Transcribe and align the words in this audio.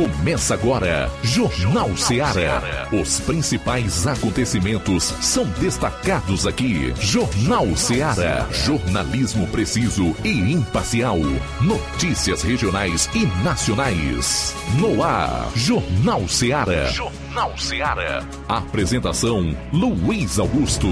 Começa 0.00 0.54
agora, 0.54 1.10
Jornal 1.22 1.94
Ceará. 1.94 2.88
Os 2.90 3.20
principais 3.20 4.06
acontecimentos 4.06 5.04
são 5.20 5.44
destacados 5.60 6.46
aqui. 6.46 6.94
Jornal 6.98 7.76
Ceará. 7.76 8.48
Jornalismo 8.50 9.46
preciso 9.48 10.16
e 10.24 10.54
imparcial. 10.54 11.18
Notícias 11.60 12.40
regionais 12.40 13.10
e 13.14 13.26
nacionais. 13.44 14.54
No 14.78 15.02
ar, 15.02 15.50
Jornal 15.54 16.26
Ceará. 16.26 16.86
Jornal 16.86 17.58
Ceará. 17.58 18.24
Apresentação: 18.48 19.54
Luiz 19.70 20.38
Augusto. 20.38 20.88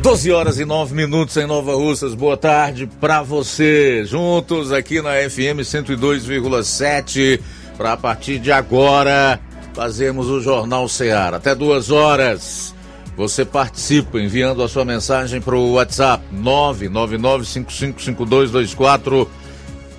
12 0.00 0.30
horas 0.30 0.60
e 0.60 0.64
9 0.64 0.94
minutos 0.94 1.36
em 1.36 1.46
Nova 1.46 1.74
Russas. 1.74 2.14
Boa 2.14 2.36
tarde 2.36 2.88
para 3.00 3.20
você. 3.20 4.04
Juntos 4.04 4.70
aqui 4.70 5.02
na 5.02 5.10
FM 5.28 5.58
102,7 5.64 7.40
para 7.76 7.92
a 7.92 7.96
partir 7.96 8.38
de 8.38 8.52
agora 8.52 9.40
fazermos 9.74 10.28
o 10.28 10.40
Jornal 10.40 10.88
Ceará. 10.88 11.36
Até 11.36 11.54
duas 11.54 11.90
horas. 11.90 12.74
Você 13.16 13.44
participa 13.44 14.18
enviando 14.18 14.62
a 14.62 14.68
sua 14.68 14.84
mensagem 14.84 15.40
para 15.40 15.56
o 15.56 15.72
WhatsApp 15.72 16.24
999555224. 16.34 19.26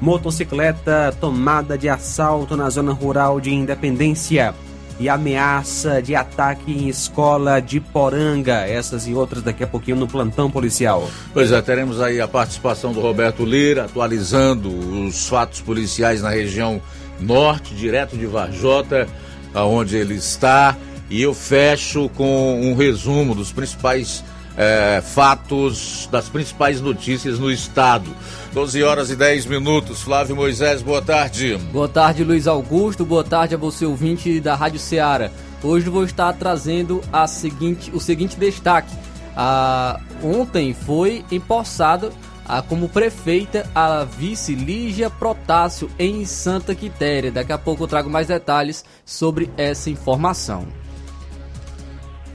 Motocicleta 0.00 1.14
tomada 1.20 1.76
de 1.76 1.90
assalto 1.90 2.56
na 2.56 2.70
zona 2.70 2.92
rural 2.92 3.38
de 3.38 3.52
Independência 3.52 4.54
e 4.98 5.08
ameaça 5.08 6.00
de 6.00 6.14
ataque 6.14 6.72
em 6.72 6.88
escola 6.88 7.60
de 7.60 7.80
Poranga. 7.80 8.66
Essas 8.66 9.06
e 9.06 9.14
outras 9.14 9.42
daqui 9.42 9.62
a 9.62 9.66
pouquinho 9.66 9.96
no 9.96 10.08
plantão 10.08 10.50
policial. 10.50 11.08
Pois 11.32 11.52
é, 11.52 11.60
teremos 11.60 12.00
aí 12.00 12.20
a 12.20 12.28
participação 12.28 12.92
do 12.92 13.00
Roberto 13.00 13.44
Lira 13.44 13.84
atualizando 13.84 14.68
os 14.68 15.28
fatos 15.28 15.60
policiais 15.60 16.22
na 16.22 16.30
região 16.30 16.80
norte, 17.20 17.74
direto 17.74 18.16
de 18.16 18.26
Varjota, 18.26 19.06
aonde 19.54 19.96
ele 19.96 20.14
está. 20.14 20.76
E 21.08 21.22
eu 21.22 21.32
fecho 21.34 22.08
com 22.10 22.60
um 22.60 22.74
resumo 22.74 23.34
dos 23.34 23.52
principais 23.52 24.24
é, 24.56 25.02
fatos, 25.02 26.08
das 26.10 26.28
principais 26.28 26.80
notícias 26.80 27.38
no 27.38 27.50
estado. 27.50 28.10
12 28.52 28.82
horas 28.82 29.10
e 29.10 29.16
10 29.16 29.46
minutos. 29.46 30.02
Flávio 30.02 30.34
Moisés, 30.34 30.82
boa 30.82 31.02
tarde. 31.02 31.56
Boa 31.72 31.88
tarde, 31.88 32.24
Luiz 32.24 32.46
Augusto. 32.46 33.04
Boa 33.04 33.22
tarde 33.24 33.54
a 33.54 33.58
você, 33.58 33.84
ouvinte 33.84 34.40
da 34.40 34.54
Rádio 34.54 34.78
Ceará. 34.78 35.30
Hoje 35.62 35.90
vou 35.90 36.04
estar 36.04 36.32
trazendo 36.34 37.02
a 37.12 37.26
seguinte, 37.26 37.90
o 37.92 38.00
seguinte 38.00 38.36
destaque. 38.36 38.94
Ah, 39.36 40.00
ontem 40.22 40.72
foi 40.72 41.24
empossada 41.30 42.10
ah, 42.46 42.62
como 42.62 42.88
prefeita 42.88 43.68
a 43.74 44.04
vice 44.04 44.54
Lígia 44.54 45.10
Protássio 45.10 45.90
em 45.98 46.24
Santa 46.24 46.74
Quitéria. 46.74 47.30
Daqui 47.30 47.52
a 47.52 47.58
pouco 47.58 47.84
eu 47.84 47.88
trago 47.88 48.08
mais 48.08 48.28
detalhes 48.28 48.84
sobre 49.04 49.50
essa 49.56 49.90
informação. 49.90 50.66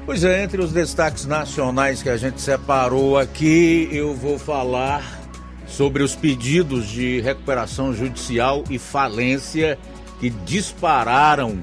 Pois 0.04 0.24
é, 0.24 0.44
entre 0.44 0.60
os 0.60 0.72
destaques 0.72 1.26
nacionais 1.26 2.02
que 2.02 2.10
a 2.10 2.18
gente 2.18 2.42
separou 2.42 3.20
aqui, 3.20 3.88
eu 3.92 4.16
vou 4.16 4.40
falar 4.40 5.22
sobre 5.68 6.02
os 6.02 6.16
pedidos 6.16 6.88
de 6.88 7.22
recuperação 7.22 7.94
judicial 7.94 8.64
e 8.70 8.80
falência 8.80 9.78
que 10.20 10.32
dispararam 10.32 11.60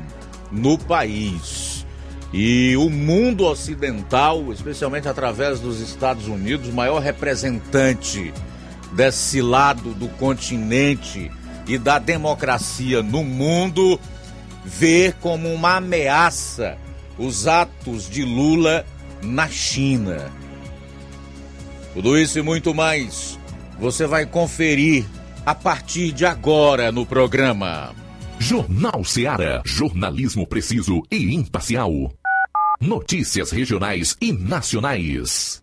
no 0.53 0.78
país. 0.78 1.84
E 2.32 2.76
o 2.76 2.88
mundo 2.88 3.44
ocidental, 3.44 4.53
especialmente 4.53 5.09
através 5.09 5.59
dos 5.59 5.81
Estados 5.81 6.28
Unidos, 6.28 6.72
maior 6.72 7.00
representante 7.00 8.32
desse 8.93 9.43
lado 9.43 9.93
do 9.94 10.09
continente 10.10 11.31
e 11.66 11.76
da 11.76 11.99
democracia 11.99 13.03
no 13.03 13.25
mundo, 13.25 13.99
vê 14.65 15.12
como 15.20 15.53
uma 15.53 15.76
ameaça 15.76 16.78
os 17.19 17.47
atos 17.47 18.09
de 18.09 18.25
Lula 18.25 18.87
na 19.23 19.49
China. 19.49 20.31
Tudo 21.95 22.17
isso 22.17 22.39
e 22.39 22.43
muito 22.43 22.75
mais 22.75 23.39
você 23.79 24.06
vai 24.06 24.27
conferir 24.27 25.05
a 25.45 25.55
partir 25.55 26.12
de 26.12 26.27
agora 26.27 26.93
no 26.93 27.06
programa. 27.06 27.95
Jornal 28.39 29.05
Ceará, 29.05 29.62
jornalismo 29.65 30.47
preciso 30.47 31.03
e 31.11 31.34
imparcial. 31.34 32.12
Notícias 32.81 33.50
regionais 33.50 34.17
e 34.21 34.33
nacionais. 34.33 35.62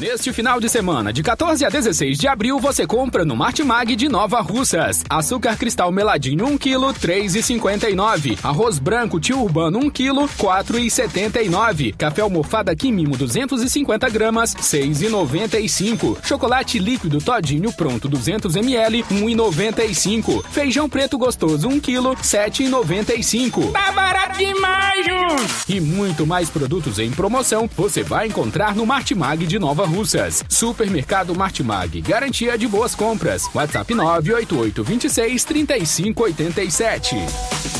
Neste 0.00 0.32
final 0.32 0.58
de 0.58 0.66
semana, 0.66 1.12
de 1.12 1.22
14 1.22 1.62
a 1.62 1.68
16 1.68 2.16
de 2.16 2.26
abril, 2.26 2.58
você 2.58 2.86
compra 2.86 3.22
no 3.22 3.36
Martimag 3.36 3.94
de 3.94 4.08
Nova 4.08 4.40
Russas. 4.40 5.04
Açúcar 5.10 5.58
cristal 5.58 5.92
meladinho 5.92 6.46
1 6.46 6.56
kg, 6.56 6.94
3,59. 6.98 8.38
Arroz 8.42 8.78
branco 8.78 9.20
tio 9.20 9.42
urbano 9.42 9.78
1 9.78 9.90
kg, 9.90 10.26
4,79. 10.38 11.94
Café 11.98 12.22
almofada 12.22 12.74
Quimimo 12.74 13.14
250 13.14 14.08
gramas, 14.08 14.54
6,95. 14.54 16.16
Chocolate 16.24 16.78
líquido 16.78 17.18
Todinho 17.18 17.70
pronto 17.70 18.08
200 18.08 18.56
ml, 18.56 19.02
1,95. 19.02 20.42
Feijão 20.50 20.88
preto 20.88 21.18
gostoso 21.18 21.68
1 21.68 21.78
kg, 21.78 22.16
7,95. 22.22 23.70
Tá 23.72 23.92
barato 23.92 24.38
demais, 24.38 25.04
Jun! 25.04 25.46
E 25.68 25.78
muito 25.78 26.26
mais 26.26 26.48
produtos 26.48 26.98
em 26.98 27.10
promoção 27.10 27.68
você 27.76 28.02
vai 28.02 28.28
encontrar 28.28 28.74
no 28.74 28.86
Martimag 28.86 29.46
de 29.46 29.58
Nova 29.58 29.84
Russas. 29.84 29.89
Supermercado 30.48 31.34
Martimag. 31.34 32.00
Garantia 32.00 32.56
de 32.56 32.66
boas 32.66 32.94
compras. 32.94 33.44
WhatsApp 33.54 33.90
988 33.90 34.84
26 34.84 35.44
3587. 35.44 37.79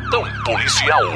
policial. 0.51 1.15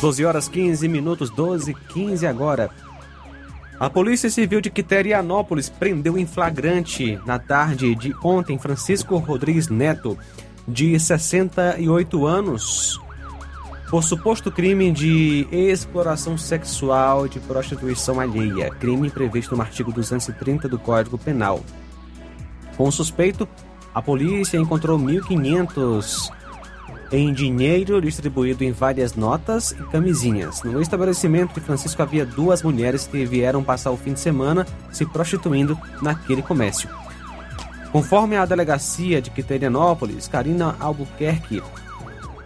Doze 0.00 0.24
horas 0.24 0.48
15 0.48 0.88
minutos, 0.88 1.30
12 1.30 1.74
15 1.74 2.26
agora. 2.26 2.70
A 3.80 3.88
Polícia 3.88 4.28
Civil 4.28 4.60
de 4.60 4.70
Quiterianópolis 4.70 5.70
prendeu 5.70 6.18
em 6.18 6.26
flagrante 6.26 7.18
na 7.24 7.38
tarde 7.38 7.94
de 7.94 8.14
ontem 8.22 8.58
Francisco 8.58 9.16
Rodrigues 9.16 9.68
Neto, 9.68 10.18
de 10.66 10.98
68 11.00 12.26
anos, 12.26 13.00
por 13.90 14.04
suposto 14.04 14.52
crime 14.52 14.92
de 14.92 15.46
exploração 15.50 16.36
sexual 16.36 17.26
de 17.26 17.40
prostituição 17.40 18.20
alheia, 18.20 18.70
crime 18.70 19.08
previsto 19.08 19.56
no 19.56 19.62
artigo 19.62 19.90
230 19.90 20.68
do 20.68 20.78
Código 20.78 21.16
Penal. 21.16 21.62
Com 22.76 22.86
o 22.86 22.92
suspeito, 22.92 23.48
a 23.94 24.02
polícia 24.02 24.58
encontrou 24.58 24.98
1.500 24.98 26.30
em 27.10 27.32
dinheiro 27.32 28.00
distribuído 28.02 28.62
em 28.62 28.72
várias 28.72 29.14
notas 29.14 29.72
e 29.72 29.82
camisinhas. 29.84 30.62
No 30.62 30.82
estabelecimento 30.82 31.54
de 31.54 31.60
Francisco 31.60 32.02
havia 32.02 32.26
duas 32.26 32.62
mulheres 32.62 33.06
que 33.06 33.24
vieram 33.24 33.64
passar 33.64 33.90
o 33.90 33.96
fim 33.96 34.12
de 34.12 34.20
semana 34.20 34.66
se 34.92 35.06
prostituindo 35.06 35.78
naquele 36.02 36.42
comércio. 36.42 36.90
Conforme 37.90 38.36
a 38.36 38.44
delegacia 38.44 39.22
de 39.22 39.30
Quiterianópolis, 39.30 40.28
Karina 40.28 40.76
Albuquerque, 40.78 41.62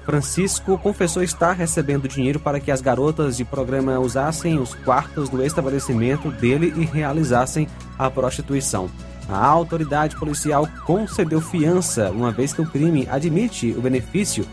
Francisco 0.04 0.76
confessou 0.78 1.22
estar 1.22 1.52
recebendo 1.52 2.08
dinheiro 2.08 2.40
para 2.40 2.58
que 2.58 2.70
as 2.70 2.81
garotas 2.81 3.37
de 3.37 3.44
programa 3.44 3.99
usassem 3.99 4.58
os 4.58 4.75
quartos 4.75 5.28
do 5.28 5.43
estabelecimento 5.44 6.31
dele 6.31 6.72
e 6.76 6.84
realizassem 6.84 7.69
a 7.99 8.10
prostituição. 8.10 8.90
A 9.28 9.46
autoridade 9.46 10.16
policial 10.16 10.69
concedeu 10.84 11.40
fiança, 11.40 12.10
uma 12.10 12.32
vez 12.32 12.52
que 12.52 12.60
o 12.60 12.66
crime 12.66 13.08
admite 13.10 13.70
o 13.70 13.81
benefício 13.81 14.44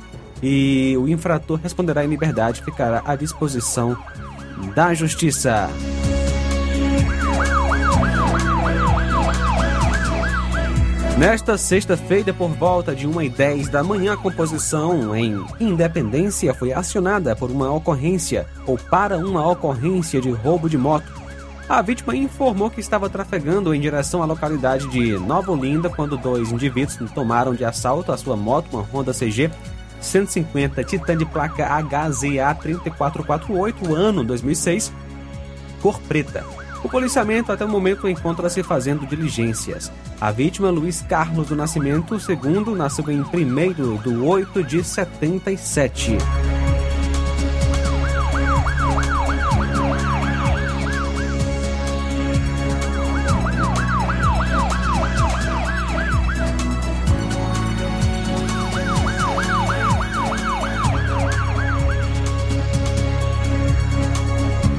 e 0.42 0.96
o 0.98 1.08
infrator 1.08 1.60
responderá 1.62 2.06
em 2.06 2.08
liberdade 2.08 2.62
e 2.62 2.64
ficará 2.64 3.02
à 3.06 3.16
disposição 3.16 3.98
da 4.76 4.94
justiça. 4.94 5.70
Nesta 11.20 11.58
sexta-feira, 11.58 12.34
por 12.34 12.48
volta 12.52 12.96
de 12.96 13.06
1h10 13.06 13.70
da 13.70 13.84
manhã, 13.84 14.14
a 14.14 14.18
composição 14.18 15.14
em 15.14 15.46
Independência 15.60 16.54
foi 16.54 16.72
acionada 16.72 17.36
por 17.36 17.52
uma 17.52 17.70
ocorrência 17.70 18.48
ou 18.66 18.78
para 18.78 19.18
uma 19.18 19.46
ocorrência 19.46 20.22
de 20.22 20.32
roubo 20.32 20.70
de 20.70 20.78
moto. 20.78 21.12
A 21.68 21.82
vítima 21.82 22.16
informou 22.16 22.72
que 22.72 22.80
estava 22.80 23.10
trafegando 23.10 23.76
em 23.76 23.82
direção 23.82 24.24
à 24.24 24.26
localidade 24.26 24.88
de 24.88 25.20
Nova 25.20 25.52
Olinda 25.52 25.90
quando 25.90 26.16
dois 26.16 26.54
indivíduos 26.54 26.98
tomaram 27.12 27.54
de 27.54 27.66
assalto 27.66 28.14
a 28.14 28.18
sua 28.18 28.38
moto, 28.38 28.78
uma 28.78 28.84
Honda 28.84 29.14
CG 29.14 29.52
150 30.00 30.86
Titan 30.86 31.18
de 31.18 31.26
placa 31.26 31.68
HZA 31.82 32.56
3448, 32.56 33.94
ano 33.94 34.24
2006, 34.24 34.94
cor 35.82 36.00
preta. 36.00 36.46
O 36.84 36.88
policiamento 36.88 37.52
até 37.52 37.66
o 37.66 37.70
momento 37.70 38.08
encontra-se 38.08 38.64
fazendo 38.64 39.06
diligências. 39.06 39.92
A 40.20 40.32
vítima, 40.32 40.70
Luiz 40.70 41.02
Carlos 41.02 41.50
do 41.50 41.56
Nascimento 41.56 42.16
II, 42.16 42.74
nasceu 42.76 43.10
em 43.10 43.22
1 43.22 43.98
do 43.98 44.26
8 44.26 44.64
de 44.64 44.84
77. 44.84 46.18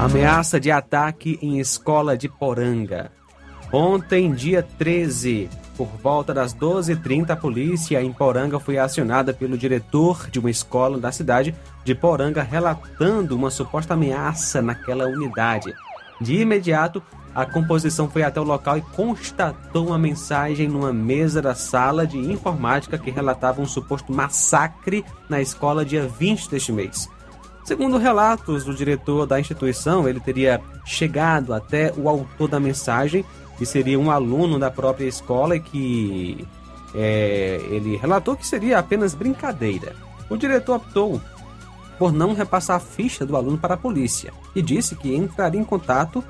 Ameaça 0.01 0.59
de 0.59 0.71
ataque 0.71 1.37
em 1.43 1.59
escola 1.59 2.17
de 2.17 2.27
Poranga. 2.27 3.11
Ontem, 3.71 4.33
dia 4.33 4.63
13, 4.63 5.47
por 5.77 5.89
volta 6.01 6.33
das 6.33 6.55
12h30, 6.55 7.29
a 7.29 7.35
polícia 7.35 8.01
em 8.01 8.11
Poranga 8.11 8.59
foi 8.59 8.79
acionada 8.79 9.31
pelo 9.31 9.55
diretor 9.55 10.27
de 10.31 10.39
uma 10.39 10.49
escola 10.49 10.97
da 10.97 11.11
cidade 11.11 11.53
de 11.85 11.93
Poranga 11.93 12.41
relatando 12.41 13.35
uma 13.35 13.51
suposta 13.51 13.93
ameaça 13.93 14.59
naquela 14.59 15.05
unidade. 15.05 15.71
De 16.19 16.35
imediato, 16.35 16.99
a 17.35 17.45
composição 17.45 18.09
foi 18.09 18.23
até 18.23 18.41
o 18.41 18.43
local 18.43 18.79
e 18.79 18.81
constatou 18.81 19.89
uma 19.89 19.99
mensagem 19.99 20.67
numa 20.67 20.91
mesa 20.91 21.43
da 21.43 21.53
sala 21.53 22.07
de 22.07 22.17
informática 22.17 22.97
que 22.97 23.11
relatava 23.11 23.61
um 23.61 23.67
suposto 23.67 24.11
massacre 24.11 25.05
na 25.29 25.39
escola 25.39 25.85
dia 25.85 26.07
20 26.07 26.49
deste 26.49 26.71
mês. 26.71 27.07
Segundo 27.63 27.97
relatos 27.97 28.65
do 28.65 28.73
diretor 28.73 29.25
da 29.25 29.39
instituição, 29.39 30.07
ele 30.07 30.19
teria 30.19 30.61
chegado 30.85 31.53
até 31.53 31.93
o 31.95 32.09
autor 32.09 32.47
da 32.47 32.59
mensagem, 32.59 33.23
que 33.57 33.65
seria 33.65 33.99
um 33.99 34.09
aluno 34.09 34.57
da 34.57 34.71
própria 34.71 35.05
escola 35.05 35.55
e 35.55 35.59
que 35.59 36.47
é, 36.93 37.61
ele 37.69 37.95
relatou 37.97 38.35
que 38.35 38.45
seria 38.45 38.79
apenas 38.79 39.13
brincadeira. 39.13 39.95
O 40.29 40.37
diretor 40.37 40.77
optou 40.77 41.21
por 41.99 42.11
não 42.11 42.33
repassar 42.33 42.77
a 42.77 42.79
ficha 42.79 43.25
do 43.25 43.35
aluno 43.35 43.57
para 43.57 43.75
a 43.75 43.77
polícia 43.77 44.33
e 44.55 44.61
disse 44.61 44.95
que 44.95 45.15
entraria 45.15 45.61
em 45.61 45.63
contato 45.63 46.23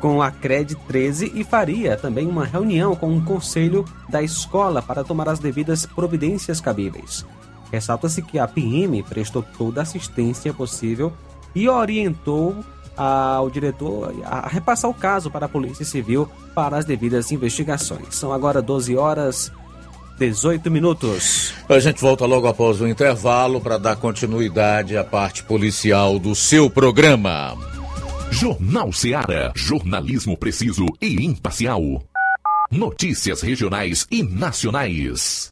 com 0.00 0.20
a 0.20 0.32
CRED 0.32 0.74
13 0.88 1.30
e 1.32 1.44
faria 1.44 1.96
também 1.96 2.26
uma 2.26 2.44
reunião 2.44 2.96
com 2.96 3.16
o 3.16 3.24
conselho 3.24 3.84
da 4.08 4.20
escola 4.20 4.82
para 4.82 5.04
tomar 5.04 5.28
as 5.28 5.38
devidas 5.38 5.86
providências 5.86 6.60
cabíveis. 6.60 7.24
Ressalta-se 7.72 8.20
que 8.20 8.38
a 8.38 8.46
PM 8.46 9.02
prestou 9.02 9.42
toda 9.42 9.80
a 9.80 9.82
assistência 9.82 10.52
possível 10.52 11.12
e 11.54 11.68
orientou 11.68 12.62
ao 12.94 13.48
diretor 13.48 14.14
a 14.24 14.46
repassar 14.46 14.90
o 14.90 14.94
caso 14.94 15.30
para 15.30 15.46
a 15.46 15.48
Polícia 15.48 15.84
Civil 15.84 16.28
para 16.54 16.76
as 16.76 16.84
devidas 16.84 17.32
investigações. 17.32 18.14
São 18.14 18.30
agora 18.30 18.60
12 18.60 18.94
horas 18.96 19.50
18 20.18 20.70
minutos. 20.70 21.54
A 21.68 21.78
gente 21.80 22.00
volta 22.00 22.26
logo 22.26 22.46
após 22.46 22.80
o 22.80 22.86
intervalo 22.86 23.60
para 23.60 23.78
dar 23.78 23.96
continuidade 23.96 24.96
à 24.96 25.02
parte 25.02 25.42
policial 25.42 26.18
do 26.18 26.34
seu 26.34 26.68
programa. 26.68 27.56
Jornal 28.30 28.92
Seara. 28.92 29.52
Jornalismo 29.54 30.36
preciso 30.36 30.86
e 31.00 31.24
imparcial. 31.24 32.02
Notícias 32.70 33.40
regionais 33.42 34.06
e 34.10 34.22
nacionais. 34.22 35.51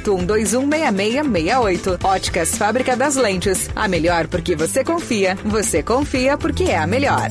81216668. 0.00 2.04
Óticas 2.04 2.56
Fábrica 2.56 2.96
das 2.96 3.16
Lentes. 3.16 3.68
A 3.74 3.88
melhor 3.88 4.28
porque 4.28 4.54
você 4.56 4.84
confia. 4.84 5.36
Você 5.44 5.82
confia 5.82 6.36
porque 6.36 6.64
é 6.64 6.76
a 6.78 6.86
melhor. 6.86 7.30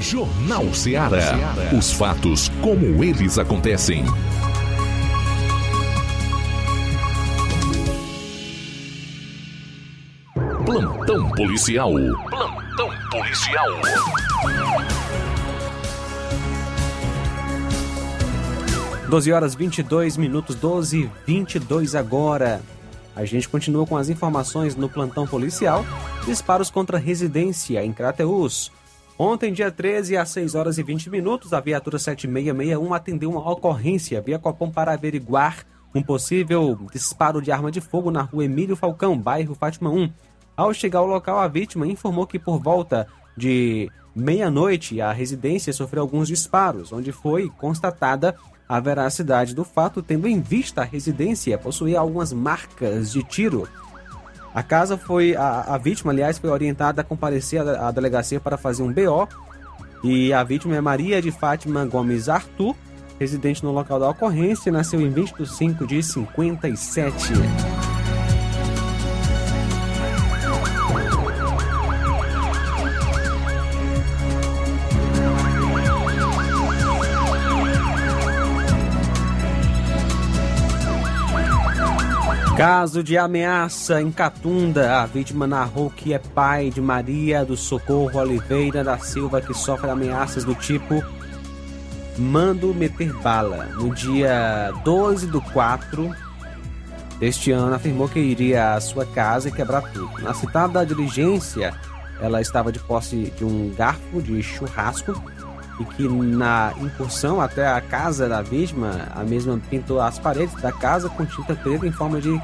Jornal 0.00 0.72
Ceará. 0.74 1.38
Os 1.76 1.92
fatos 1.92 2.48
como 2.60 3.02
eles 3.04 3.38
acontecem. 3.38 4.04
Plantão 10.64 11.28
policial. 11.30 11.92
Plantão 12.30 12.90
policial. 13.10 13.68
12 19.12 19.30
horas 19.30 19.54
22 19.54 20.16
minutos, 20.16 20.56
12 20.56 21.02
e 21.02 21.10
22 21.26 21.94
agora. 21.94 22.62
A 23.14 23.26
gente 23.26 23.46
continua 23.46 23.86
com 23.86 23.94
as 23.94 24.08
informações 24.08 24.74
no 24.74 24.88
plantão 24.88 25.26
policial. 25.26 25.84
Disparos 26.24 26.70
contra 26.70 26.96
residência 26.96 27.84
em 27.84 27.92
Crateus. 27.92 28.72
Ontem, 29.18 29.52
dia 29.52 29.70
13, 29.70 30.16
às 30.16 30.30
6 30.30 30.54
horas 30.54 30.78
e 30.78 30.82
20 30.82 31.10
minutos, 31.10 31.52
a 31.52 31.60
viatura 31.60 31.98
7661 31.98 32.94
atendeu 32.94 33.28
uma 33.28 33.50
ocorrência 33.50 34.18
via 34.22 34.38
Copom 34.38 34.70
para 34.70 34.94
averiguar 34.94 35.66
um 35.94 36.02
possível 36.02 36.74
disparo 36.90 37.42
de 37.42 37.52
arma 37.52 37.70
de 37.70 37.82
fogo 37.82 38.10
na 38.10 38.22
rua 38.22 38.46
Emílio 38.46 38.76
Falcão, 38.76 39.18
bairro 39.18 39.54
Fátima 39.54 39.90
1. 39.90 40.10
Ao 40.56 40.72
chegar 40.72 41.00
ao 41.00 41.06
local, 41.06 41.38
a 41.38 41.48
vítima 41.48 41.86
informou 41.86 42.26
que 42.26 42.38
por 42.38 42.58
volta 42.58 43.06
de 43.36 43.90
meia-noite 44.16 45.02
a 45.02 45.12
residência 45.12 45.70
sofreu 45.70 46.02
alguns 46.02 46.28
disparos, 46.28 46.94
onde 46.94 47.12
foi 47.12 47.50
constatada 47.50 48.34
a 48.72 48.80
veracidade 48.80 49.54
do 49.54 49.64
fato, 49.64 50.00
tendo 50.00 50.26
em 50.26 50.40
vista 50.40 50.80
a 50.80 50.84
residência 50.84 51.58
possuir 51.58 51.94
algumas 51.94 52.32
marcas 52.32 53.12
de 53.12 53.22
tiro. 53.22 53.68
A 54.54 54.62
casa 54.62 54.96
foi. 54.96 55.36
A, 55.36 55.74
a 55.74 55.76
vítima, 55.76 56.10
aliás, 56.10 56.38
foi 56.38 56.48
orientada 56.48 57.02
a 57.02 57.04
comparecer 57.04 57.60
à, 57.60 57.90
delegacia 57.90 58.40
para 58.40 58.56
fazer 58.56 58.82
um 58.82 58.90
BO. 58.90 59.28
E 60.02 60.32
a 60.32 60.42
vítima 60.42 60.74
é 60.74 60.80
Maria 60.80 61.20
de 61.20 61.30
Fátima 61.30 61.84
Gomes 61.84 62.30
Arthur, 62.30 62.74
residente 63.20 63.62
no 63.62 63.72
local 63.72 64.00
da 64.00 64.08
ocorrência, 64.08 64.72
nasceu 64.72 65.02
em 65.02 65.10
20 65.10 65.34
de 65.34 65.46
5 65.46 65.86
de 65.86 66.02
57. 66.02 67.71
Caso 82.64 83.02
de 83.02 83.18
ameaça 83.18 84.00
em 84.00 84.12
Catunda, 84.12 85.00
a 85.00 85.04
vítima 85.04 85.48
narrou 85.48 85.90
que 85.90 86.14
é 86.14 86.18
pai 86.20 86.70
de 86.70 86.80
Maria 86.80 87.44
do 87.44 87.56
Socorro 87.56 88.20
Oliveira 88.20 88.84
da 88.84 88.96
Silva 88.98 89.40
que 89.40 89.52
sofre 89.52 89.90
ameaças 89.90 90.44
do 90.44 90.54
tipo 90.54 91.02
mando 92.16 92.72
meter 92.72 93.12
bala. 93.14 93.64
No 93.74 93.92
dia 93.92 94.72
12 94.84 95.26
do 95.26 95.40
4 95.40 96.14
deste 97.18 97.50
ano, 97.50 97.74
afirmou 97.74 98.08
que 98.08 98.20
iria 98.20 98.74
à 98.74 98.80
sua 98.80 99.04
casa 99.06 99.48
e 99.48 99.52
quebrar 99.52 99.82
tudo. 99.92 100.22
Na 100.22 100.32
citada 100.32 100.86
diligência, 100.86 101.74
ela 102.20 102.40
estava 102.40 102.70
de 102.70 102.78
posse 102.78 103.32
de 103.36 103.44
um 103.44 103.74
garfo 103.74 104.22
de 104.22 104.40
churrasco 104.40 105.20
e 105.80 105.84
que 105.84 106.08
na 106.08 106.72
incursão 106.80 107.40
até 107.40 107.66
a 107.66 107.80
casa 107.80 108.28
da 108.28 108.42
vítima, 108.42 109.08
a 109.14 109.22
mesma 109.22 109.60
pintou 109.70 110.00
as 110.00 110.18
paredes 110.18 110.54
da 110.60 110.72
casa 110.72 111.08
com 111.08 111.24
tinta 111.24 111.54
preta 111.54 111.86
em 111.86 111.92
forma 111.92 112.20
de 112.20 112.40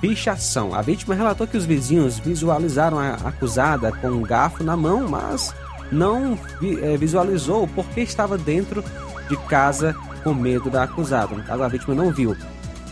pichação. 0.00 0.74
A 0.74 0.82
vítima 0.82 1.14
relatou 1.14 1.46
que 1.46 1.56
os 1.56 1.64
vizinhos 1.64 2.18
visualizaram 2.18 2.98
a 2.98 3.14
acusada 3.14 3.92
com 3.92 4.08
um 4.08 4.22
garfo 4.22 4.64
na 4.64 4.76
mão, 4.76 5.08
mas 5.08 5.54
não 5.90 6.38
eh, 6.62 6.96
visualizou 6.96 7.68
porque 7.68 8.00
estava 8.00 8.36
dentro 8.36 8.84
de 9.28 9.36
casa 9.48 9.94
com 10.24 10.34
medo 10.34 10.68
da 10.70 10.82
acusada. 10.82 11.34
No 11.34 11.44
caso, 11.44 11.62
a 11.62 11.68
vítima 11.68 11.94
não 11.94 12.10
viu 12.10 12.36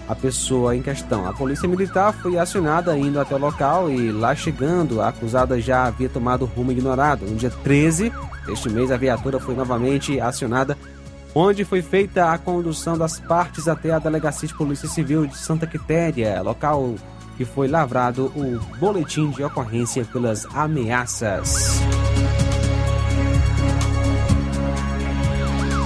a 0.09 0.15
pessoa 0.15 0.75
em 0.75 0.83
questão. 0.83 1.27
A 1.29 1.33
polícia 1.33 1.69
militar 1.69 2.13
foi 2.13 2.37
acionada 2.37 2.97
indo 2.99 3.21
até 3.21 3.35
o 3.35 3.39
local 3.39 3.91
e 3.91 4.11
lá 4.11 4.35
chegando, 4.35 5.01
a 5.01 5.09
acusada 5.09 5.61
já 5.61 5.85
havia 5.85 6.09
tomado 6.09 6.45
rumo 6.45 6.73
ignorado. 6.73 7.25
No 7.27 7.37
dia 7.37 7.51
13 7.51 8.13
deste 8.47 8.69
mês, 8.69 8.91
a 8.91 8.97
viatura 8.97 9.39
foi 9.39 9.55
novamente 9.55 10.21
acionada, 10.21 10.77
onde 11.35 11.65
foi 11.65 11.83
feita 11.83 12.33
a 12.33 12.39
condução 12.39 12.97
das 12.97 13.21
partes 13.21 13.69
até 13.69 13.93
a 13.93 13.99
Delegacia 13.99 14.49
de 14.49 14.55
Polícia 14.55 14.89
Civil 14.89 15.27
de 15.27 15.37
Santa 15.37 15.67
Quitéria, 15.67 16.43
local 16.43 16.95
que 17.37 17.45
foi 17.45 17.69
lavrado 17.69 18.27
o 18.37 18.61
boletim 18.79 19.31
de 19.31 19.43
ocorrência 19.43 20.05
pelas 20.05 20.45
ameaças. 20.55 21.81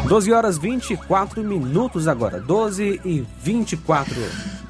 12 0.08 0.32
horas 0.32 0.58
24 0.58 1.42
minutos 1.42 2.06
agora. 2.08 2.40
12 2.40 3.00
e 3.04 3.24
24. 3.42 4.14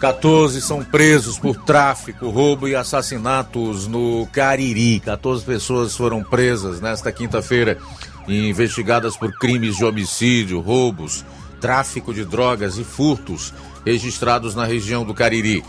14 0.04 0.60
são 0.60 0.84
presos 0.84 1.38
por 1.38 1.56
tráfico, 1.56 2.28
roubo 2.28 2.68
e 2.68 2.76
assassinatos 2.76 3.86
no 3.86 4.28
Cariri. 4.30 5.00
14 5.00 5.42
pessoas 5.42 5.96
foram 5.96 6.22
presas 6.22 6.78
nesta 6.78 7.10
quinta-feira 7.10 7.78
investigadas 8.28 9.16
por 9.16 9.32
crimes 9.38 9.78
de 9.78 9.82
homicídio, 9.82 10.60
roubos, 10.60 11.24
tráfico 11.58 12.12
de 12.12 12.22
drogas 12.22 12.76
e 12.76 12.84
furtos 12.84 13.54
registrados 13.82 14.54
na 14.54 14.66
região 14.66 15.06
do 15.06 15.14
Cariri. 15.14 15.64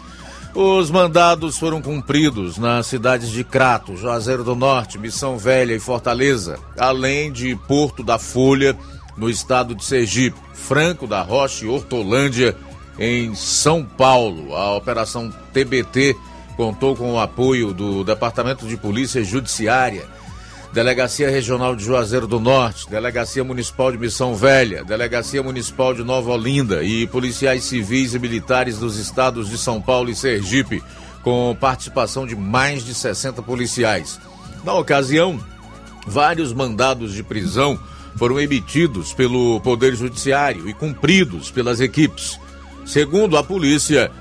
Os 0.53 0.91
mandados 0.91 1.57
foram 1.57 1.81
cumpridos 1.81 2.57
nas 2.57 2.87
cidades 2.87 3.29
de 3.29 3.41
Crato, 3.41 3.95
Juazeiro 3.95 4.43
do 4.43 4.53
Norte, 4.53 4.99
Missão 4.99 5.37
Velha 5.37 5.73
e 5.73 5.79
Fortaleza, 5.79 6.59
além 6.77 7.31
de 7.31 7.55
Porto 7.69 8.03
da 8.03 8.19
Folha 8.19 8.75
no 9.15 9.29
estado 9.29 9.73
de 9.73 9.85
Sergipe, 9.85 10.37
Franco 10.53 11.07
da 11.07 11.21
Rocha 11.21 11.63
e 11.63 11.69
Hortolândia, 11.69 12.53
em 12.99 13.35
São 13.35 13.83
Paulo. 13.83 14.55
A 14.55 14.75
operação 14.75 15.33
TBT 15.53 16.15
contou 16.55 16.95
com 16.95 17.13
o 17.13 17.19
apoio 17.19 17.73
do 17.73 18.03
Departamento 18.03 18.67
de 18.67 18.77
Polícia 18.77 19.23
Judiciária, 19.23 20.05
Delegacia 20.71 21.29
Regional 21.29 21.75
de 21.75 21.83
Juazeiro 21.83 22.27
do 22.27 22.39
Norte, 22.39 22.89
Delegacia 22.89 23.43
Municipal 23.43 23.91
de 23.91 23.97
Missão 23.97 24.35
Velha, 24.35 24.83
Delegacia 24.83 25.41
Municipal 25.41 25.93
de 25.93 26.03
Nova 26.03 26.31
Olinda 26.31 26.83
e 26.83 27.07
policiais 27.07 27.63
civis 27.63 28.13
e 28.13 28.19
militares 28.19 28.77
dos 28.77 28.97
estados 28.97 29.49
de 29.49 29.57
São 29.57 29.81
Paulo 29.81 30.09
e 30.09 30.15
Sergipe, 30.15 30.83
com 31.23 31.55
participação 31.59 32.27
de 32.27 32.35
mais 32.35 32.83
de 32.83 32.93
60 32.93 33.41
policiais. 33.41 34.19
Na 34.63 34.73
ocasião, 34.73 35.39
vários 36.05 36.53
mandados 36.53 37.13
de 37.13 37.23
prisão 37.23 37.79
foram 38.17 38.39
emitidos 38.39 39.13
pelo 39.13 39.59
Poder 39.61 39.95
Judiciário 39.95 40.69
e 40.69 40.73
cumpridos 40.73 41.51
pelas 41.51 41.79
equipes. 41.79 42.39
Segundo 42.85 43.35
a 43.37 43.43
polícia, 43.43 44.11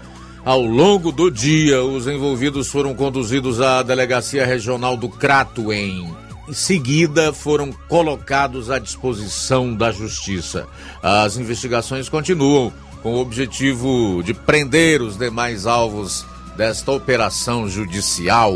ao 0.45 0.63
longo 0.63 1.13
do 1.13 1.31
dia, 1.31 1.83
os 1.85 2.07
envolvidos 2.07 2.69
foram 2.69 2.95
conduzidos 2.95 3.61
à 3.61 3.83
Delegacia 3.83 4.45
Regional 4.47 4.97
do 4.97 5.09
Crato, 5.09 5.73
em 5.73 6.15
seguida 6.53 7.33
foram 7.33 7.73
colocados 7.89 8.71
à 8.71 8.79
disposição 8.79 9.75
da 9.75 9.93
Justiça. 9.93 10.67
As 11.03 11.37
investigações 11.37 12.09
continuam 12.09 12.73
com 13.03 13.15
o 13.15 13.21
objetivo 13.21 14.23
de 14.23 14.33
prender 14.33 15.03
os 15.03 15.17
demais 15.19 15.67
alvos 15.67 16.25
desta 16.57 16.93
operação 16.93 17.69
judicial. 17.69 18.55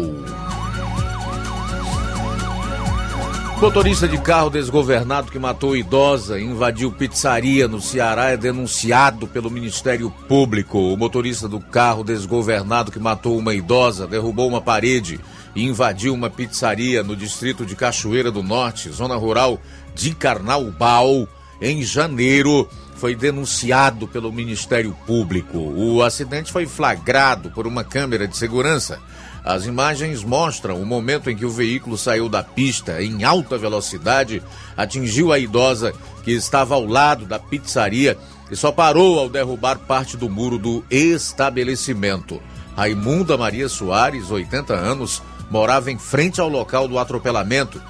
Motorista 3.60 4.06
de 4.06 4.16
carro 4.18 4.50
desgovernado 4.50 5.32
que 5.32 5.38
matou 5.38 5.76
idosa 5.76 6.38
e 6.38 6.44
invadiu 6.44 6.92
pizzaria 6.92 7.66
no 7.66 7.80
Ceará 7.80 8.26
é 8.26 8.36
denunciado 8.36 9.26
pelo 9.26 9.50
Ministério 9.50 10.10
Público. 10.28 10.78
O 10.78 10.96
motorista 10.96 11.48
do 11.48 11.58
carro 11.58 12.04
desgovernado 12.04 12.92
que 12.92 13.00
matou 13.00 13.36
uma 13.36 13.52
idosa, 13.52 14.06
derrubou 14.06 14.46
uma 14.46 14.60
parede 14.60 15.18
e 15.56 15.64
invadiu 15.64 16.14
uma 16.14 16.30
pizzaria 16.30 17.02
no 17.02 17.16
distrito 17.16 17.66
de 17.66 17.74
Cachoeira 17.74 18.30
do 18.30 18.44
Norte, 18.44 18.90
zona 18.90 19.16
rural 19.16 19.60
de 19.92 20.14
Carnaubal, 20.14 21.26
em 21.60 21.82
janeiro, 21.82 22.68
foi 22.94 23.16
denunciado 23.16 24.06
pelo 24.06 24.32
Ministério 24.32 24.96
Público. 25.04 25.58
O 25.58 26.02
acidente 26.04 26.52
foi 26.52 26.64
flagrado 26.64 27.50
por 27.50 27.66
uma 27.66 27.82
câmera 27.82 28.28
de 28.28 28.36
segurança 28.36 29.00
as 29.48 29.64
imagens 29.64 30.22
mostram 30.22 30.78
o 30.78 30.84
momento 30.84 31.30
em 31.30 31.34
que 31.34 31.46
o 31.46 31.50
veículo 31.50 31.96
saiu 31.96 32.28
da 32.28 32.42
pista 32.42 33.02
em 33.02 33.24
alta 33.24 33.56
velocidade, 33.56 34.42
atingiu 34.76 35.32
a 35.32 35.38
idosa 35.38 35.94
que 36.22 36.32
estava 36.32 36.74
ao 36.74 36.84
lado 36.84 37.24
da 37.24 37.38
pizzaria 37.38 38.18
e 38.50 38.54
só 38.54 38.70
parou 38.70 39.18
ao 39.18 39.26
derrubar 39.26 39.78
parte 39.78 40.18
do 40.18 40.28
muro 40.28 40.58
do 40.58 40.84
estabelecimento. 40.90 42.42
Raimunda 42.76 43.38
Maria 43.38 43.70
Soares, 43.70 44.30
80 44.30 44.74
anos, 44.74 45.22
morava 45.50 45.90
em 45.90 45.96
frente 45.96 46.42
ao 46.42 46.48
local 46.50 46.86
do 46.86 46.98
atropelamento 46.98 47.80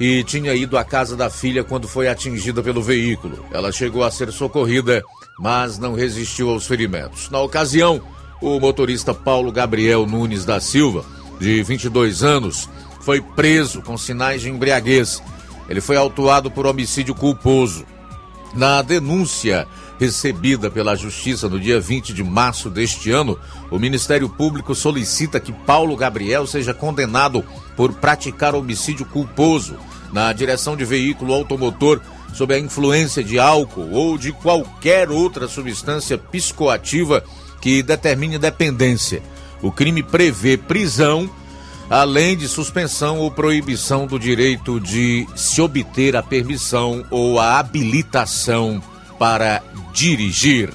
e 0.00 0.24
tinha 0.24 0.54
ido 0.54 0.76
à 0.76 0.82
casa 0.82 1.16
da 1.16 1.30
filha 1.30 1.62
quando 1.62 1.86
foi 1.86 2.08
atingida 2.08 2.64
pelo 2.64 2.82
veículo. 2.82 3.46
Ela 3.52 3.70
chegou 3.70 4.02
a 4.02 4.10
ser 4.10 4.32
socorrida, 4.32 5.04
mas 5.38 5.78
não 5.78 5.94
resistiu 5.94 6.50
aos 6.50 6.66
ferimentos. 6.66 7.30
Na 7.30 7.40
ocasião, 7.40 8.02
o 8.40 8.60
motorista 8.60 9.14
Paulo 9.14 9.50
Gabriel 9.50 10.06
Nunes 10.06 10.44
da 10.44 10.60
Silva, 10.60 11.04
de 11.38 11.62
22 11.62 12.22
anos, 12.22 12.68
foi 13.00 13.20
preso 13.20 13.82
com 13.82 13.96
sinais 13.96 14.42
de 14.42 14.50
embriaguez. 14.50 15.22
Ele 15.68 15.80
foi 15.80 15.96
autuado 15.96 16.50
por 16.50 16.66
homicídio 16.66 17.14
culposo. 17.14 17.84
Na 18.54 18.82
denúncia 18.82 19.66
recebida 19.98 20.70
pela 20.70 20.96
Justiça 20.96 21.48
no 21.48 21.58
dia 21.58 21.80
20 21.80 22.12
de 22.12 22.22
março 22.22 22.68
deste 22.68 23.10
ano, 23.10 23.38
o 23.70 23.78
Ministério 23.78 24.28
Público 24.28 24.74
solicita 24.74 25.40
que 25.40 25.52
Paulo 25.52 25.96
Gabriel 25.96 26.46
seja 26.46 26.74
condenado 26.74 27.44
por 27.76 27.92
praticar 27.94 28.54
homicídio 28.54 29.06
culposo 29.06 29.76
na 30.12 30.32
direção 30.32 30.76
de 30.76 30.84
veículo 30.84 31.32
automotor 31.32 32.00
sob 32.32 32.54
a 32.54 32.58
influência 32.58 33.24
de 33.24 33.38
álcool 33.38 33.90
ou 33.92 34.18
de 34.18 34.32
qualquer 34.32 35.10
outra 35.10 35.48
substância 35.48 36.18
psicoativa 36.18 37.24
que 37.66 37.82
determine 37.82 38.38
dependência. 38.38 39.20
O 39.60 39.72
crime 39.72 40.00
prevê 40.00 40.56
prisão, 40.56 41.28
além 41.90 42.36
de 42.36 42.46
suspensão 42.46 43.18
ou 43.18 43.28
proibição 43.28 44.06
do 44.06 44.20
direito 44.20 44.78
de 44.78 45.26
se 45.34 45.60
obter 45.60 46.14
a 46.14 46.22
permissão 46.22 47.04
ou 47.10 47.40
a 47.40 47.58
habilitação 47.58 48.80
para 49.18 49.64
dirigir. 49.92 50.70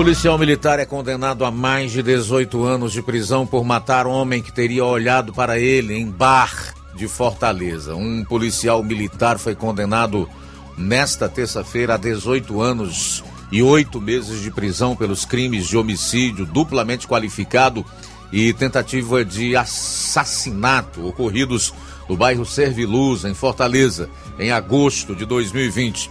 Policial 0.00 0.38
militar 0.38 0.78
é 0.78 0.86
condenado 0.86 1.44
a 1.44 1.50
mais 1.50 1.92
de 1.92 2.02
18 2.02 2.64
anos 2.64 2.90
de 2.90 3.02
prisão 3.02 3.46
por 3.46 3.62
matar 3.66 4.06
homem 4.06 4.40
que 4.40 4.50
teria 4.50 4.82
olhado 4.82 5.30
para 5.30 5.58
ele 5.58 5.94
em 5.94 6.06
bar 6.06 6.72
de 6.94 7.06
Fortaleza. 7.06 7.94
Um 7.94 8.24
policial 8.24 8.82
militar 8.82 9.38
foi 9.38 9.54
condenado 9.54 10.26
nesta 10.74 11.28
terça-feira 11.28 11.94
a 11.94 11.96
18 11.98 12.62
anos 12.62 13.22
e 13.52 13.62
oito 13.62 14.00
meses 14.00 14.40
de 14.40 14.50
prisão 14.50 14.96
pelos 14.96 15.26
crimes 15.26 15.68
de 15.68 15.76
homicídio 15.76 16.46
duplamente 16.46 17.06
qualificado 17.06 17.84
e 18.32 18.54
tentativa 18.54 19.22
de 19.22 19.54
assassinato 19.54 21.06
ocorridos 21.06 21.74
no 22.08 22.16
bairro 22.16 22.46
Serviluz, 22.46 23.26
em 23.26 23.34
Fortaleza, 23.34 24.08
em 24.38 24.50
agosto 24.50 25.14
de 25.14 25.26
2020. 25.26 26.10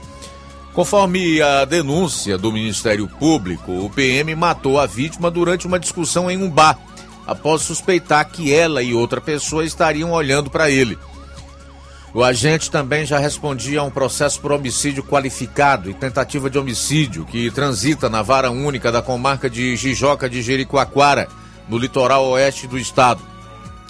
Conforme 0.73 1.41
a 1.41 1.65
denúncia 1.65 2.37
do 2.37 2.51
Ministério 2.51 3.07
Público, 3.07 3.71
o 3.71 3.89
PM 3.89 4.33
matou 4.35 4.79
a 4.79 4.85
vítima 4.85 5.29
durante 5.31 5.67
uma 5.67 5.79
discussão 5.79 6.29
em 6.29 6.37
um 6.37 6.49
bar, 6.49 6.77
após 7.25 7.63
suspeitar 7.63 8.29
que 8.29 8.53
ela 8.53 8.81
e 8.81 8.93
outra 8.93 9.19
pessoa 9.19 9.65
estariam 9.65 10.11
olhando 10.11 10.49
para 10.49 10.69
ele. 10.69 10.97
O 12.13 12.23
agente 12.23 12.71
também 12.71 13.05
já 13.05 13.19
respondia 13.19 13.81
a 13.81 13.83
um 13.83 13.91
processo 13.91 14.39
por 14.39 14.51
homicídio 14.51 15.03
qualificado 15.03 15.89
e 15.89 15.93
tentativa 15.93 16.49
de 16.49 16.57
homicídio 16.57 17.25
que 17.25 17.51
transita 17.51 18.09
na 18.09 18.23
vara 18.23 18.49
única 18.49 18.91
da 18.91 19.01
comarca 19.01 19.47
de 19.49 19.75
Jijoca 19.75 20.29
de 20.29 20.41
Jericoacoara, 20.41 21.27
no 21.67 21.77
litoral 21.77 22.25
oeste 22.29 22.65
do 22.65 22.79
estado. 22.79 23.21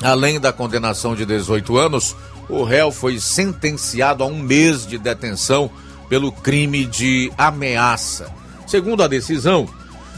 Além 0.02 0.39
da 0.39 0.52
condenação 0.52 1.15
de 1.15 1.26
18 1.26 1.78
anos, 1.78 2.15
o 2.50 2.63
réu 2.63 2.92
foi 2.92 3.20
sentenciado 3.20 4.24
a 4.24 4.28
um 4.28 4.38
mês 4.38 4.86
de 4.86 4.98
detenção 4.98 5.72
pelo 6.10 6.32
crime 6.32 6.86
de 6.86 7.32
ameaça. 7.38 8.34
Segundo 8.67 9.04
a 9.04 9.08
decisão, 9.08 9.69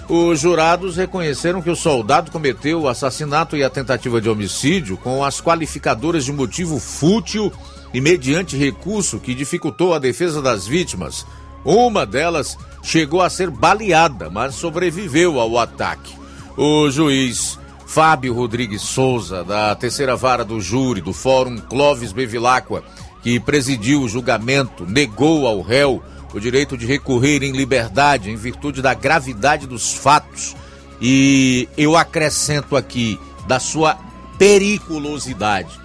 os 0.09 0.39
jurados 0.39 0.97
reconheceram 0.97 1.61
que 1.61 1.69
o 1.69 1.75
soldado 1.75 2.31
cometeu 2.31 2.81
o 2.81 2.87
assassinato 2.87 3.55
e 3.55 3.63
a 3.63 3.69
tentativa 3.69 4.19
de 4.19 4.29
homicídio 4.29 4.97
com 4.97 5.23
as 5.23 5.39
qualificadoras 5.39 6.25
de 6.25 6.33
motivo 6.33 6.79
fútil 6.79 7.51
e 7.93 8.01
mediante 8.01 8.57
recurso 8.57 9.19
que 9.19 9.35
dificultou 9.35 9.93
a 9.93 9.99
defesa 9.99 10.41
das 10.41 10.65
vítimas. 10.65 11.25
Uma 11.63 12.05
delas 12.05 12.57
chegou 12.81 13.21
a 13.21 13.29
ser 13.29 13.49
baleada, 13.49 14.29
mas 14.29 14.55
sobreviveu 14.55 15.39
ao 15.39 15.57
ataque. 15.57 16.15
O 16.57 16.89
juiz 16.89 17.59
Fábio 17.85 18.33
Rodrigues 18.33 18.81
Souza, 18.81 19.43
da 19.43 19.75
terceira 19.75 20.15
vara 20.15 20.43
do 20.43 20.59
júri 20.59 21.01
do 21.01 21.13
Fórum 21.13 21.57
Clóvis 21.57 22.11
Bevilacqua, 22.11 22.83
que 23.21 23.39
presidiu 23.39 24.01
o 24.01 24.09
julgamento, 24.09 24.85
negou 24.85 25.45
ao 25.45 25.61
réu 25.61 26.03
o 26.33 26.39
direito 26.39 26.77
de 26.77 26.85
recorrer 26.85 27.43
em 27.43 27.51
liberdade 27.51 28.29
em 28.29 28.35
virtude 28.35 28.81
da 28.81 28.93
gravidade 28.93 29.67
dos 29.67 29.93
fatos 29.93 30.55
e 31.01 31.67
eu 31.77 31.97
acrescento 31.97 32.75
aqui 32.75 33.19
da 33.47 33.59
sua 33.59 33.97
periculosidade. 34.37 35.79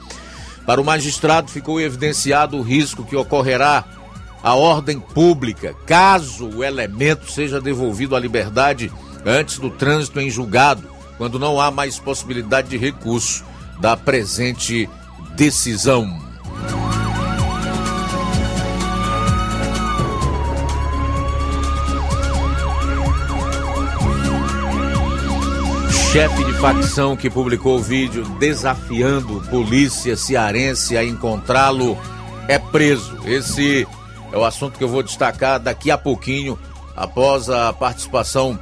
Para 0.65 0.81
o 0.81 0.85
magistrado 0.85 1.51
ficou 1.51 1.81
evidenciado 1.81 2.57
o 2.57 2.63
risco 2.63 3.05
que 3.05 3.17
ocorrerá 3.17 3.85
à 4.43 4.55
ordem 4.55 5.01
pública 5.01 5.75
caso 5.87 6.49
o 6.49 6.63
elemento 6.65 7.31
seja 7.31 7.61
devolvido 7.61 8.15
à 8.15 8.21
liberdade 8.21 8.93
antes 9.25 9.59
do 9.59 9.71
trânsito 9.71 10.21
em 10.21 10.31
julgado, 10.31 10.89
quando 11.19 11.39
não 11.39 11.61
há 11.61 11.71
mais 11.71 11.99
possibilidade 11.99 12.69
de 12.69 12.77
recurso 12.77 13.45
da 13.81 13.97
presente 13.97 14.89
decisão. 15.35 16.26
Chefe 26.17 26.45
de 26.45 26.55
facção 26.55 27.15
que 27.15 27.29
publicou 27.29 27.77
o 27.77 27.83
vídeo 27.83 28.25
desafiando 28.39 29.39
polícia 29.51 30.17
cearense 30.17 30.97
a 30.97 31.05
encontrá-lo 31.05 31.95
é 32.49 32.59
preso. 32.59 33.19
Esse 33.29 33.87
é 34.33 34.39
o 34.39 34.43
assunto 34.43 34.79
que 34.79 34.85
eu 34.85 34.89
vou 34.89 35.03
destacar 35.03 35.61
daqui 35.61 35.91
a 35.91 35.99
pouquinho, 35.99 36.59
após 36.97 37.51
a 37.51 37.71
participação 37.71 38.59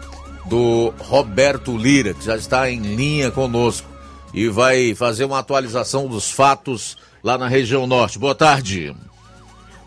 do 0.47 0.93
Roberto 0.99 1.79
Lira, 1.79 2.13
que 2.13 2.25
já 2.25 2.35
está 2.35 2.69
em 2.69 2.81
linha 2.81 3.31
conosco 3.31 3.89
e 4.35 4.49
vai 4.49 4.93
fazer 4.97 5.25
uma 5.25 5.39
atualização 5.39 6.09
dos 6.09 6.33
fatos 6.33 6.99
lá 7.23 7.39
na 7.39 7.47
região 7.47 7.87
norte. 7.87 8.19
Boa 8.19 8.35
tarde. 8.35 8.93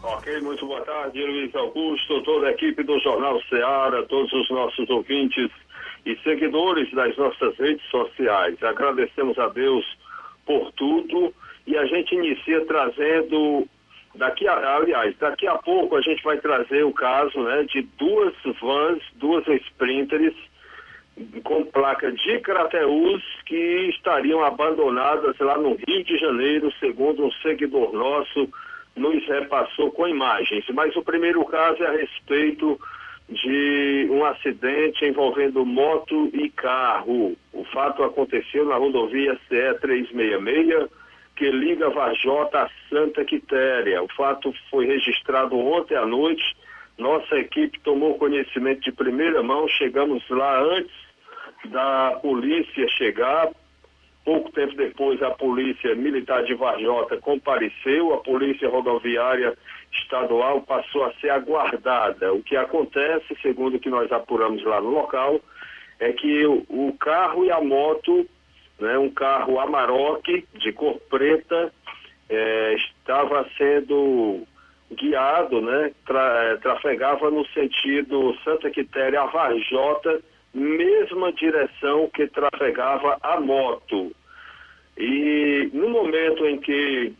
Ok, 0.01 0.39
muito 0.39 0.65
boa 0.65 0.79
tarde, 0.85 1.21
Luiz 1.21 1.53
Augusto, 1.53 2.23
toda 2.23 2.47
a 2.47 2.51
equipe 2.51 2.81
do 2.81 2.97
Jornal 3.01 3.37
Ceará, 3.49 4.01
todos 4.07 4.31
os 4.31 4.49
nossos 4.51 4.89
ouvintes 4.89 5.51
e 6.07 6.17
seguidores 6.23 6.89
das 6.91 7.15
nossas 7.17 7.55
redes 7.57 7.85
sociais. 7.89 8.61
Agradecemos 8.63 9.37
a 9.37 9.49
Deus 9.49 9.85
por 10.45 10.71
tudo 10.71 11.33
e 11.67 11.77
a 11.77 11.85
gente 11.85 12.15
inicia 12.15 12.65
trazendo 12.65 13.67
daqui 14.15 14.47
a, 14.47 14.77
aliás, 14.77 15.15
daqui 15.17 15.45
a 15.45 15.55
pouco 15.55 15.97
a 15.97 16.01
gente 16.01 16.23
vai 16.23 16.37
trazer 16.37 16.83
o 16.83 16.93
caso, 16.93 17.37
né, 17.43 17.63
de 17.63 17.81
duas 17.97 18.33
vans, 18.61 19.03
duas 19.15 19.45
sprinters 19.47 20.33
com 21.43 21.65
placa 21.65 22.11
de 22.11 22.39
Crateus 22.39 23.23
que 23.45 23.89
estariam 23.89 24.43
abandonadas 24.45 25.37
lá 25.39 25.57
no 25.57 25.75
Rio 25.75 26.03
de 26.05 26.17
Janeiro, 26.17 26.71
segundo 26.79 27.25
um 27.25 27.31
seguidor 27.43 27.91
nosso 27.91 28.49
nos 28.95 29.27
repassou 29.27 29.91
com 29.91 30.07
imagens. 30.07 30.65
Mas 30.73 30.95
o 30.95 31.03
primeiro 31.03 31.43
caso 31.45 31.83
é 31.83 31.87
a 31.87 31.91
respeito 31.91 32.79
de 33.29 34.07
um 34.09 34.23
acidente 34.23 35.05
envolvendo 35.05 35.65
moto 35.65 36.29
e 36.33 36.49
carro. 36.49 37.35
O 37.51 37.63
fato 37.65 38.03
aconteceu 38.03 38.65
na 38.65 38.75
rodovia 38.75 39.37
CE 39.47 39.73
366, 39.81 40.89
que 41.35 41.51
liga 41.51 41.89
Vajota 41.89 42.63
a 42.63 42.69
Santa 42.89 43.25
Quitéria. 43.25 44.01
O 44.01 44.07
fato 44.09 44.53
foi 44.69 44.85
registrado 44.85 45.57
ontem 45.57 45.95
à 45.95 46.05
noite. 46.05 46.55
Nossa 46.97 47.35
equipe 47.37 47.79
tomou 47.81 48.17
conhecimento 48.17 48.81
de 48.81 48.91
primeira 48.91 49.43
mão, 49.43 49.67
chegamos 49.67 50.23
lá 50.29 50.59
antes 50.61 50.95
da 51.65 52.17
polícia 52.21 52.87
chegar. 52.89 53.49
Pouco 54.23 54.51
tempo 54.51 54.75
depois, 54.75 55.21
a 55.21 55.31
polícia 55.31 55.95
militar 55.95 56.43
de 56.43 56.53
Vajota 56.53 57.17
compareceu, 57.17 58.13
a 58.13 58.17
polícia 58.17 58.67
rodoviária 58.67 59.55
estadual 59.91 60.61
passou 60.61 61.05
a 61.05 61.13
ser 61.15 61.29
aguardada. 61.29 62.33
O 62.33 62.43
que 62.43 62.55
acontece, 62.55 63.35
segundo 63.41 63.75
o 63.75 63.79
que 63.79 63.89
nós 63.89 64.11
apuramos 64.11 64.63
lá 64.63 64.81
no 64.81 64.89
local, 64.89 65.39
é 65.99 66.11
que 66.13 66.45
o, 66.45 66.65
o 66.69 66.95
carro 66.99 67.45
e 67.45 67.51
a 67.51 67.61
moto, 67.61 68.27
né, 68.79 68.97
um 68.97 69.09
carro 69.09 69.59
Amarok 69.59 70.45
de 70.53 70.71
cor 70.71 70.99
preta, 71.09 71.73
é, 72.29 72.73
estava 72.75 73.47
sendo 73.57 74.45
guiado, 74.91 75.61
né, 75.61 75.91
tra, 76.05 76.43
é, 76.43 76.57
trafegava 76.57 77.29
no 77.29 77.45
sentido 77.47 78.35
Santa 78.43 78.69
Quitéria 78.69 79.25
Varjota, 79.25 80.21
mesma 80.53 81.31
direção 81.33 82.09
que 82.13 82.27
trafegava 82.27 83.17
a 83.21 83.39
moto. 83.39 84.11
E 84.97 85.69
no 85.73 85.89
momento 85.89 86.45
em 86.45 86.57
que 86.59 87.13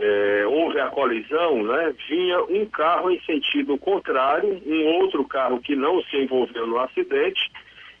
é, 0.00 0.46
houve 0.46 0.80
a 0.80 0.86
colisão, 0.86 1.62
né, 1.62 1.94
vinha 2.08 2.42
um 2.44 2.64
carro 2.64 3.10
em 3.10 3.20
sentido 3.20 3.76
contrário, 3.76 4.60
um 4.66 4.86
outro 4.96 5.22
carro 5.24 5.60
que 5.60 5.76
não 5.76 6.02
se 6.04 6.16
envolveu 6.16 6.66
no 6.66 6.78
acidente, 6.78 7.52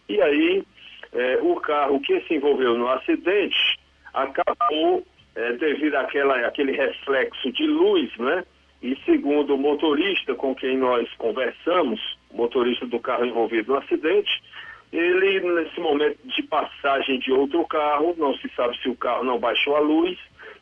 e 0.08 0.20
aí 0.20 0.64
é, 1.12 1.38
o 1.42 1.56
carro 1.56 2.00
que 2.00 2.18
se 2.22 2.34
envolveu 2.34 2.76
no 2.76 2.88
acidente 2.88 3.78
acabou, 4.14 5.04
é, 5.34 5.52
devido 5.52 5.94
àquela, 5.96 6.46
àquele 6.46 6.72
reflexo 6.72 7.52
de 7.52 7.66
luz, 7.66 8.10
né, 8.16 8.44
e 8.82 8.96
segundo 9.04 9.54
o 9.54 9.58
motorista 9.58 10.34
com 10.34 10.54
quem 10.54 10.78
nós 10.78 11.06
conversamos, 11.18 12.00
o 12.30 12.38
motorista 12.38 12.86
do 12.86 12.98
carro 12.98 13.26
envolvido 13.26 13.72
no 13.72 13.78
acidente, 13.78 14.42
ele, 14.90 15.40
nesse 15.40 15.78
momento 15.78 16.18
de 16.24 16.42
passagem 16.44 17.18
de 17.18 17.30
outro 17.30 17.64
carro, 17.66 18.14
não 18.16 18.34
se 18.38 18.48
sabe 18.56 18.76
se 18.78 18.88
o 18.88 18.96
carro 18.96 19.22
não 19.22 19.38
baixou 19.38 19.76
a 19.76 19.80
luz, 19.80 20.18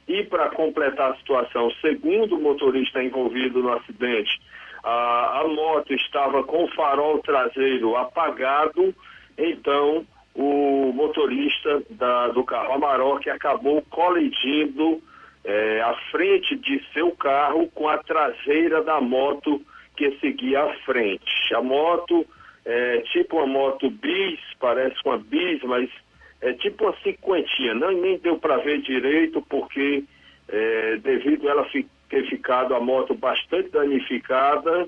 e 0.08 0.24
para 0.24 0.48
completar 0.48 1.12
a 1.12 1.16
situação, 1.16 1.70
segundo 1.82 2.36
o 2.36 2.40
motorista 2.40 3.02
envolvido 3.02 3.62
no 3.62 3.74
acidente, 3.74 4.40
a, 4.82 5.40
a 5.40 5.48
moto 5.48 5.92
estava 5.92 6.42
com 6.44 6.64
o 6.64 6.68
farol 6.68 7.18
traseiro 7.18 7.94
apagado, 7.94 8.94
então 9.36 10.06
o 10.34 10.92
motorista 10.94 11.82
da, 11.90 12.28
do 12.28 12.42
carro 12.42 12.72
Amarok 12.72 13.28
acabou 13.28 13.82
colidindo 13.90 15.02
é, 15.44 15.80
à 15.80 15.94
frente 16.10 16.56
de 16.56 16.82
seu 16.92 17.10
carro 17.12 17.68
com 17.74 17.88
a 17.88 17.98
traseira 17.98 18.82
da 18.82 19.00
moto 19.00 19.60
que 19.96 20.16
seguia 20.20 20.62
à 20.62 20.74
frente. 20.84 21.54
A 21.54 21.60
moto 21.60 22.24
é 22.64 22.98
tipo 23.12 23.36
uma 23.36 23.46
moto 23.46 23.90
bis, 23.90 24.38
parece 24.60 24.96
uma 25.04 25.18
bis, 25.18 25.60
mas 25.64 25.90
é 26.40 26.52
tipo 26.54 26.84
uma 26.84 26.96
cinquentinha, 27.02 27.74
não, 27.74 27.92
nem 27.92 28.18
deu 28.18 28.38
para 28.38 28.58
ver 28.58 28.80
direito, 28.80 29.42
porque 29.48 30.04
é, 30.48 30.96
devido 30.96 31.48
a 31.48 31.52
ela 31.52 31.68
ter 32.08 32.28
ficado 32.28 32.74
a 32.74 32.80
moto 32.80 33.14
bastante 33.14 33.70
danificada, 33.70 34.86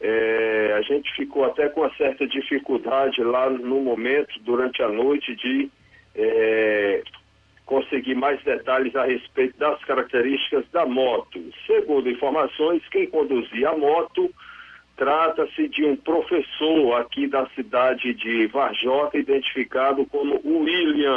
é, 0.00 0.74
a 0.76 0.82
gente 0.82 1.12
ficou 1.14 1.44
até 1.44 1.68
com 1.68 1.80
uma 1.80 1.94
certa 1.94 2.26
dificuldade 2.26 3.22
lá 3.22 3.48
no 3.48 3.80
momento, 3.80 4.38
durante 4.40 4.82
a 4.82 4.88
noite, 4.88 5.34
de 5.36 5.70
é, 6.14 7.02
conseguir 7.64 8.14
mais 8.14 8.42
detalhes 8.42 8.94
a 8.94 9.04
respeito 9.04 9.56
das 9.58 9.82
características 9.84 10.68
da 10.70 10.84
moto. 10.84 11.40
Segundo 11.66 12.10
informações, 12.10 12.82
quem 12.90 13.06
conduzia 13.06 13.70
a 13.70 13.78
moto 13.78 14.30
Trata-se 14.96 15.68
de 15.68 15.84
um 15.84 15.96
professor 15.96 16.94
aqui 17.00 17.26
da 17.26 17.46
cidade 17.50 18.14
de 18.14 18.46
Varjota, 18.46 19.18
identificado 19.18 20.04
como 20.06 20.40
William. 20.44 21.16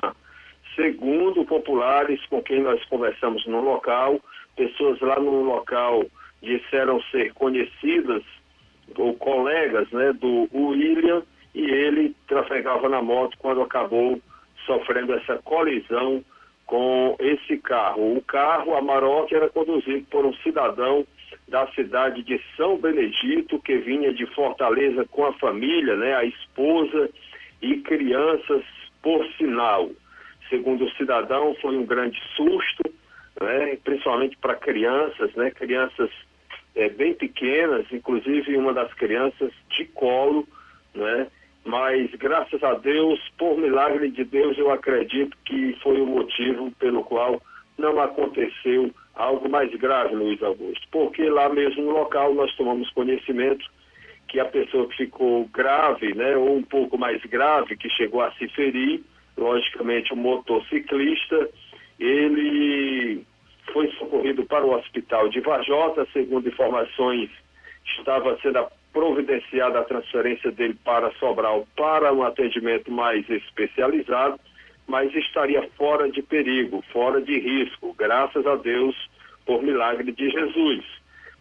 Segundo 0.75 1.45
populares 1.45 2.19
com 2.27 2.41
quem 2.41 2.61
nós 2.61 2.83
conversamos 2.85 3.45
no 3.45 3.61
local, 3.61 4.19
pessoas 4.55 4.99
lá 4.99 5.19
no 5.19 5.43
local 5.43 6.05
disseram 6.41 7.01
ser 7.11 7.33
conhecidas 7.33 8.23
ou 8.97 9.13
colegas 9.15 9.89
né, 9.91 10.13
do 10.13 10.47
William 10.53 11.23
e 11.53 11.61
ele 11.61 12.15
trafegava 12.27 12.89
na 12.89 13.01
moto 13.01 13.37
quando 13.39 13.61
acabou 13.61 14.21
sofrendo 14.65 15.13
essa 15.13 15.37
colisão 15.37 16.23
com 16.65 17.15
esse 17.19 17.57
carro. 17.57 18.17
O 18.17 18.21
carro, 18.21 18.75
a 18.75 18.81
Maroc, 18.81 19.31
era 19.31 19.49
conduzido 19.49 20.05
por 20.09 20.25
um 20.25 20.33
cidadão 20.35 21.05
da 21.47 21.67
cidade 21.67 22.23
de 22.23 22.41
São 22.57 22.77
Benedito, 22.77 23.59
que 23.59 23.77
vinha 23.77 24.13
de 24.13 24.25
Fortaleza 24.27 25.05
com 25.11 25.25
a 25.25 25.33
família, 25.33 25.95
né, 25.95 26.15
a 26.15 26.25
esposa 26.25 27.09
e 27.61 27.77
crianças, 27.77 28.63
por 29.01 29.25
sinal. 29.37 29.91
Segundo 30.49 30.85
o 30.85 30.91
cidadão, 30.91 31.55
foi 31.61 31.77
um 31.77 31.85
grande 31.85 32.19
susto, 32.35 32.83
né, 33.39 33.77
principalmente 33.83 34.37
para 34.37 34.55
crianças, 34.55 35.33
né, 35.35 35.51
crianças 35.51 36.09
é, 36.75 36.89
bem 36.89 37.13
pequenas, 37.13 37.85
inclusive 37.91 38.57
uma 38.57 38.73
das 38.73 38.91
crianças 38.95 39.51
de 39.69 39.85
colo, 39.85 40.47
né, 40.95 41.27
mas 41.63 42.11
graças 42.15 42.63
a 42.63 42.73
Deus, 42.73 43.19
por 43.37 43.57
milagre 43.57 44.09
de 44.09 44.23
Deus, 44.23 44.57
eu 44.57 44.71
acredito 44.71 45.37
que 45.45 45.77
foi 45.81 45.99
o 46.01 46.05
motivo 46.05 46.71
pelo 46.79 47.03
qual 47.03 47.41
não 47.77 47.99
aconteceu 47.99 48.91
algo 49.15 49.49
mais 49.49 49.73
grave, 49.75 50.13
Luiz 50.15 50.41
Augusto, 50.43 50.87
porque 50.91 51.29
lá 51.29 51.49
mesmo 51.49 51.83
no 51.83 51.91
local 51.91 52.33
nós 52.33 52.53
tomamos 52.55 52.89
conhecimento 52.91 53.65
que 54.27 54.39
a 54.39 54.45
pessoa 54.45 54.87
que 54.87 54.97
ficou 54.97 55.45
grave, 55.47 56.13
né, 56.13 56.35
ou 56.35 56.57
um 56.57 56.63
pouco 56.63 56.97
mais 56.97 57.23
grave, 57.23 57.77
que 57.77 57.89
chegou 57.89 58.21
a 58.21 58.31
se 58.33 58.47
ferir, 58.49 59.01
logicamente 59.37 60.13
o 60.13 60.17
motociclista, 60.17 61.49
ele 61.99 63.23
foi 63.71 63.89
socorrido 63.93 64.45
para 64.45 64.65
o 64.65 64.73
hospital 64.73 65.29
de 65.29 65.39
Vajota, 65.39 66.07
segundo 66.11 66.47
informações, 66.47 67.29
estava 67.97 68.37
sendo 68.41 68.65
providenciada 68.91 69.79
a 69.79 69.83
transferência 69.83 70.51
dele 70.51 70.77
para 70.83 71.11
Sobral 71.13 71.67
para 71.75 72.13
um 72.13 72.23
atendimento 72.23 72.91
mais 72.91 73.29
especializado, 73.29 74.39
mas 74.87 75.13
estaria 75.15 75.67
fora 75.77 76.09
de 76.09 76.21
perigo, 76.21 76.83
fora 76.91 77.21
de 77.21 77.39
risco, 77.39 77.93
graças 77.97 78.45
a 78.45 78.55
Deus, 78.55 78.95
por 79.45 79.61
milagre 79.63 80.11
de 80.11 80.29
Jesus. 80.29 80.83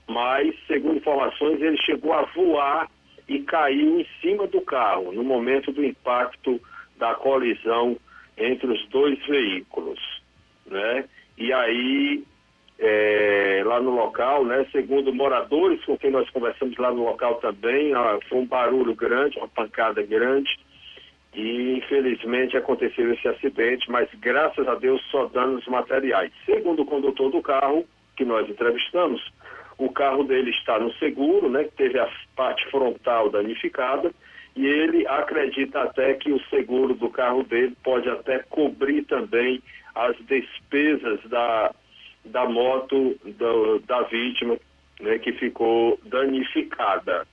Mas, 0.09 0.55
segundo 0.67 0.99
informações, 0.99 1.61
ele 1.61 1.77
chegou 1.79 2.13
a 2.13 2.23
voar 2.23 2.91
e 3.29 3.41
caiu 3.41 4.01
em 4.01 4.07
cima 4.21 4.47
do 4.47 4.61
carro 4.61 5.13
no 5.13 5.25
momento 5.25 5.73
do 5.73 5.85
impacto 5.85 6.61
da 6.97 7.15
colisão 7.15 7.97
entre 8.37 8.67
os 8.67 8.87
dois 8.89 9.19
veículos, 9.27 9.99
né? 10.67 11.05
E 11.37 11.53
aí, 11.53 12.23
é, 12.79 13.63
lá 13.65 13.81
no 13.81 13.91
local, 13.91 14.45
né, 14.45 14.67
segundo 14.73 15.13
moradores 15.13 15.85
com 15.85 15.97
quem 15.97 16.11
nós 16.11 16.29
conversamos 16.31 16.77
lá 16.77 16.91
no 16.91 17.05
local 17.05 17.37
também, 17.37 17.95
ah, 17.95 18.19
foi 18.29 18.39
um 18.39 18.47
barulho 18.47 18.95
grande, 18.95 19.39
uma 19.39 19.49
pancada 19.49 20.03
grande, 20.03 20.59
e 21.35 21.79
infelizmente 21.79 22.57
aconteceu 22.57 23.13
esse 23.13 23.27
acidente, 23.27 23.91
mas 23.91 24.09
graças 24.21 24.67
a 24.69 24.75
Deus 24.75 25.03
só 25.11 25.27
danos 25.27 25.67
materiais. 25.67 26.33
Segundo 26.47 26.83
o 26.83 26.87
condutor 26.87 27.31
do 27.31 27.43
carro 27.43 27.85
que 28.17 28.25
nós 28.25 28.49
entrevistamos, 28.49 29.21
o 29.77 29.91
carro 29.91 30.23
dele 30.23 30.51
está 30.51 30.79
no 30.79 30.93
seguro, 30.95 31.49
né, 31.51 31.69
teve 31.77 31.99
a 31.99 32.09
parte 32.37 32.65
frontal 32.71 33.29
danificada, 33.31 34.13
e 34.55 34.65
ele 34.65 35.07
acredita 35.09 35.83
até 35.83 36.15
que 36.15 36.33
o 36.33 36.41
seguro 36.49 36.95
do 36.95 37.11
carro 37.11 37.43
dele 37.43 37.77
pode 37.83 38.09
até 38.09 38.39
cobrir 38.49 39.03
também 39.03 39.61
as 39.95 40.17
despesas 40.27 41.21
da, 41.29 41.75
da 42.25 42.49
moto 42.49 43.17
do, 43.25 43.81
da 43.81 44.03
vítima 44.03 44.57
né, 45.01 45.19
que 45.19 45.33
ficou 45.33 45.99
danificada. 46.05 47.27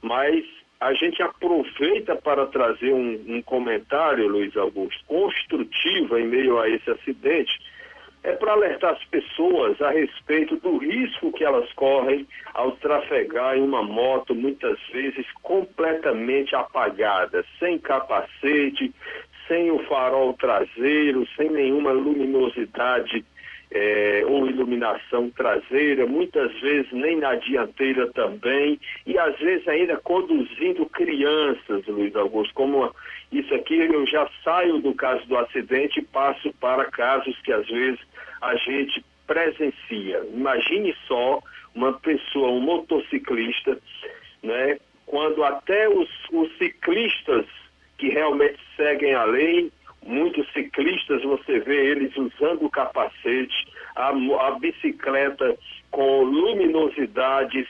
Mas 0.00 0.44
a 0.80 0.92
gente 0.94 1.20
aproveita 1.22 2.14
para 2.14 2.46
trazer 2.46 2.92
um, 2.92 3.24
um 3.26 3.42
comentário, 3.42 4.28
Luiz 4.28 4.56
Augusto, 4.56 5.04
construtivo 5.06 6.16
em 6.16 6.26
meio 6.26 6.58
a 6.58 6.68
esse 6.68 6.88
acidente, 6.90 7.58
é 8.22 8.32
para 8.32 8.52
alertar 8.52 8.92
as 8.92 9.04
pessoas 9.04 9.80
a 9.80 9.90
respeito 9.90 10.56
do 10.56 10.76
risco 10.78 11.32
que 11.32 11.44
elas 11.44 11.72
correm 11.72 12.26
ao 12.54 12.72
trafegar 12.72 13.56
em 13.56 13.62
uma 13.62 13.82
moto, 13.82 14.34
muitas 14.34 14.78
vezes 14.92 15.26
completamente 15.42 16.54
apagada, 16.54 17.44
sem 17.58 17.78
capacete, 17.78 18.92
sem 19.46 19.70
o 19.70 19.78
farol 19.86 20.34
traseiro, 20.34 21.26
sem 21.36 21.50
nenhuma 21.50 21.90
luminosidade 21.90 23.24
é, 23.70 24.22
ou 24.26 24.48
iluminação 24.48 25.30
traseira, 25.30 26.06
muitas 26.06 26.52
vezes 26.60 26.90
nem 26.92 27.16
na 27.16 27.34
dianteira 27.34 28.06
também, 28.12 28.80
e 29.06 29.18
às 29.18 29.38
vezes 29.38 29.66
ainda 29.68 29.96
conduzindo 29.98 30.86
crianças, 30.86 31.86
Luiz 31.86 32.14
Augusto, 32.16 32.54
como 32.54 32.94
isso 33.30 33.54
aqui 33.54 33.78
eu 33.78 34.06
já 34.06 34.28
saio 34.42 34.78
do 34.78 34.94
caso 34.94 35.26
do 35.26 35.36
acidente 35.36 36.00
e 36.00 36.04
passo 36.04 36.52
para 36.54 36.86
casos 36.86 37.38
que 37.42 37.52
às 37.52 37.66
vezes 37.66 38.00
a 38.40 38.56
gente 38.56 39.04
presencia. 39.26 40.22
Imagine 40.32 40.94
só 41.06 41.40
uma 41.74 41.92
pessoa, 41.92 42.50
um 42.50 42.60
motociclista, 42.60 43.78
né, 44.42 44.78
quando 45.06 45.44
até 45.44 45.88
os, 45.88 46.08
os 46.32 46.56
ciclistas 46.56 47.44
que 47.98 48.08
realmente 48.08 48.58
seguem 48.76 49.14
a 49.14 49.24
lei 49.24 49.70
Muitos 50.04 50.50
ciclistas 50.52 51.22
você 51.22 51.60
vê 51.60 51.90
eles 51.90 52.16
usando 52.16 52.64
o 52.64 52.70
capacete, 52.70 53.66
a, 53.94 54.08
a 54.08 54.50
bicicleta 54.58 55.56
com 55.90 56.22
luminosidades 56.22 57.66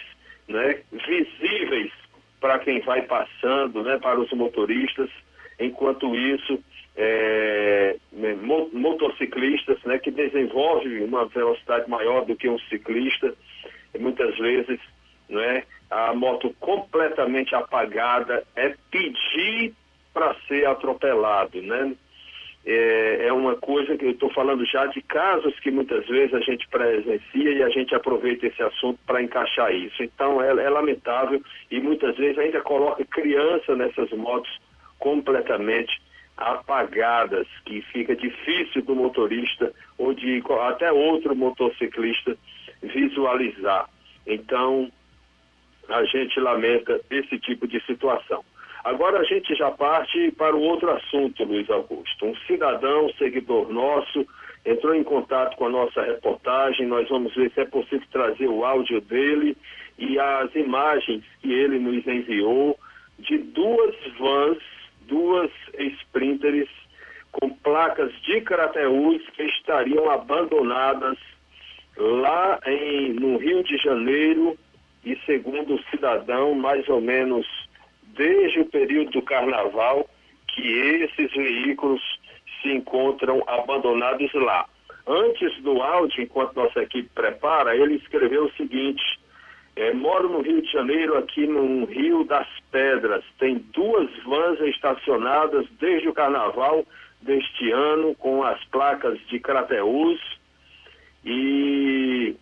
né, 0.46 0.80
visíveis 0.92 1.92
para 2.40 2.58
quem 2.60 2.80
vai 2.80 3.02
passando, 3.02 3.82
né, 3.82 3.98
para 3.98 4.20
os 4.20 4.30
motoristas. 4.32 5.10
Enquanto 5.58 6.14
isso, 6.14 6.62
é, 6.96 7.96
né, 8.12 8.36
motociclistas 8.72 9.82
né, 9.84 9.98
que 9.98 10.10
desenvolvem 10.10 11.02
uma 11.02 11.26
velocidade 11.26 11.88
maior 11.90 12.24
do 12.24 12.36
que 12.36 12.48
um 12.48 12.58
ciclista, 12.60 13.34
muitas 13.98 14.36
vezes 14.38 14.78
né, 15.28 15.64
a 15.90 16.14
moto 16.14 16.54
completamente 16.60 17.54
apagada 17.54 18.44
é 18.54 18.74
pedir 18.90 19.74
para 20.12 20.34
ser 20.46 20.66
atropelado, 20.66 21.60
né? 21.62 21.94
É, 22.66 23.26
é 23.28 23.32
uma 23.32 23.56
coisa 23.56 23.96
que 23.96 24.04
eu 24.04 24.10
estou 24.10 24.30
falando 24.32 24.64
já 24.66 24.86
de 24.86 25.00
casos 25.02 25.58
que 25.60 25.70
muitas 25.70 26.06
vezes 26.06 26.34
a 26.34 26.40
gente 26.40 26.68
presencia 26.68 27.50
e 27.50 27.62
a 27.62 27.68
gente 27.68 27.94
aproveita 27.94 28.46
esse 28.46 28.62
assunto 28.62 28.98
para 29.06 29.22
encaixar 29.22 29.72
isso. 29.74 30.02
Então 30.02 30.42
é, 30.42 30.48
é 30.48 30.68
lamentável 30.68 31.40
e 31.70 31.80
muitas 31.80 32.16
vezes 32.16 32.38
ainda 32.38 32.60
coloca 32.60 33.04
criança 33.04 33.74
nessas 33.74 34.10
motos 34.10 34.50
completamente 34.98 36.00
apagadas, 36.36 37.46
que 37.64 37.82
fica 37.82 38.14
difícil 38.14 38.82
do 38.82 38.94
motorista 38.94 39.72
ou 39.96 40.14
de 40.14 40.42
até 40.68 40.92
outro 40.92 41.34
motociclista 41.34 42.36
visualizar. 42.80 43.88
Então, 44.24 44.90
a 45.88 46.04
gente 46.04 46.38
lamenta 46.38 47.00
esse 47.10 47.38
tipo 47.40 47.66
de 47.66 47.84
situação. 47.86 48.44
Agora 48.88 49.20
a 49.20 49.24
gente 49.24 49.54
já 49.54 49.70
parte 49.70 50.32
para 50.38 50.56
o 50.56 50.62
outro 50.62 50.90
assunto, 50.90 51.44
Luiz 51.44 51.68
Augusto. 51.68 52.24
Um 52.24 52.34
cidadão, 52.46 53.10
seguidor 53.18 53.70
nosso, 53.70 54.26
entrou 54.64 54.94
em 54.94 55.04
contato 55.04 55.58
com 55.58 55.66
a 55.66 55.68
nossa 55.68 56.00
reportagem. 56.00 56.86
Nós 56.86 57.06
vamos 57.10 57.34
ver 57.34 57.50
se 57.50 57.60
é 57.60 57.66
possível 57.66 58.06
trazer 58.10 58.46
o 58.46 58.64
áudio 58.64 59.02
dele 59.02 59.54
e 59.98 60.18
as 60.18 60.54
imagens 60.54 61.22
que 61.42 61.52
ele 61.52 61.78
nos 61.78 62.06
enviou 62.06 62.78
de 63.18 63.36
duas 63.36 63.94
vans, 64.18 64.58
duas 65.02 65.50
sprinters 65.76 66.70
com 67.30 67.50
placas 67.50 68.10
de 68.22 68.40
Crateús 68.40 69.22
que 69.36 69.42
estariam 69.42 70.08
abandonadas 70.08 71.18
lá 71.94 72.58
em, 72.64 73.12
no 73.12 73.36
Rio 73.36 73.62
de 73.64 73.76
Janeiro 73.76 74.56
e 75.04 75.14
segundo 75.26 75.74
o 75.74 75.82
cidadão, 75.90 76.54
mais 76.54 76.88
ou 76.88 77.02
menos 77.02 77.67
desde 78.18 78.60
o 78.60 78.66
período 78.66 79.12
do 79.12 79.22
carnaval 79.22 80.06
que 80.48 80.68
esses 80.70 81.32
veículos 81.32 82.02
se 82.60 82.70
encontram 82.70 83.42
abandonados 83.46 84.30
lá. 84.34 84.66
Antes 85.06 85.56
do 85.62 85.80
áudio, 85.80 86.24
enquanto 86.24 86.56
nossa 86.56 86.82
equipe 86.82 87.08
prepara, 87.14 87.74
ele 87.74 87.94
escreveu 87.94 88.44
o 88.44 88.52
seguinte: 88.52 89.02
é, 89.76 89.94
moro 89.94 90.28
no 90.28 90.42
Rio 90.42 90.60
de 90.60 90.70
Janeiro, 90.70 91.16
aqui 91.16 91.46
no 91.46 91.86
Rio 91.86 92.24
das 92.24 92.48
Pedras. 92.70 93.24
Tem 93.38 93.56
duas 93.72 94.10
vans 94.24 94.60
estacionadas 94.60 95.66
desde 95.80 96.08
o 96.08 96.12
carnaval 96.12 96.84
deste 97.22 97.70
ano, 97.70 98.14
com 98.16 98.42
as 98.42 98.62
placas 98.64 99.18
de 99.28 99.38
Crateús. 99.38 100.20
E 101.24 102.36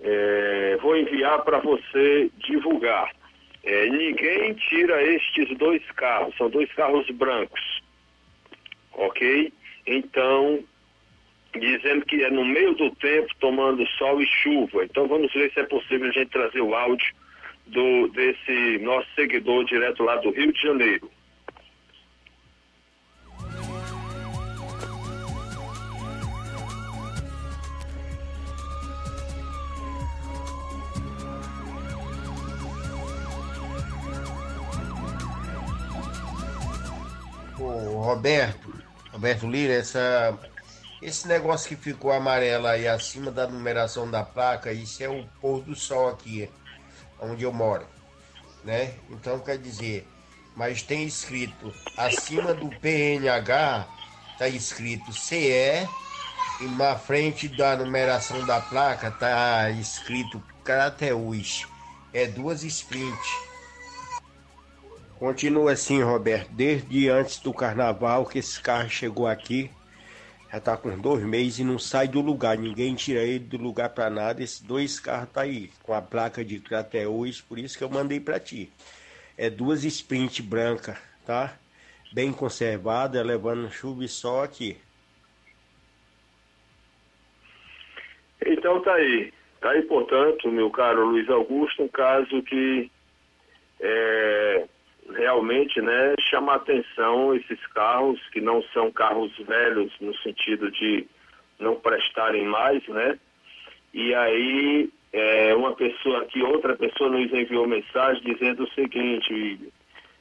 é, 0.00 0.78
vou 0.80 0.96
enviar 0.96 1.42
para 1.42 1.58
você 1.58 2.30
divulgar. 2.46 3.10
É, 3.64 3.86
ninguém 3.88 4.52
tira 4.54 5.02
estes 5.02 5.56
dois 5.56 5.82
carros, 5.92 6.36
são 6.36 6.50
dois 6.50 6.70
carros 6.74 7.08
brancos, 7.10 7.82
ok? 8.92 9.50
Então, 9.86 10.62
dizendo 11.58 12.04
que 12.04 12.22
é 12.22 12.30
no 12.30 12.44
meio 12.44 12.74
do 12.74 12.94
tempo, 12.96 13.28
tomando 13.40 13.86
sol 13.98 14.20
e 14.20 14.26
chuva. 14.26 14.84
Então, 14.84 15.06
vamos 15.06 15.32
ver 15.32 15.50
se 15.52 15.60
é 15.60 15.64
possível 15.64 16.08
a 16.08 16.12
gente 16.12 16.30
trazer 16.30 16.60
o 16.60 16.74
áudio 16.74 17.14
do, 17.66 18.08
desse 18.08 18.78
nosso 18.80 19.08
seguidor 19.14 19.64
direto 19.64 20.02
lá 20.02 20.16
do 20.16 20.30
Rio 20.30 20.52
de 20.52 20.60
Janeiro. 20.60 21.10
Roberto, 38.04 38.72
Roberto 39.10 39.46
Lira, 39.46 39.72
essa, 39.72 40.38
esse 41.00 41.26
negócio 41.26 41.68
que 41.68 41.76
ficou 41.76 42.12
amarelo 42.12 42.66
aí 42.66 42.86
acima 42.86 43.30
da 43.30 43.46
numeração 43.46 44.10
da 44.10 44.22
placa, 44.22 44.72
isso 44.72 45.02
é 45.02 45.08
o 45.08 45.26
pôr 45.40 45.62
do 45.62 45.74
sol 45.74 46.10
aqui, 46.10 46.50
onde 47.18 47.44
eu 47.44 47.52
moro, 47.52 47.86
né? 48.62 48.94
Então 49.10 49.38
quer 49.40 49.56
dizer, 49.56 50.06
mas 50.54 50.82
tem 50.82 51.04
escrito 51.06 51.72
acima 51.96 52.52
do 52.52 52.68
PNH, 52.80 53.88
tá 54.38 54.48
escrito 54.48 55.12
CE 55.12 55.88
e 56.60 56.64
na 56.76 56.96
frente 56.96 57.48
da 57.48 57.76
numeração 57.76 58.44
da 58.44 58.60
placa 58.60 59.10
tá 59.10 59.70
escrito 59.70 60.42
Crateus. 60.62 61.66
É 62.12 62.26
duas 62.26 62.62
sprint. 62.62 63.53
Continua 65.24 65.72
assim, 65.72 66.02
Roberto. 66.02 66.50
Desde 66.50 67.08
antes 67.08 67.38
do 67.38 67.50
carnaval 67.50 68.26
que 68.26 68.40
esse 68.40 68.60
carro 68.60 68.90
chegou 68.90 69.26
aqui. 69.26 69.70
Já 70.52 70.60
tá 70.60 70.76
com 70.76 70.98
dois 70.98 71.24
meses 71.24 71.60
e 71.60 71.64
não 71.64 71.78
sai 71.78 72.06
do 72.06 72.20
lugar. 72.20 72.58
Ninguém 72.58 72.94
tira 72.94 73.22
ele 73.22 73.38
do 73.38 73.56
lugar 73.56 73.88
para 73.88 74.10
nada. 74.10 74.42
Esses 74.42 74.60
dois 74.60 75.00
carros 75.00 75.30
tá 75.30 75.40
aí, 75.40 75.70
com 75.82 75.94
a 75.94 76.02
placa 76.02 76.44
de 76.44 76.60
Crateus, 76.60 77.40
por 77.40 77.58
isso 77.58 77.78
que 77.78 77.82
eu 77.82 77.88
mandei 77.88 78.20
para 78.20 78.38
ti. 78.38 78.70
É 79.38 79.48
duas 79.48 79.82
sprint 79.82 80.42
branca, 80.42 81.00
tá? 81.24 81.56
Bem 82.12 82.30
conservada, 82.30 83.22
levando 83.22 83.72
chuva 83.72 84.04
e 84.04 84.08
sol 84.08 84.42
aqui. 84.42 84.76
Então 88.44 88.82
tá 88.82 88.92
aí. 88.92 89.32
Tá 89.58 89.70
aí, 89.70 89.80
portanto, 89.84 90.52
meu 90.52 90.70
caro 90.70 91.06
Luiz 91.06 91.30
Augusto, 91.30 91.82
um 91.82 91.88
caso 91.88 92.42
que 92.42 92.90
é, 93.80 94.68
realmente 95.10 95.80
né, 95.80 96.14
chama 96.30 96.54
atenção 96.54 97.34
esses 97.34 97.64
carros, 97.68 98.20
que 98.32 98.40
não 98.40 98.62
são 98.74 98.90
carros 98.90 99.36
velhos 99.38 99.92
no 100.00 100.14
sentido 100.18 100.70
de 100.70 101.06
não 101.58 101.76
prestarem 101.76 102.44
mais, 102.44 102.86
né? 102.88 103.18
E 103.92 104.14
aí 104.14 104.90
é, 105.12 105.54
uma 105.54 105.74
pessoa 105.74 106.22
aqui, 106.22 106.42
outra 106.42 106.74
pessoa 106.74 107.08
nos 107.08 107.32
enviou 107.32 107.68
mensagem 107.68 108.20
dizendo 108.24 108.64
o 108.64 108.70
seguinte, 108.70 109.72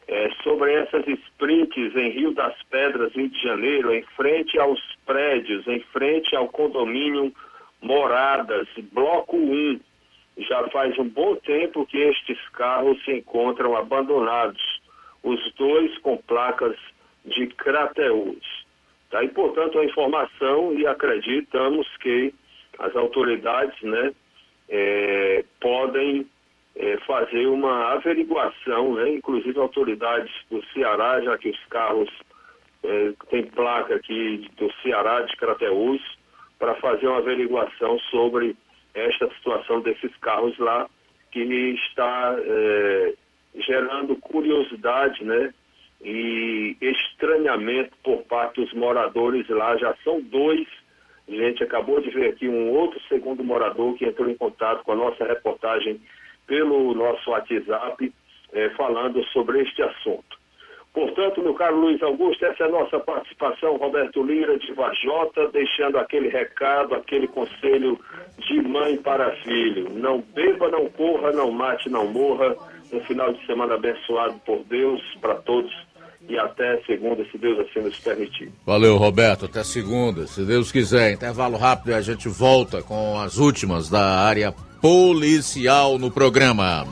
é, 0.08 0.30
sobre 0.44 0.74
essas 0.74 1.08
sprints 1.08 1.96
em 1.96 2.12
Rio 2.12 2.34
das 2.34 2.56
Pedras, 2.70 3.14
Rio 3.14 3.30
de 3.30 3.42
Janeiro, 3.42 3.92
em 3.92 4.04
frente 4.16 4.60
aos 4.60 4.80
prédios, 5.06 5.68
em 5.68 5.80
frente 5.92 6.36
ao 6.36 6.48
condomínio 6.48 7.34
Moradas, 7.82 8.68
Bloco 8.92 9.36
1. 9.36 9.80
Já 10.38 10.68
faz 10.70 10.98
um 11.00 11.08
bom 11.08 11.36
tempo 11.38 11.86
que 11.88 11.98
estes 11.98 12.38
carros 12.50 13.04
se 13.04 13.14
encontram 13.14 13.76
abandonados, 13.76 14.73
os 15.24 15.54
dois 15.54 15.98
com 16.00 16.18
placas 16.18 16.78
de 17.26 17.48
Crateus. 17.48 18.66
Tá? 19.10 19.24
E, 19.24 19.30
portanto, 19.30 19.80
a 19.80 19.86
informação 19.86 20.74
e 20.74 20.86
acreditamos 20.86 21.88
que 21.98 22.34
as 22.80 22.96
autoridades 22.96 23.80
né, 23.82 24.12
é, 24.70 25.46
podem 25.62 26.28
é, 26.76 26.98
fazer 27.06 27.48
uma 27.48 27.94
averiguação, 27.94 28.96
né, 28.96 29.10
inclusive 29.12 29.60
autoridades 29.60 30.34
do 30.50 30.64
Ceará, 30.74 31.22
já 31.22 31.38
que 31.38 31.50
os 31.50 31.66
carros 31.70 32.10
é, 32.84 33.14
têm 33.30 33.46
placa 33.46 33.96
aqui 33.96 34.50
do 34.58 34.72
Ceará, 34.82 35.22
de 35.22 35.36
Crateus, 35.38 36.02
para 36.58 36.76
fazer 36.76 37.08
uma 37.08 37.20
averiguação 37.20 38.00
sobre 38.12 38.56
esta 38.94 39.30
situação 39.36 39.82
desses 39.82 40.16
carros 40.18 40.58
lá, 40.58 40.90
que 41.32 41.42
está 41.42 42.36
é, 42.40 43.14
gerando 43.56 44.16
curiosidade, 44.18 45.24
né? 45.24 45.54
E 46.02 46.76
estranhamento 46.82 47.92
por 48.04 48.24
parte 48.24 48.62
dos 48.62 48.74
moradores 48.74 49.48
lá. 49.50 49.78
Já 49.78 49.96
são 50.04 50.22
dois. 50.22 50.68
A 51.28 51.32
gente 51.32 51.64
acabou 51.64 52.02
de 52.02 52.10
ver 52.10 52.30
aqui 52.32 52.48
um 52.48 52.72
outro 52.72 53.00
segundo 53.08 53.44
morador 53.44 53.96
que 53.96 54.06
entrou 54.06 54.30
em 54.30 54.36
contato 54.36 54.84
com 54.84 54.92
a 54.92 54.96
nossa 54.96 55.26
reportagem 55.26 56.02
pelo 56.46 56.94
nosso 56.94 57.30
WhatsApp, 57.32 58.14
é, 58.52 58.70
falando 58.72 59.24
sobre 59.28 59.62
este 59.62 59.82
assunto. 59.82 60.44
Portanto, 60.94 61.42
meu 61.42 61.56
caro 61.56 61.76
Luiz 61.76 62.02
Augusto, 62.04 62.46
essa 62.46 62.66
é 62.66 62.68
a 62.68 62.70
nossa 62.70 63.00
participação, 63.00 63.78
Roberto 63.78 64.22
Lira, 64.22 64.60
de 64.60 64.72
Vajota, 64.74 65.48
deixando 65.48 65.98
aquele 65.98 66.30
recado, 66.30 66.94
aquele 66.94 67.28
conselho 67.28 68.00
de 68.38 68.62
mãe 68.62 68.96
para 68.98 69.36
filho. 69.38 69.90
Não 69.90 70.22
beba, 70.22 70.70
não 70.70 70.88
corra, 70.90 71.32
não 71.32 71.52
mate, 71.52 71.90
não 71.90 72.06
morra. 72.06 72.56
Um 72.92 73.00
final 73.02 73.34
de 73.34 73.46
semana 73.46 73.76
abençoado 73.76 74.40
por 74.46 74.64
Deus 74.66 75.02
para 75.22 75.36
todos 75.36 75.72
e 76.28 76.38
até 76.38 76.82
segunda, 76.84 77.26
se 77.30 77.38
Deus 77.38 77.60
assim 77.60 77.82
nos 77.82 78.00
permitir. 78.00 78.52
Valeu, 78.66 78.98
Roberto. 78.98 79.46
Até 79.46 79.64
segunda, 79.64 80.26
se 80.26 80.44
Deus 80.44 80.72
quiser. 80.72 81.14
Intervalo 81.14 81.58
rápido 81.58 81.92
e 81.92 81.94
a 81.94 82.02
gente 82.02 82.30
volta 82.30 82.82
com 82.82 83.20
as 83.20 83.38
últimas 83.38 83.90
da 83.90 84.20
área 84.20 84.54
policial 84.82 85.98
no 85.98 86.10
programa. 86.10 86.86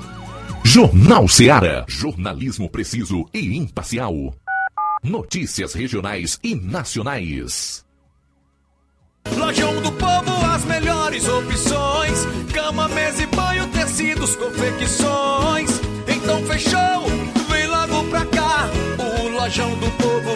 Jornal 0.64 1.28
Seara. 1.28 1.86
Jornalismo 1.88 2.70
preciso 2.70 3.26
e 3.34 3.58
imparcial. 3.58 4.34
Notícias 5.04 5.74
regionais 5.74 6.40
e 6.44 6.54
nacionais. 6.54 7.86
Lojão 9.38 9.82
do 9.82 9.92
Povo, 9.94 10.46
as 10.54 10.66
melhores 10.66 11.28
opções: 11.28 12.26
cama, 12.54 12.88
mesa 12.90 13.24
e 13.24 13.26
banho, 13.28 13.68
tecidos, 13.68 14.36
confecções. 14.36 15.71
Fechou, 16.48 17.06
vem 17.50 17.68
logo 17.68 18.04
pra 18.10 18.26
cá. 18.26 18.70
O 18.98 19.28
Lojão 19.30 19.76
do 19.78 19.90
Povo 19.92 20.36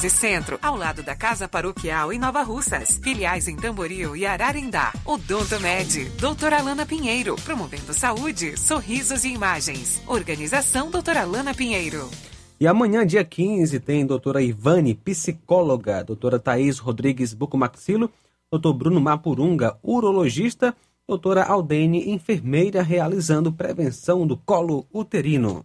Centro, 0.00 0.58
ao 0.60 0.76
lado 0.76 1.02
da 1.02 1.14
Casa 1.14 1.48
Paroquial 1.48 2.12
em 2.12 2.18
Nova 2.18 2.42
Russas. 2.42 3.00
Filiais 3.02 3.48
em 3.48 3.56
Tamboril 3.56 4.16
e 4.16 4.26
Ararindá. 4.26 4.92
Odonto 5.04 5.58
Med, 5.60 6.10
doutora 6.18 6.58
Alana 6.58 6.84
Pinheiro, 6.84 7.36
promovendo 7.36 7.94
saúde, 7.94 8.58
sorrisos 8.58 9.24
e 9.24 9.28
imagens. 9.28 10.02
Organização 10.06 10.90
doutora 10.90 11.22
Alana 11.22 11.54
Pinheiro. 11.54 12.10
E 12.58 12.66
amanhã, 12.66 13.06
dia 13.06 13.22
15, 13.22 13.80
tem 13.80 14.06
doutora 14.06 14.42
Ivane, 14.42 14.94
psicóloga, 14.94 16.02
doutora 16.02 16.38
Thaís 16.38 16.78
Rodrigues 16.78 17.34
Bucomaxilo, 17.34 18.10
doutor 18.50 18.72
Bruno 18.72 19.00
Mapurunga, 19.00 19.76
urologista, 19.82 20.74
doutora 21.06 21.44
Aldene, 21.44 22.10
enfermeira, 22.10 22.82
realizando 22.82 23.52
prevenção 23.52 24.26
do 24.26 24.36
colo 24.36 24.86
uterino. 24.92 25.64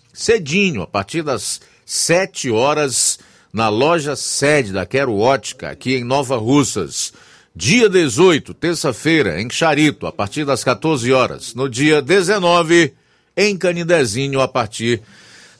cedinho, 0.13 0.81
a 0.81 0.87
partir 0.87 1.21
das 1.21 1.61
7 1.85 2.51
horas, 2.51 3.19
na 3.53 3.69
loja 3.69 4.15
sede 4.15 4.71
da 4.71 4.85
Quero 4.85 5.17
Ótica, 5.17 5.69
aqui 5.69 5.95
em 5.95 6.03
Nova 6.03 6.37
Russas. 6.37 7.13
Dia 7.55 7.89
18, 7.89 8.53
terça-feira, 8.53 9.41
em 9.41 9.49
Charito, 9.49 10.05
a 10.07 10.11
partir 10.11 10.45
das 10.45 10.63
14 10.63 11.11
horas. 11.11 11.53
No 11.53 11.67
dia 11.67 12.01
19, 12.01 12.93
em 13.35 13.57
Canidezinho, 13.57 14.39
a 14.39 14.47
partir 14.47 15.01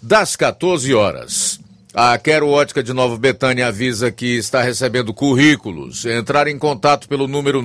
das 0.01 0.37
14 0.37 0.93
horas. 0.93 1.59
A 1.93 2.17
Quero 2.17 2.47
Ótica 2.47 2.81
de 2.81 2.93
Nova 2.93 3.17
Betânia 3.17 3.67
avisa 3.67 4.09
que 4.09 4.37
está 4.37 4.61
recebendo 4.61 5.13
currículos. 5.13 6.05
Entrar 6.05 6.47
em 6.47 6.57
contato 6.57 7.09
pelo 7.09 7.27
número 7.27 7.61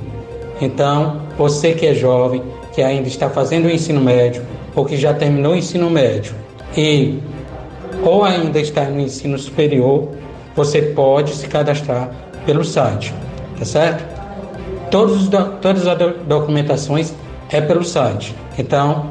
Então, 0.62 1.22
você 1.38 1.74
que 1.74 1.86
é 1.86 1.94
jovem, 1.94 2.42
que 2.74 2.82
ainda 2.82 3.08
está 3.08 3.30
fazendo 3.30 3.66
o 3.66 3.70
ensino 3.70 4.00
médio, 4.00 4.44
ou 4.76 4.86
que 4.86 4.96
já 4.96 5.14
terminou 5.14 5.54
o 5.54 5.56
ensino 5.56 5.90
médio 5.90 6.34
e 6.78 7.20
ou 8.04 8.24
ainda 8.24 8.60
está 8.60 8.86
no 8.86 9.02
ensino 9.02 9.38
superior, 9.38 10.10
você 10.56 10.82
pode 10.82 11.34
se 11.34 11.48
cadastrar 11.48 12.10
pelo 12.46 12.64
site, 12.64 13.14
tá 13.58 13.66
certo? 13.66 14.11
Todos, 14.92 15.28
todas 15.62 15.88
as 15.88 15.98
documentações 16.28 17.14
é 17.50 17.62
pelo 17.62 17.84
site. 17.84 18.36
Então, 18.58 19.10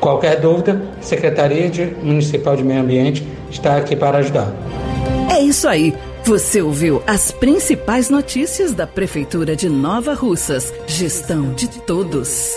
Qualquer 0.00 0.40
dúvida, 0.40 0.80
Secretaria 1.00 1.68
de 1.68 1.86
Municipal 2.02 2.56
de 2.56 2.62
Meio 2.62 2.82
Ambiente 2.82 3.26
está 3.50 3.76
aqui 3.76 3.96
para 3.96 4.18
ajudar. 4.18 4.52
É 5.30 5.40
isso 5.40 5.66
aí. 5.68 5.92
Você 6.24 6.62
ouviu 6.62 7.02
as 7.06 7.32
principais 7.32 8.10
notícias 8.10 8.74
da 8.74 8.86
Prefeitura 8.86 9.56
de 9.56 9.68
Nova 9.68 10.14
Russas. 10.14 10.72
Gestão 10.86 11.52
de 11.54 11.68
todos. 11.68 12.56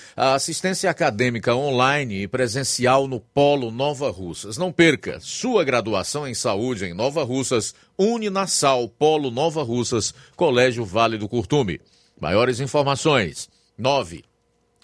a 0.15 0.33
assistência 0.33 0.89
acadêmica 0.89 1.53
online 1.55 2.23
e 2.23 2.27
presencial 2.27 3.07
no 3.07 3.19
Polo 3.19 3.69
Nova 3.71 4.09
Russas. 4.09 4.57
Não 4.57 4.71
perca 4.71 5.19
sua 5.19 5.63
graduação 5.63 6.27
em 6.27 6.33
saúde 6.33 6.85
em 6.85 6.93
Nova 6.93 7.23
Russas, 7.23 7.75
Uninassal 7.97 8.89
Polo 8.89 9.31
Nova 9.31 9.63
Russas, 9.63 10.13
Colégio 10.35 10.85
Vale 10.85 11.17
do 11.17 11.29
Curtume. 11.29 11.79
Maiores 12.19 12.59
informações: 12.59 13.49
9 13.77 14.23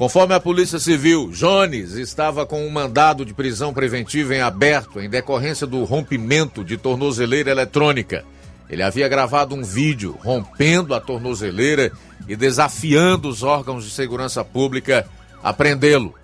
Conforme 0.00 0.34
a 0.34 0.40
Polícia 0.40 0.78
Civil, 0.78 1.28
Jones 1.30 1.92
estava 1.92 2.46
com 2.46 2.66
um 2.66 2.70
mandado 2.70 3.22
de 3.22 3.34
prisão 3.34 3.70
preventiva 3.70 4.34
em 4.34 4.40
aberto 4.40 4.98
em 4.98 5.10
decorrência 5.10 5.66
do 5.66 5.84
rompimento 5.84 6.64
de 6.64 6.78
tornozeleira 6.78 7.50
eletrônica. 7.50 8.24
Ele 8.70 8.82
havia 8.82 9.06
gravado 9.10 9.54
um 9.54 9.62
vídeo 9.62 10.18
rompendo 10.24 10.94
a 10.94 11.00
tornozeleira 11.02 11.92
e 12.26 12.34
desafiando 12.34 13.28
os 13.28 13.42
órgãos 13.42 13.84
de 13.84 13.90
segurança 13.90 14.42
pública 14.42 15.06
a 15.42 15.52
prendê-lo. 15.52 16.14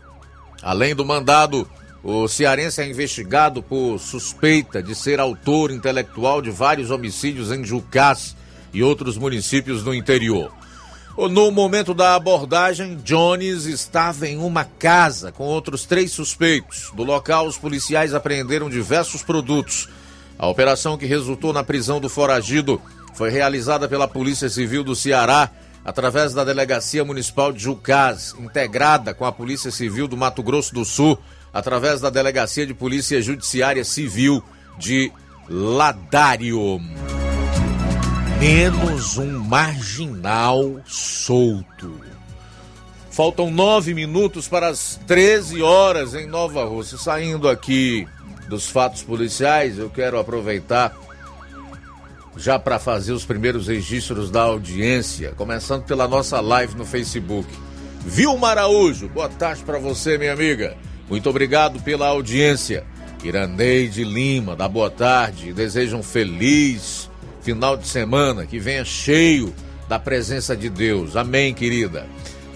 Além 0.63 0.95
do 0.95 1.05
mandado, 1.05 1.69
o 2.03 2.27
cearense 2.27 2.81
é 2.81 2.89
investigado 2.89 3.63
por 3.63 3.99
suspeita 3.99 4.83
de 4.83 4.95
ser 4.95 5.21
autor 5.21 5.71
intelectual 5.71 6.41
de 6.41 6.51
vários 6.51 6.91
homicídios 6.91 7.53
em 7.53 7.63
Jucás 7.63 8.35
e 8.73 8.83
outros 8.83 9.19
municípios 9.19 9.83
do 9.83 9.93
interior. 9.93 10.51
No 11.17 11.51
momento 11.51 11.95
da 11.95 12.15
abordagem, 12.15 12.97
Jones 12.97 13.65
estava 13.65 14.29
em 14.29 14.37
uma 14.37 14.65
casa 14.65 15.33
com 15.33 15.45
outros 15.45 15.87
três 15.87 16.13
suspeitos. 16.13 16.93
Do 16.95 17.03
local, 17.03 17.47
os 17.47 17.57
policiais 17.57 18.13
apreenderam 18.13 18.69
diversos 18.69 19.23
produtos. 19.23 19.89
A 20.39 20.47
operação 20.47 20.99
que 20.99 21.07
resultou 21.07 21.55
na 21.55 21.65
prisão 21.65 21.99
do 21.99 22.11
foragido 22.11 22.81
foi 23.15 23.31
realizada 23.31 23.89
pela 23.89 24.07
Polícia 24.07 24.51
Civil 24.51 24.85
do 24.85 24.95
Ceará 24.95 25.51
através 25.83 26.35
da 26.35 26.45
Delegacia 26.45 27.05
Municipal 27.05 27.51
de 27.51 27.63
Jucás, 27.63 28.35
integrada 28.39 29.15
com 29.15 29.25
a 29.25 29.33
Polícia 29.33 29.71
Civil 29.71 30.07
do 30.07 30.17
Mato 30.17 30.43
Grosso 30.43 30.75
do 30.75 30.85
Sul, 30.85 31.19
através 31.53 32.01
da 32.01 32.11
Delegacia 32.11 32.67
de 32.67 32.75
Polícia 32.75 33.23
Judiciária 33.23 33.85
Civil 33.85 34.43
de 34.79 35.11
Ladário. 35.49 36.81
Menos 38.39 39.17
um 39.17 39.39
marginal 39.39 40.81
solto. 40.85 42.01
Faltam 43.11 43.51
nove 43.51 43.95
minutos 43.95 44.47
para 44.47 44.69
as 44.69 45.01
13 45.07 45.63
horas 45.63 46.15
em 46.15 46.27
Nova 46.27 46.63
Rússia. 46.65 46.99
Saindo 46.99 47.49
aqui 47.49 48.07
dos 48.47 48.69
fatos 48.69 49.03
policiais, 49.03 49.79
eu 49.79 49.89
quero 49.89 50.19
aproveitar 50.19 50.95
já 52.37 52.59
para 52.59 52.79
fazer 52.79 53.13
os 53.13 53.25
primeiros 53.25 53.69
registros 53.69 54.31
da 54.31 54.43
audiência, 54.43 55.33
começando 55.33 55.85
pela 55.85 56.07
nossa 56.07 56.39
live 56.39 56.75
no 56.77 56.85
Facebook. 56.85 57.49
Vilma 58.01 58.51
Araújo, 58.51 59.09
boa 59.09 59.31
tarde 59.31 59.63
para 59.65 59.79
você, 59.79 60.19
minha 60.19 60.35
amiga. 60.35 60.77
Muito 61.09 61.31
obrigado 61.31 61.81
pela 61.81 62.09
audiência. 62.09 62.85
Iraneide 63.25 64.05
Lima, 64.05 64.55
da 64.55 64.69
boa 64.69 64.91
tarde. 64.91 65.55
Desejo 65.55 65.97
um 65.97 66.03
feliz 66.03 67.11
final 67.47 67.77
de 67.77 67.87
semana, 67.87 68.45
que 68.45 68.59
venha 68.59 68.85
cheio 68.85 69.55
da 69.89 70.01
presença 70.01 70.57
de 70.57 70.69
Deus. 70.69 71.15
Amém, 71.15 71.55
querida. 71.55 72.05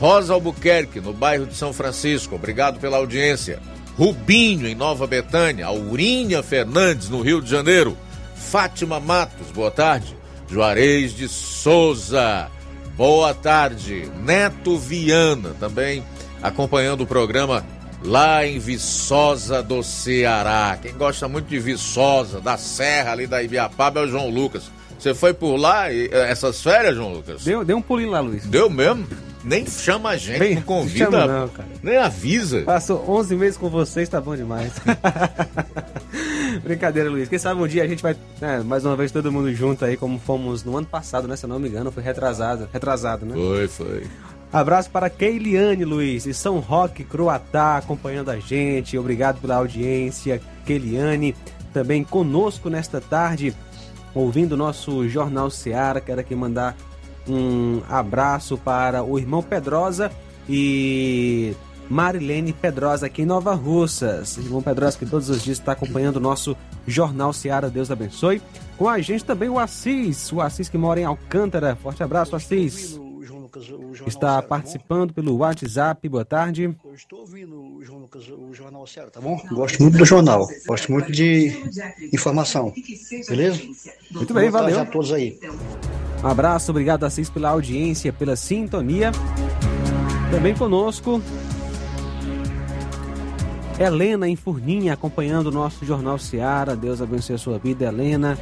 Rosa 0.00 0.34
Albuquerque, 0.34 1.00
no 1.00 1.12
bairro 1.12 1.46
de 1.46 1.54
São 1.54 1.72
Francisco, 1.72 2.34
obrigado 2.34 2.80
pela 2.80 2.96
audiência. 2.96 3.60
Rubinho, 3.96 4.66
em 4.66 4.74
Nova 4.74 5.06
Betânia. 5.06 5.66
Aurinha 5.66 6.42
Fernandes, 6.42 7.08
no 7.08 7.22
Rio 7.22 7.40
de 7.40 7.48
Janeiro. 7.48 7.96
Fátima 8.34 8.98
Matos, 8.98 9.52
boa 9.54 9.70
tarde. 9.70 10.16
Juarez 10.50 11.14
de 11.14 11.28
Souza, 11.28 12.50
boa 12.96 13.32
tarde. 13.32 14.10
Neto 14.24 14.76
Viana, 14.76 15.54
também 15.60 16.02
acompanhando 16.42 17.02
o 17.02 17.06
programa 17.06 17.64
lá 18.02 18.44
em 18.44 18.58
Viçosa 18.58 19.62
do 19.62 19.84
Ceará. 19.84 20.76
Quem 20.82 20.94
gosta 20.94 21.28
muito 21.28 21.46
de 21.46 21.60
Viçosa, 21.60 22.40
da 22.40 22.56
Serra 22.56 23.12
ali 23.12 23.28
da 23.28 23.40
Ibiapaba 23.40 24.00
é 24.00 24.02
o 24.02 24.08
João 24.08 24.28
Lucas. 24.28 24.79
Você 25.00 25.14
foi 25.14 25.32
por 25.32 25.56
lá 25.56 25.90
e, 25.90 26.08
essas 26.12 26.62
férias, 26.62 26.94
João 26.94 27.14
Lucas? 27.14 27.42
Deu, 27.42 27.64
deu 27.64 27.78
um 27.78 27.82
pulinho 27.82 28.10
lá, 28.10 28.20
Luiz. 28.20 28.44
Deu 28.46 28.68
mesmo? 28.68 29.06
Nem 29.42 29.66
chama 29.66 30.10
a 30.10 30.16
gente, 30.18 30.38
Bem, 30.38 30.54
não 30.56 30.62
convida, 30.62 31.10
chama 31.10 31.26
não, 31.26 31.48
cara. 31.48 31.68
nem 31.82 31.96
avisa. 31.96 32.60
Passou 32.60 33.02
11 33.08 33.36
meses 33.36 33.56
com 33.56 33.70
vocês, 33.70 34.06
tá 34.06 34.20
bom 34.20 34.36
demais. 34.36 34.70
Brincadeira, 36.62 37.08
Luiz. 37.08 37.26
Quem 37.28 37.38
sabe 37.38 37.58
um 37.62 37.66
dia 37.66 37.82
a 37.82 37.86
gente 37.86 38.02
vai, 38.02 38.14
né, 38.38 38.62
mais 38.62 38.84
uma 38.84 38.94
vez, 38.94 39.10
todo 39.10 39.32
mundo 39.32 39.50
junto 39.54 39.82
aí, 39.86 39.96
como 39.96 40.18
fomos 40.18 40.62
no 40.62 40.76
ano 40.76 40.86
passado, 40.86 41.26
né? 41.26 41.36
Se 41.36 41.46
eu 41.46 41.48
não 41.48 41.58
me 41.58 41.70
engano, 41.70 41.90
foi 41.90 42.02
retrasado, 42.02 42.68
retrasado 42.70 43.24
né? 43.24 43.34
Foi, 43.34 43.68
foi. 43.68 44.06
Abraço 44.52 44.90
para 44.90 45.08
Keiliane, 45.08 45.86
Luiz, 45.86 46.26
e 46.26 46.34
São 46.34 46.58
Roque, 46.58 47.04
Croatá, 47.04 47.78
acompanhando 47.78 48.30
a 48.30 48.38
gente. 48.38 48.98
Obrigado 48.98 49.40
pela 49.40 49.56
audiência, 49.56 50.40
Keiliane. 50.66 51.34
Também 51.72 52.04
conosco 52.04 52.68
nesta 52.68 53.00
tarde, 53.00 53.54
ouvindo 54.14 54.56
nosso 54.56 55.08
Jornal 55.08 55.50
Seara. 55.50 56.00
Quero 56.00 56.20
aqui 56.20 56.34
mandar 56.34 56.76
um 57.28 57.82
abraço 57.88 58.56
para 58.58 59.02
o 59.02 59.18
irmão 59.18 59.42
Pedrosa 59.42 60.10
e 60.48 61.54
Marilene 61.88 62.52
Pedrosa 62.52 63.06
aqui 63.06 63.22
em 63.22 63.26
Nova 63.26 63.54
Russas. 63.54 64.36
Irmão 64.36 64.62
Pedrosa 64.62 64.98
que 64.98 65.06
todos 65.06 65.28
os 65.28 65.42
dias 65.42 65.58
está 65.58 65.72
acompanhando 65.72 66.16
o 66.16 66.20
nosso 66.20 66.56
Jornal 66.86 67.32
Seara, 67.32 67.68
Deus 67.68 67.90
abençoe. 67.90 68.40
Com 68.76 68.88
a 68.88 69.00
gente 69.00 69.24
também 69.24 69.48
o 69.48 69.58
Assis, 69.58 70.32
o 70.32 70.40
Assis 70.40 70.68
que 70.68 70.78
mora 70.78 71.00
em 71.00 71.04
Alcântara. 71.04 71.76
Forte 71.76 72.02
abraço, 72.02 72.34
Assis. 72.34 72.98
Está 74.06 74.40
participando 74.42 75.12
pelo 75.12 75.36
WhatsApp, 75.36 76.08
boa 76.08 76.24
tarde. 76.24 76.74
Eu 76.84 76.94
estou 76.94 77.20
ouvindo 77.20 77.60
o 77.60 77.84
João 77.84 78.00
Lucas, 78.00 78.28
o 78.28 78.52
Jornal 78.52 78.86
Ceará, 78.86 79.10
tá 79.10 79.20
bom? 79.20 79.40
Gosto 79.50 79.82
muito 79.82 79.98
do 79.98 80.04
jornal, 80.04 80.46
gosto 80.66 80.92
muito 80.92 81.10
de 81.10 81.52
informação, 82.12 82.72
beleza? 83.28 83.62
Muito 84.10 84.34
bem, 84.34 84.50
Boa 84.50 84.62
tarde 84.62 84.76
valeu. 84.76 84.80
a 84.80 84.86
todos 84.86 85.12
aí. 85.12 85.38
Um 86.22 86.26
abraço, 86.26 86.70
obrigado 86.70 87.04
Assis 87.04 87.30
pela 87.30 87.50
audiência, 87.50 88.12
pela 88.12 88.36
sintonia. 88.36 89.10
Também 90.30 90.54
conosco, 90.54 91.20
Helena 93.78 94.28
em 94.28 94.36
Furninha, 94.36 94.92
acompanhando 94.92 95.46
o 95.46 95.50
nosso 95.50 95.84
Jornal 95.86 96.18
Seara. 96.18 96.76
Deus 96.76 97.00
abençoe 97.00 97.36
a 97.36 97.38
sua 97.38 97.58
vida, 97.58 97.86
Helena. 97.86 98.38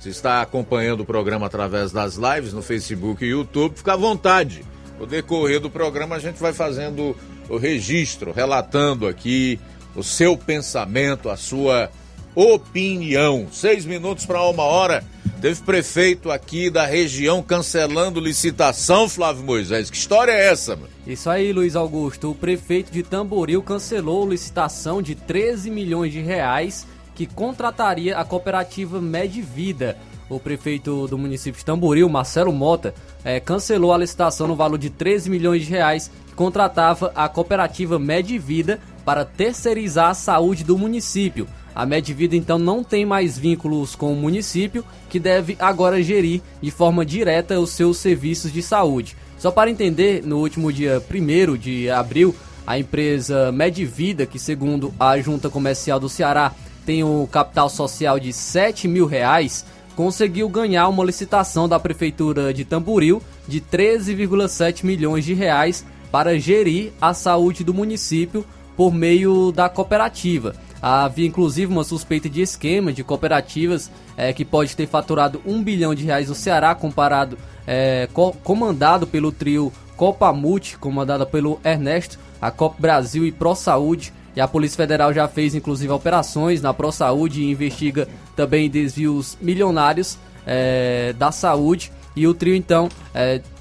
se 0.00 0.08
está 0.08 0.40
acompanhando 0.40 1.00
o 1.00 1.04
programa 1.04 1.44
através 1.46 1.92
das 1.92 2.16
lives 2.16 2.54
no 2.54 2.62
Facebook 2.62 3.22
e 3.22 3.28
YouTube, 3.28 3.76
fica 3.76 3.92
à 3.92 3.96
vontade. 3.96 4.64
No 4.98 5.06
decorrer 5.06 5.60
do 5.60 5.68
programa, 5.68 6.16
a 6.16 6.18
gente 6.18 6.40
vai 6.40 6.54
fazendo 6.54 7.14
o 7.46 7.58
registro, 7.58 8.32
relatando 8.32 9.06
aqui 9.06 9.60
o 9.94 10.02
seu 10.02 10.34
pensamento, 10.36 11.28
a 11.28 11.36
sua 11.36 11.90
opinião. 12.36 13.48
Seis 13.50 13.86
minutos 13.86 14.26
para 14.26 14.42
uma 14.42 14.62
hora. 14.62 15.02
Teve 15.40 15.62
prefeito 15.62 16.30
aqui 16.30 16.70
da 16.70 16.86
região 16.86 17.42
cancelando 17.42 18.20
licitação, 18.20 19.08
Flávio 19.08 19.42
Moisés. 19.42 19.90
Que 19.90 19.96
história 19.96 20.32
é 20.32 20.48
essa, 20.48 20.76
mano? 20.76 20.88
Isso 21.06 21.28
aí, 21.28 21.52
Luiz 21.52 21.74
Augusto. 21.74 22.30
O 22.30 22.34
prefeito 22.34 22.92
de 22.92 23.02
Tamboril 23.02 23.62
cancelou 23.62 24.28
licitação 24.28 25.00
de 25.00 25.14
13 25.14 25.70
milhões 25.70 26.12
de 26.12 26.20
reais 26.20 26.86
que 27.14 27.26
contrataria 27.26 28.16
a 28.16 28.24
cooperativa 28.24 29.00
Medvida. 29.00 29.96
O 30.28 30.40
prefeito 30.40 31.06
do 31.06 31.16
município 31.16 31.58
de 31.58 31.64
Tamboril, 31.64 32.08
Marcelo 32.08 32.52
Mota, 32.52 32.94
eh, 33.24 33.38
cancelou 33.38 33.92
a 33.92 33.98
licitação 33.98 34.48
no 34.48 34.56
valor 34.56 34.78
de 34.78 34.90
13 34.90 35.30
milhões 35.30 35.64
de 35.64 35.70
reais 35.70 36.10
que 36.26 36.34
contratava 36.34 37.12
a 37.14 37.28
cooperativa 37.28 37.98
Medvida 37.98 38.80
para 39.04 39.24
terceirizar 39.24 40.10
a 40.10 40.14
saúde 40.14 40.64
do 40.64 40.76
município. 40.76 41.46
A 41.76 41.84
Medvida 41.84 42.34
então 42.34 42.58
não 42.58 42.82
tem 42.82 43.04
mais 43.04 43.36
vínculos 43.36 43.94
com 43.94 44.10
o 44.10 44.16
município, 44.16 44.82
que 45.10 45.20
deve 45.20 45.58
agora 45.60 46.02
gerir 46.02 46.40
de 46.62 46.70
forma 46.70 47.04
direta 47.04 47.60
os 47.60 47.68
seus 47.68 47.98
serviços 47.98 48.50
de 48.50 48.62
saúde. 48.62 49.14
Só 49.36 49.50
para 49.50 49.70
entender, 49.70 50.22
no 50.24 50.38
último 50.38 50.72
dia 50.72 51.02
1 51.12 51.56
de 51.58 51.90
abril, 51.90 52.34
a 52.66 52.78
empresa 52.78 53.52
Medvida, 53.52 54.24
que 54.24 54.38
segundo 54.38 54.94
a 54.98 55.18
Junta 55.20 55.50
Comercial 55.50 56.00
do 56.00 56.08
Ceará 56.08 56.52
tem 56.86 57.04
o 57.04 57.28
capital 57.30 57.68
social 57.68 58.18
de 58.18 58.32
7 58.32 58.88
mil 58.88 59.04
reais, 59.04 59.66
conseguiu 59.94 60.48
ganhar 60.48 60.88
uma 60.88 61.04
licitação 61.04 61.68
da 61.68 61.78
Prefeitura 61.78 62.54
de 62.54 62.64
Tamboril 62.64 63.22
de 63.46 63.60
13,7 63.60 64.82
milhões 64.82 65.26
de 65.26 65.34
reais 65.34 65.84
para 66.10 66.38
gerir 66.38 66.92
a 66.98 67.12
saúde 67.12 67.62
do 67.62 67.74
município 67.74 68.46
por 68.74 68.94
meio 68.94 69.52
da 69.52 69.68
cooperativa. 69.68 70.54
Havia 70.80 71.26
inclusive 71.26 71.72
uma 71.72 71.84
suspeita 71.84 72.28
de 72.28 72.42
esquema 72.42 72.92
de 72.92 73.02
cooperativas 73.02 73.90
eh, 74.16 74.32
que 74.32 74.44
pode 74.44 74.76
ter 74.76 74.86
faturado 74.86 75.40
um 75.46 75.62
bilhão 75.62 75.94
de 75.94 76.04
reais 76.04 76.28
no 76.28 76.34
Ceará, 76.34 76.74
comparado, 76.74 77.38
eh, 77.66 78.08
co 78.12 78.32
comandado 78.44 79.06
pelo 79.06 79.32
trio 79.32 79.72
Copamute, 79.96 80.76
comandada 80.76 81.24
pelo 81.24 81.58
Ernesto, 81.64 82.18
a 82.40 82.50
Cop 82.50 82.80
Brasil 82.80 83.26
e 83.26 83.32
Pro 83.32 83.54
Saúde. 83.54 84.12
E 84.34 84.40
a 84.40 84.46
Polícia 84.46 84.76
Federal 84.76 85.14
já 85.14 85.26
fez 85.26 85.54
inclusive 85.54 85.90
operações 85.90 86.60
na 86.60 86.74
Pro 86.74 86.92
Saúde 86.92 87.40
e 87.40 87.50
investiga 87.50 88.06
também 88.36 88.68
desvios 88.68 89.38
milionários 89.40 90.18
eh, 90.46 91.14
da 91.18 91.32
saúde. 91.32 91.90
E 92.14 92.26
o 92.26 92.32
trio 92.32 92.54
então 92.54 92.88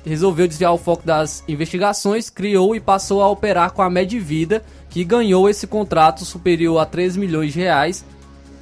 resolveu 0.05 0.47
desviar 0.47 0.74
o 0.74 0.78
foco 0.78 1.05
das 1.05 1.43
investigações, 1.47 2.30
criou 2.30 2.76
e 2.76 2.80
passou 2.80 3.22
a 3.22 3.30
operar 3.30 3.72
com 3.72 3.82
a 3.82 3.89
Medvida, 3.89 4.63
que 4.95 5.03
ganhou 5.03 5.49
esse 5.49 5.67
contrato 5.67 6.23
superior 6.23 6.79
a 6.79 6.85
3 6.85 7.17
milhões 7.17 7.51
de 7.51 7.59
reais, 7.59 8.05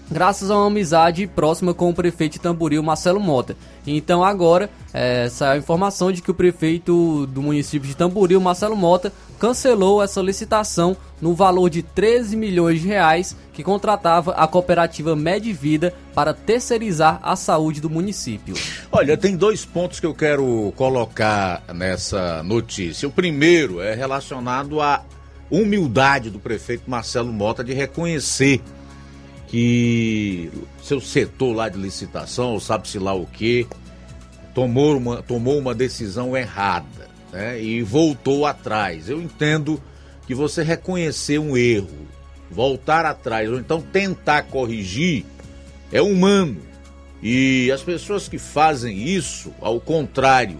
graças 0.10 0.50
a 0.50 0.58
uma 0.58 0.66
amizade 0.66 1.28
próxima 1.28 1.76
com 1.76 1.92
o 1.92 1.94
prefeito 1.94 2.34
de 2.34 2.40
Tamboril, 2.40 2.82
Marcelo 2.82 3.20
Mota. 3.20 3.56
Então 3.86 4.24
agora 4.24 4.68
é, 4.92 5.30
saiu 5.30 5.52
a 5.52 5.58
informação 5.58 6.12
de 6.12 6.24
que 6.24 6.32
o 6.32 6.34
prefeito 6.34 7.28
do 7.28 7.40
município 7.40 7.88
de 7.88 7.96
Tamboril, 7.96 8.42
Marcelo 8.42 8.76
Mota, 8.76 9.14
cancelou 9.38 10.02
essa 10.02 10.24
licitação 10.24 10.98
no 11.22 11.36
valor 11.36 11.70
de 11.70 11.84
13 11.84 12.36
milhões 12.36 12.82
de 12.82 12.88
reais 12.88 13.38
que 13.54 13.62
contratava 13.62 14.32
a 14.32 14.48
cooperativa 14.48 15.16
Medvida 15.16 15.94
para 16.16 16.34
terceirizar 16.34 17.20
a 17.22 17.36
saúde 17.36 17.80
do 17.80 17.92
município. 17.92 18.56
Olha, 18.92 19.16
tem 19.16 19.38
dois 19.38 19.66
pontos 19.66 20.00
que 20.00 20.06
eu 20.08 20.16
quero 20.16 20.74
colocar 20.76 21.62
nessa 21.72 22.42
notícia. 22.42 23.08
O 23.08 23.12
primeiro 23.12 23.80
é 23.80 23.94
relacionado 23.94 24.82
à 24.82 25.04
humildade 25.54 26.32
do 26.32 26.40
prefeito 26.40 26.90
Marcelo 26.90 27.32
Mota 27.32 27.64
de 27.64 27.74
reconhecer 27.74 28.60
que 29.48 30.50
seu 30.82 31.00
setor 31.00 31.56
lá 31.56 31.70
de 31.70 31.78
licitação, 31.78 32.60
sabe-se 32.60 32.98
lá 32.98 33.14
o 33.14 33.28
que, 33.28 33.68
tomou 34.56 34.98
uma, 34.98 35.22
tomou 35.22 35.60
uma 35.60 35.76
decisão 35.76 36.36
errada 36.36 37.08
né, 37.32 37.62
e 37.62 37.84
voltou 37.84 38.48
atrás. 38.48 39.10
Eu 39.10 39.22
entendo 39.22 39.80
que 40.26 40.34
você 40.34 40.64
reconhecer 40.64 41.38
um 41.38 41.56
erro, 41.56 42.08
voltar 42.50 43.06
atrás, 43.06 43.48
ou 43.48 43.60
então 43.60 43.80
tentar 43.80 44.44
corrigir, 44.44 45.24
é 45.92 46.02
humano. 46.02 46.58
E 47.22 47.72
as 47.72 47.84
pessoas 47.84 48.28
que 48.28 48.40
fazem 48.40 49.08
isso, 49.08 49.54
ao 49.62 49.80
contrário 49.80 50.58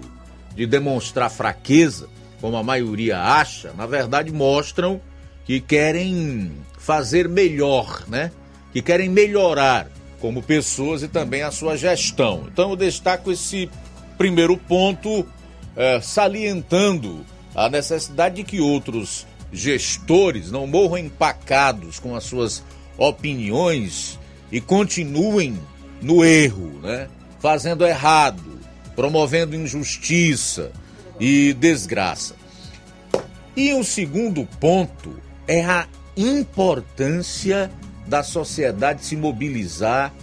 de 0.56 0.68
demonstrar 0.68 1.32
fraqueza, 1.32 2.08
como 2.44 2.58
a 2.58 2.64
maioria 2.64 3.22
acha, 3.22 3.72
na 3.72 3.88
verdade 3.88 4.30
mostram 4.30 5.00
que 5.46 5.62
querem 5.62 6.52
fazer 6.78 7.30
melhor, 7.30 8.04
né? 8.10 8.34
Que 8.74 8.82
querem 8.82 9.08
melhorar 9.08 9.88
como 10.20 10.44
pessoas 10.44 11.02
e 11.04 11.08
também 11.08 11.42
a 11.42 11.52
sua 11.52 11.78
gestão. 11.78 12.44
Então 12.52 12.72
eu 12.72 12.76
destaco 12.76 13.32
esse 13.32 13.70
primeiro 14.18 14.58
ponto, 14.58 15.26
eh, 15.74 16.02
salientando 16.02 17.26
a 17.56 17.70
necessidade 17.70 18.36
de 18.36 18.44
que 18.44 18.60
outros 18.60 19.26
gestores 19.50 20.52
não 20.52 20.68
morram 20.68 20.98
empacados 20.98 21.98
com 21.98 22.14
as 22.14 22.26
suas 22.26 22.62
opiniões 22.98 24.20
e 24.52 24.60
continuem 24.60 25.58
no 26.02 26.26
erro, 26.26 26.78
né? 26.82 27.08
Fazendo 27.40 27.86
errado, 27.86 28.60
promovendo 28.98 29.56
injustiça 29.56 30.74
e 31.20 31.54
desgraça. 31.54 32.36
E 33.56 33.74
o 33.74 33.84
segundo 33.84 34.48
ponto 34.60 35.16
é 35.48 35.64
a 35.64 35.88
importância 36.18 37.72
da 38.08 38.24
sociedade 38.24 39.06
se 39.06 39.16
mobilizar 39.16 40.14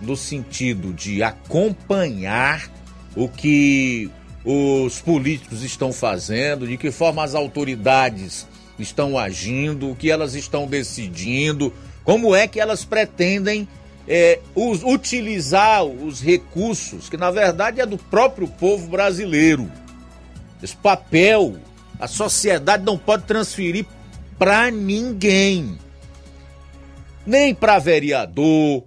no 0.00 0.16
sentido 0.16 0.92
de 0.92 1.22
acompanhar 1.22 2.70
o 3.14 3.28
que 3.28 4.10
os 4.44 5.00
políticos 5.00 5.62
estão 5.62 5.92
fazendo, 5.92 6.66
de 6.66 6.76
que 6.76 6.90
forma 6.90 7.22
as 7.22 7.34
autoridades 7.34 8.46
estão 8.78 9.18
agindo, 9.18 9.90
o 9.90 9.96
que 9.96 10.10
elas 10.10 10.34
estão 10.34 10.66
decidindo, 10.66 11.72
como 12.02 12.34
é 12.34 12.48
que 12.48 12.58
elas 12.58 12.84
pretendem 12.84 13.68
é, 14.08 14.40
utilizar 14.56 15.84
os 15.84 16.22
recursos, 16.22 17.08
que 17.08 17.16
na 17.16 17.30
verdade 17.30 17.80
é 17.80 17.86
do 17.86 17.98
próprio 17.98 18.48
povo 18.48 18.88
brasileiro. 18.88 19.70
Esse 20.62 20.76
papel 20.76 21.58
a 22.00 22.08
sociedade 22.08 22.82
não 22.82 22.96
pode 22.96 23.24
transferir 23.24 23.84
para 24.38 24.70
ninguém. 24.70 25.78
Nem 27.26 27.54
para 27.54 27.78
vereador, 27.78 28.82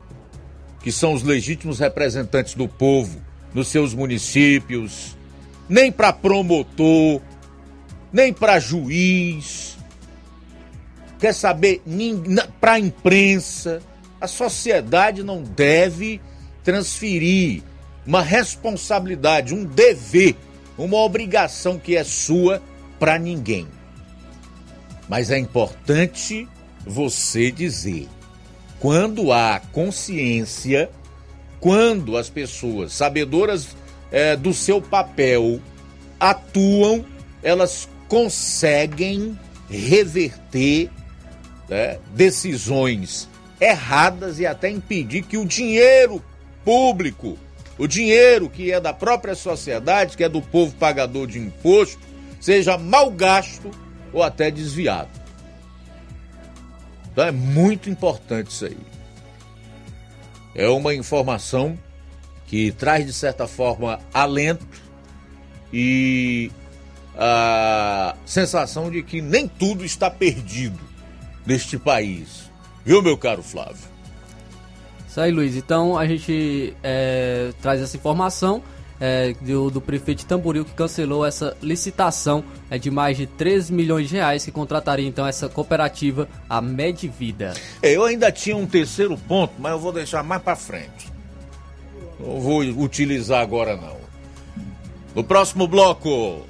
que 0.81 0.91
são 0.91 1.13
os 1.13 1.21
legítimos 1.21 1.77
representantes 1.77 2.55
do 2.55 2.67
povo 2.67 3.21
nos 3.53 3.67
seus 3.67 3.93
municípios, 3.93 5.15
nem 5.69 5.91
para 5.91 6.11
promotor, 6.11 7.21
nem 8.11 8.33
para 8.33 8.59
juiz. 8.59 9.77
Quer 11.19 11.33
saber? 11.33 11.83
Para 12.59 12.73
a 12.73 12.79
imprensa. 12.79 13.79
A 14.19 14.27
sociedade 14.27 15.21
não 15.21 15.43
deve 15.43 16.19
transferir 16.63 17.61
uma 18.07 18.21
responsabilidade, 18.21 19.53
um 19.53 19.63
dever, 19.65 20.35
uma 20.77 20.97
obrigação 20.97 21.79
que 21.79 21.95
é 21.95 22.03
sua 22.03 22.61
para 22.99 23.17
ninguém. 23.17 23.67
Mas 25.07 25.29
é 25.29 25.37
importante 25.37 26.47
você 26.85 27.51
dizer 27.51 28.07
quando 28.79 29.31
há 29.31 29.61
consciência, 29.71 30.89
quando 31.59 32.17
as 32.17 32.29
pessoas 32.29 32.91
sabedoras 32.91 33.77
é, 34.11 34.35
do 34.35 34.53
seu 34.53 34.81
papel 34.81 35.61
atuam, 36.19 37.05
elas 37.41 37.87
conseguem 38.09 39.39
reverter 39.69 40.89
né, 41.69 41.97
decisões 42.13 43.29
erradas 43.59 44.39
e 44.39 44.45
até 44.45 44.69
impedir 44.69 45.23
que 45.23 45.37
o 45.37 45.45
dinheiro 45.45 46.21
público, 46.65 47.37
o 47.77 47.87
dinheiro 47.87 48.49
que 48.49 48.71
é 48.71 48.79
da 48.79 48.93
própria 48.93 49.35
sociedade, 49.35 50.15
que 50.15 50.23
é 50.23 50.29
do 50.29 50.41
povo 50.41 50.75
pagador 50.75 51.27
de 51.27 51.39
imposto, 51.39 52.01
seja 52.39 52.77
mal 52.77 53.09
gasto 53.09 53.71
ou 54.11 54.21
até 54.21 54.51
desviado. 54.51 55.09
Então 57.11 57.25
é 57.25 57.31
muito 57.31 57.89
importante 57.89 58.51
isso 58.51 58.65
aí. 58.65 58.77
É 60.55 60.67
uma 60.67 60.93
informação 60.93 61.77
que 62.47 62.71
traz, 62.71 63.05
de 63.05 63.13
certa 63.13 63.47
forma, 63.47 63.99
alento 64.13 64.65
e 65.71 66.51
a 67.15 68.15
sensação 68.25 68.91
de 68.91 69.01
que 69.01 69.21
nem 69.21 69.47
tudo 69.47 69.83
está 69.83 70.09
perdido 70.09 70.79
neste 71.45 71.77
país. 71.77 72.51
Viu, 72.85 73.01
meu 73.01 73.17
caro 73.17 73.41
Flávio? 73.41 73.92
Isso 75.13 75.21
aí, 75.21 75.31
Luiz. 75.31 75.55
Então 75.55 75.95
a 75.95 76.07
gente 76.07 76.75
é, 76.81 77.51
traz 77.61 77.79
essa 77.79 77.95
informação 77.95 78.63
é, 78.99 79.35
do, 79.41 79.69
do, 79.69 79.79
prefeito 79.79 80.21
de 80.21 80.25
Tamboril 80.25 80.65
que 80.65 80.71
cancelou 80.71 81.23
essa 81.23 81.55
licitação 81.61 82.43
é, 82.67 82.79
de 82.79 82.89
mais 82.89 83.15
de 83.15 83.27
13 83.27 83.71
milhões 83.71 84.09
de 84.09 84.15
reais 84.15 84.43
que 84.43 84.49
contrataria 84.49 85.07
então 85.07 85.27
essa 85.27 85.47
cooperativa, 85.47 86.27
a 86.49 86.59
Medvida. 86.59 87.53
É, 87.79 87.95
eu 87.95 88.03
ainda 88.03 88.31
tinha 88.31 88.57
um 88.57 88.65
terceiro 88.65 89.15
ponto, 89.15 89.53
mas 89.59 89.73
eu 89.73 89.77
vou 89.77 89.93
deixar 89.93 90.23
mais 90.23 90.41
para 90.41 90.55
frente. 90.55 91.13
Não 92.19 92.39
vou 92.41 92.61
utilizar 92.61 93.39
agora 93.39 93.75
não. 93.75 93.97
No 95.13 95.23
próximo 95.23 95.67
bloco. 95.67 96.41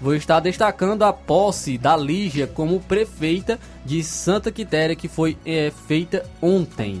Vou 0.00 0.16
estar 0.16 0.40
destacando 0.40 1.04
a 1.04 1.12
posse 1.12 1.78
da 1.78 1.96
Lígia 1.96 2.48
como 2.48 2.80
prefeita 2.80 3.60
de 3.84 4.02
Santa 4.02 4.50
Quitéria, 4.50 4.96
que 4.96 5.06
foi 5.06 5.38
é, 5.46 5.70
feita 5.86 6.28
ontem. 6.42 7.00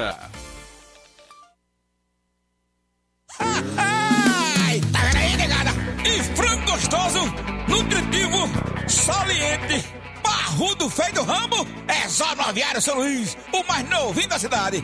Ai, 3.77 4.81
tá 4.91 4.99
vendo 4.99 5.17
aí, 5.17 5.37
negada? 5.37 5.71
E 6.05 6.23
frango 6.35 6.71
gostoso, 6.71 7.19
nutritivo, 7.67 8.49
saliente, 8.87 9.85
barrudo 10.23 10.89
feio 10.89 11.13
do 11.13 11.23
ramo, 11.23 11.67
é 11.87 12.07
só 12.09 12.35
no 12.35 12.41
Aviário 12.41 12.81
São 12.81 12.95
Luís, 12.95 13.37
o 13.53 13.63
mais 13.63 13.87
novinho 13.89 14.29
da 14.29 14.39
cidade. 14.39 14.83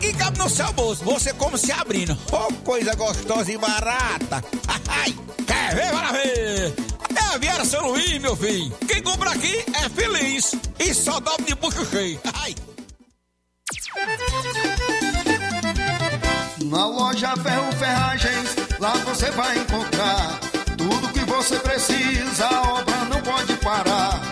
que 0.00 0.12
cabe 0.14 0.38
no 0.38 0.48
seu 0.48 0.72
bolso. 0.72 1.04
Você 1.04 1.32
como 1.34 1.56
se 1.58 1.72
abrindo. 1.72 2.16
Oh, 2.30 2.52
coisa 2.64 2.94
gostosa 2.94 3.52
e 3.52 3.58
barata. 3.58 4.44
Ai, 4.88 5.14
quer 5.46 5.74
ver? 5.74 5.90
Bora 5.90 6.12
ver. 6.12 6.74
É 7.14 7.34
a 7.34 7.38
Viera 7.38 7.64
São 7.64 7.88
Luís, 7.88 8.18
meu 8.20 8.36
filho. 8.36 8.72
Quem 8.86 9.02
compra 9.02 9.30
aqui 9.30 9.64
é 9.74 9.88
feliz. 9.88 10.54
E 10.78 10.94
só 10.94 11.20
dobra 11.20 11.44
de 11.44 11.54
bucho 11.54 11.84
cheio. 11.86 12.20
Ai. 12.34 12.54
Na 16.64 16.86
loja 16.86 17.36
Ferro 17.36 17.72
Ferragens, 17.72 18.56
lá 18.78 18.92
você 19.04 19.30
vai 19.32 19.58
encontrar 19.58 20.40
tudo 20.76 21.12
que 21.12 21.20
você 21.20 21.58
precisa, 21.58 22.46
a 22.46 22.72
obra 22.74 22.96
não 23.04 23.20
pode 23.20 23.54
parar. 23.56 24.31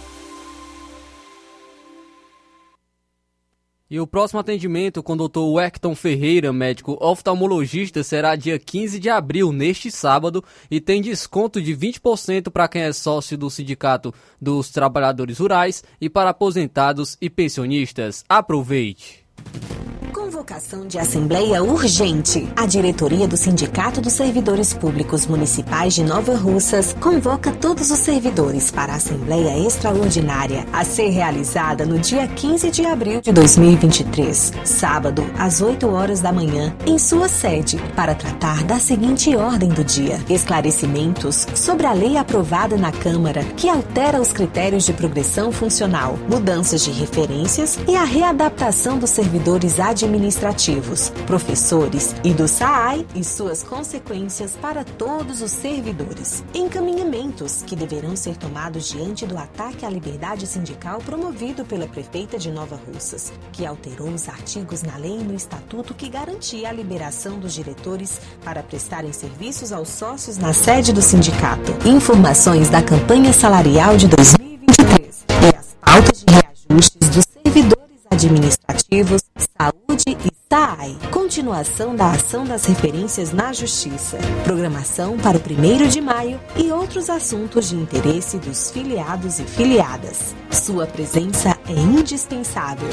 E 3.91 3.99
o 3.99 4.07
próximo 4.07 4.39
atendimento 4.39 5.03
com 5.03 5.11
o 5.11 5.27
Dr. 5.27 5.41
Wecton 5.41 5.93
Ferreira, 5.95 6.53
médico 6.53 6.97
oftalmologista, 7.01 8.01
será 8.05 8.37
dia 8.37 8.57
15 8.57 8.97
de 8.97 9.09
abril, 9.09 9.51
neste 9.51 9.91
sábado, 9.91 10.41
e 10.71 10.79
tem 10.79 11.01
desconto 11.01 11.61
de 11.61 11.75
20% 11.75 12.49
para 12.49 12.69
quem 12.69 12.83
é 12.83 12.93
sócio 12.93 13.37
do 13.37 13.49
Sindicato 13.49 14.13
dos 14.39 14.69
Trabalhadores 14.69 15.39
Rurais 15.39 15.83
e 15.99 16.09
para 16.09 16.29
aposentados 16.29 17.17
e 17.19 17.29
pensionistas. 17.29 18.23
Aproveite! 18.29 19.20
Convocação 20.13 20.87
de 20.87 20.99
assembleia 20.99 21.63
urgente. 21.63 22.47
A 22.55 22.65
diretoria 22.65 23.27
do 23.27 23.35
Sindicato 23.35 24.01
dos 24.01 24.13
Servidores 24.13 24.73
Públicos 24.73 25.25
Municipais 25.25 25.93
de 25.93 26.03
Nova 26.03 26.35
Russas 26.35 26.93
convoca 26.99 27.51
todos 27.51 27.91
os 27.91 27.99
servidores 27.99 28.69
para 28.69 28.93
a 28.93 28.97
assembleia 28.97 29.57
extraordinária 29.65 30.65
a 30.71 30.83
ser 30.83 31.09
realizada 31.09 31.85
no 31.85 31.97
dia 31.97 32.27
15 32.27 32.71
de 32.71 32.85
abril 32.85 33.21
de 33.21 33.31
2023, 33.31 34.53
sábado, 34.63 35.25
às 35.37 35.61
8 35.61 35.87
horas 35.89 36.19
da 36.19 36.31
manhã, 36.31 36.75
em 36.85 36.97
sua 36.97 37.27
sede, 37.27 37.77
para 37.95 38.15
tratar 38.15 38.63
da 38.63 38.79
seguinte 38.79 39.35
ordem 39.35 39.69
do 39.69 39.83
dia: 39.83 40.19
esclarecimentos 40.29 41.47
sobre 41.55 41.87
a 41.87 41.93
lei 41.93 42.17
aprovada 42.17 42.77
na 42.77 42.91
Câmara 42.91 43.43
que 43.55 43.69
altera 43.69 44.19
os 44.19 44.31
critérios 44.33 44.85
de 44.85 44.93
progressão 44.93 45.51
funcional, 45.51 46.17
mudanças 46.29 46.83
de 46.83 46.91
referências 46.91 47.79
e 47.87 47.95
a 47.95 48.03
readaptação 48.03 48.97
dos 48.97 49.09
servidores 49.09 49.30
administrativos 49.31 50.41
administrativos, 50.51 51.09
professores 51.25 52.15
e 52.23 52.33
do 52.33 52.47
SAAI 52.47 53.05
e 53.15 53.23
suas 53.23 53.63
consequências 53.63 54.53
para 54.61 54.83
todos 54.83 55.41
os 55.41 55.51
servidores. 55.51 56.43
Encaminhamentos 56.53 57.63
que 57.65 57.75
deverão 57.75 58.15
ser 58.15 58.35
tomados 58.35 58.89
diante 58.89 59.25
do 59.25 59.37
ataque 59.37 59.85
à 59.85 59.89
liberdade 59.89 60.45
sindical 60.45 60.99
promovido 60.99 61.63
pela 61.63 61.87
prefeita 61.87 62.37
de 62.37 62.51
Nova 62.51 62.79
Russas, 62.87 63.31
que 63.51 63.65
alterou 63.65 64.09
os 64.09 64.27
artigos 64.27 64.83
na 64.83 64.97
lei 64.97 65.19
e 65.19 65.23
no 65.23 65.33
estatuto 65.33 65.93
que 65.93 66.09
garantia 66.09 66.69
a 66.69 66.73
liberação 66.73 67.39
dos 67.39 67.53
diretores 67.53 68.19
para 68.43 68.63
prestarem 68.63 69.13
serviços 69.13 69.71
aos 69.71 69.89
sócios 69.89 70.37
na 70.37 70.53
sede 70.53 70.91
do 70.91 71.01
sindicato. 71.01 71.71
Informações 71.85 72.69
da 72.69 72.81
campanha 72.81 73.33
salarial 73.33 73.97
de 73.97 74.07
2023 74.07 75.25
e 75.29 75.57
as 75.57 75.75
pautas 75.79 76.23
de 76.23 76.33
reajustes 76.33 77.09
dos 77.09 77.25
servidores 77.25 77.30
administrativos, 78.11 79.21
saúde 79.57 80.03
e 80.09 80.31
SAAI. 80.49 80.97
Continuação 81.11 81.95
da 81.95 82.11
ação 82.11 82.43
das 82.43 82.65
referências 82.65 83.31
na 83.31 83.53
Justiça. 83.53 84.17
Programação 84.43 85.17
para 85.17 85.37
o 85.37 85.41
1 85.41 85.87
de 85.87 86.01
maio 86.01 86.39
e 86.57 86.69
outros 86.71 87.09
assuntos 87.09 87.69
de 87.69 87.75
interesse 87.75 88.37
dos 88.37 88.69
filiados 88.69 89.39
e 89.39 89.43
filiadas. 89.45 90.35
Sua 90.51 90.85
presença 90.85 91.57
é 91.67 91.73
indispensável. 91.73 92.89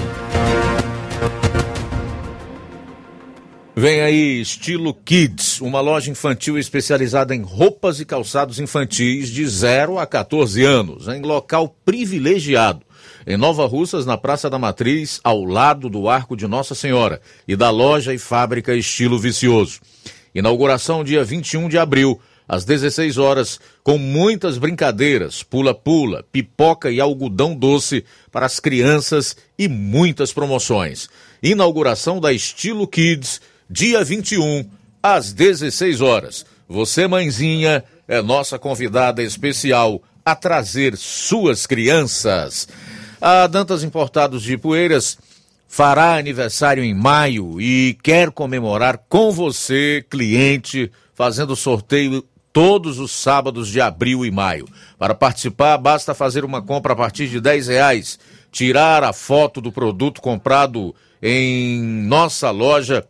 Vem 3.75 4.01
aí 4.01 4.41
Estilo 4.41 4.93
Kids, 4.93 5.61
uma 5.61 5.81
loja 5.81 6.11
infantil 6.11 6.59
especializada 6.59 7.35
em 7.35 7.43
roupas 7.43 8.01
e 8.01 8.05
calçados 8.05 8.59
infantis 8.59 9.29
de 9.29 9.47
0 9.47 10.01
a 10.01 10.07
14 10.07 10.65
anos, 10.65 11.07
em 11.07 11.23
local 11.23 11.77
privilegiado. 11.85 12.88
Em 13.31 13.37
Nova 13.37 13.67
Russas, 13.67 14.07
na 14.07 14.17
Praça 14.17 14.49
da 14.49 14.59
Matriz, 14.59 15.21
ao 15.23 15.45
lado 15.45 15.91
do 15.91 16.09
Arco 16.09 16.35
de 16.35 16.47
Nossa 16.47 16.75
Senhora 16.75 17.21
e 17.47 17.55
da 17.55 17.69
loja 17.69 18.15
e 18.15 18.19
fábrica 18.19 18.75
Estilo 18.75 19.19
Vicioso. 19.19 19.81
Inauguração 20.35 21.05
dia 21.05 21.23
21 21.23 21.69
de 21.69 21.77
abril, 21.77 22.19
às 22.49 22.65
16 22.65 23.19
horas, 23.19 23.61
com 23.85 23.99
muitas 23.99 24.57
brincadeiras, 24.57 25.43
pula-pula, 25.43 26.25
pipoca 26.33 26.91
e 26.91 27.03
algodão 27.03 27.55
doce 27.55 28.03
para 28.33 28.47
as 28.47 28.59
crianças 28.59 29.37
e 29.59 29.69
muitas 29.69 30.33
promoções. 30.33 31.11
Inauguração 31.43 32.23
da 32.23 32.33
Estilo 32.33 32.89
Kids, 32.89 33.43
dia 33.69 34.03
21, 34.03 34.65
às 35.03 35.35
16 35.35 36.01
horas. 36.01 36.47
Você, 36.67 37.07
mãezinha, 37.07 37.85
é 38.09 38.23
nossa 38.23 38.59
convidada 38.59 39.23
especial 39.23 40.03
a 40.25 40.35
trazer 40.35 40.97
suas 40.97 41.67
crianças. 41.67 42.69
A 43.21 43.49
Dantas 43.49 43.83
Importados 43.83 44.43
de 44.43 44.57
Poeiras 44.57 45.19
fará 45.67 46.17
aniversário 46.17 46.85
em 46.85 46.95
maio 46.95 47.61
e 47.61 47.99
quer 48.03 48.31
comemorar 48.31 48.99
com 49.09 49.33
você, 49.33 50.05
cliente, 50.09 50.91
fazendo 51.15 51.57
sorteio 51.57 52.25
todos 52.53 52.99
os 53.01 53.11
sábados 53.11 53.69
de 53.69 53.81
abril 53.81 54.25
e 54.25 54.31
maio. 54.31 54.67
Para 54.97 55.15
participar, 55.15 55.77
basta 55.79 56.15
fazer 56.15 56.45
uma 56.45 56.63
compra 56.63 56.93
a 56.93 56.97
partir 56.97 57.29
de 57.29 57.41
10 57.41 57.67
reais, 57.67 58.19
tirar 58.53 59.03
a 59.03 59.13
foto 59.13 59.61
do 59.61 59.73
produto 59.73 60.21
comprado 60.21 60.95
em 61.21 61.83
nossa 61.83 62.51
loja 62.51 63.05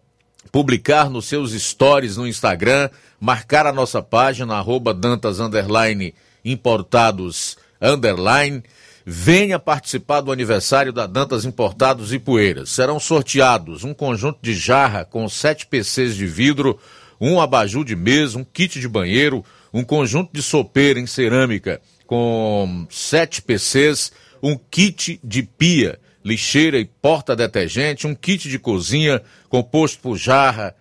publicar 0.51 1.11
nos 1.11 1.27
seus 1.27 1.53
stories 1.53 2.17
no 2.17 2.27
Instagram, 2.27 2.89
marcar 3.21 3.67
a 3.67 3.73
nossa 3.73 4.03
página, 4.03 4.57
arroba 4.57 4.95
Dantas 4.95 5.39
underline, 5.39 6.15
importados 6.43 7.59
underline. 7.81 8.63
Venha 9.11 9.59
participar 9.59 10.21
do 10.21 10.31
aniversário 10.31 10.93
da 10.93 11.07
Dantas 11.07 11.47
Importados 11.47 12.13
e 12.13 12.19
Poeiras. 12.19 12.69
Serão 12.69 13.01
sorteados 13.01 13.83
um 13.83 13.95
conjunto 13.95 14.39
de 14.43 14.53
jarra 14.53 15.03
com 15.03 15.27
sete 15.31 15.67
PCs 15.67 16.15
de 16.15 16.27
vidro, 16.27 16.79
um 17.19 17.41
abajur 17.41 17.87
de 17.87 17.97
mesa, 17.97 18.37
um 18.37 18.45
kit 18.45 18.79
de 18.79 18.87
banheiro, 18.87 19.43
um 19.73 19.83
conjunto 19.83 20.31
de 20.35 20.43
sopeira 20.43 21.01
em 21.01 21.07
cerâmica 21.07 21.81
com 22.07 22.87
sete 22.91 23.41
PCs, 23.41 24.13
um 24.43 24.59
kit 24.71 25.19
de 25.25 25.43
pia 25.43 25.99
lixeira 26.23 26.79
e 26.79 26.85
porta-detergente, 26.85 28.07
um 28.07 28.15
kit 28.15 28.47
de 28.47 28.59
cozinha 28.59 29.23
composto 29.49 30.01
por 30.01 30.19
jarra, 30.19 30.75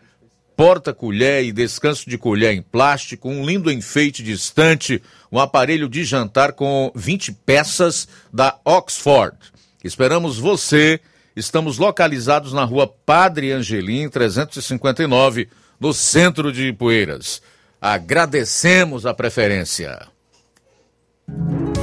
porta-colher 0.58 1.46
e 1.46 1.52
descanso 1.52 2.10
de 2.10 2.18
colher 2.18 2.52
em 2.56 2.64
plástico, 2.64 3.30
um 3.30 3.46
lindo 3.46 3.72
enfeite 3.72 4.24
de 4.24 4.32
estante, 4.32 5.02
um 5.32 5.40
aparelho 5.40 5.88
de 5.88 6.04
jantar 6.04 6.54
com 6.54 6.92
20 6.96 7.32
peças 7.46 8.08
da 8.34 8.58
Oxford. 8.66 9.38
Esperamos 9.84 10.40
você. 10.40 11.00
Estamos 11.36 11.78
localizados 11.78 12.52
na 12.52 12.64
rua 12.64 12.88
Padre 12.88 13.52
Angelim, 13.52 14.10
359, 14.10 15.48
no 15.80 15.94
centro 15.94 16.52
de 16.52 16.74
Poeiras. 16.74 17.40
Agradecemos 17.80 19.06
a 19.06 19.14
preferência. 19.14 20.08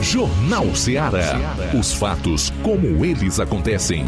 Jornal 0.02 0.74
Ceará. 0.74 1.38
Os 1.78 1.94
fatos 1.94 2.50
como 2.64 3.04
eles 3.04 3.38
acontecem. 3.38 4.04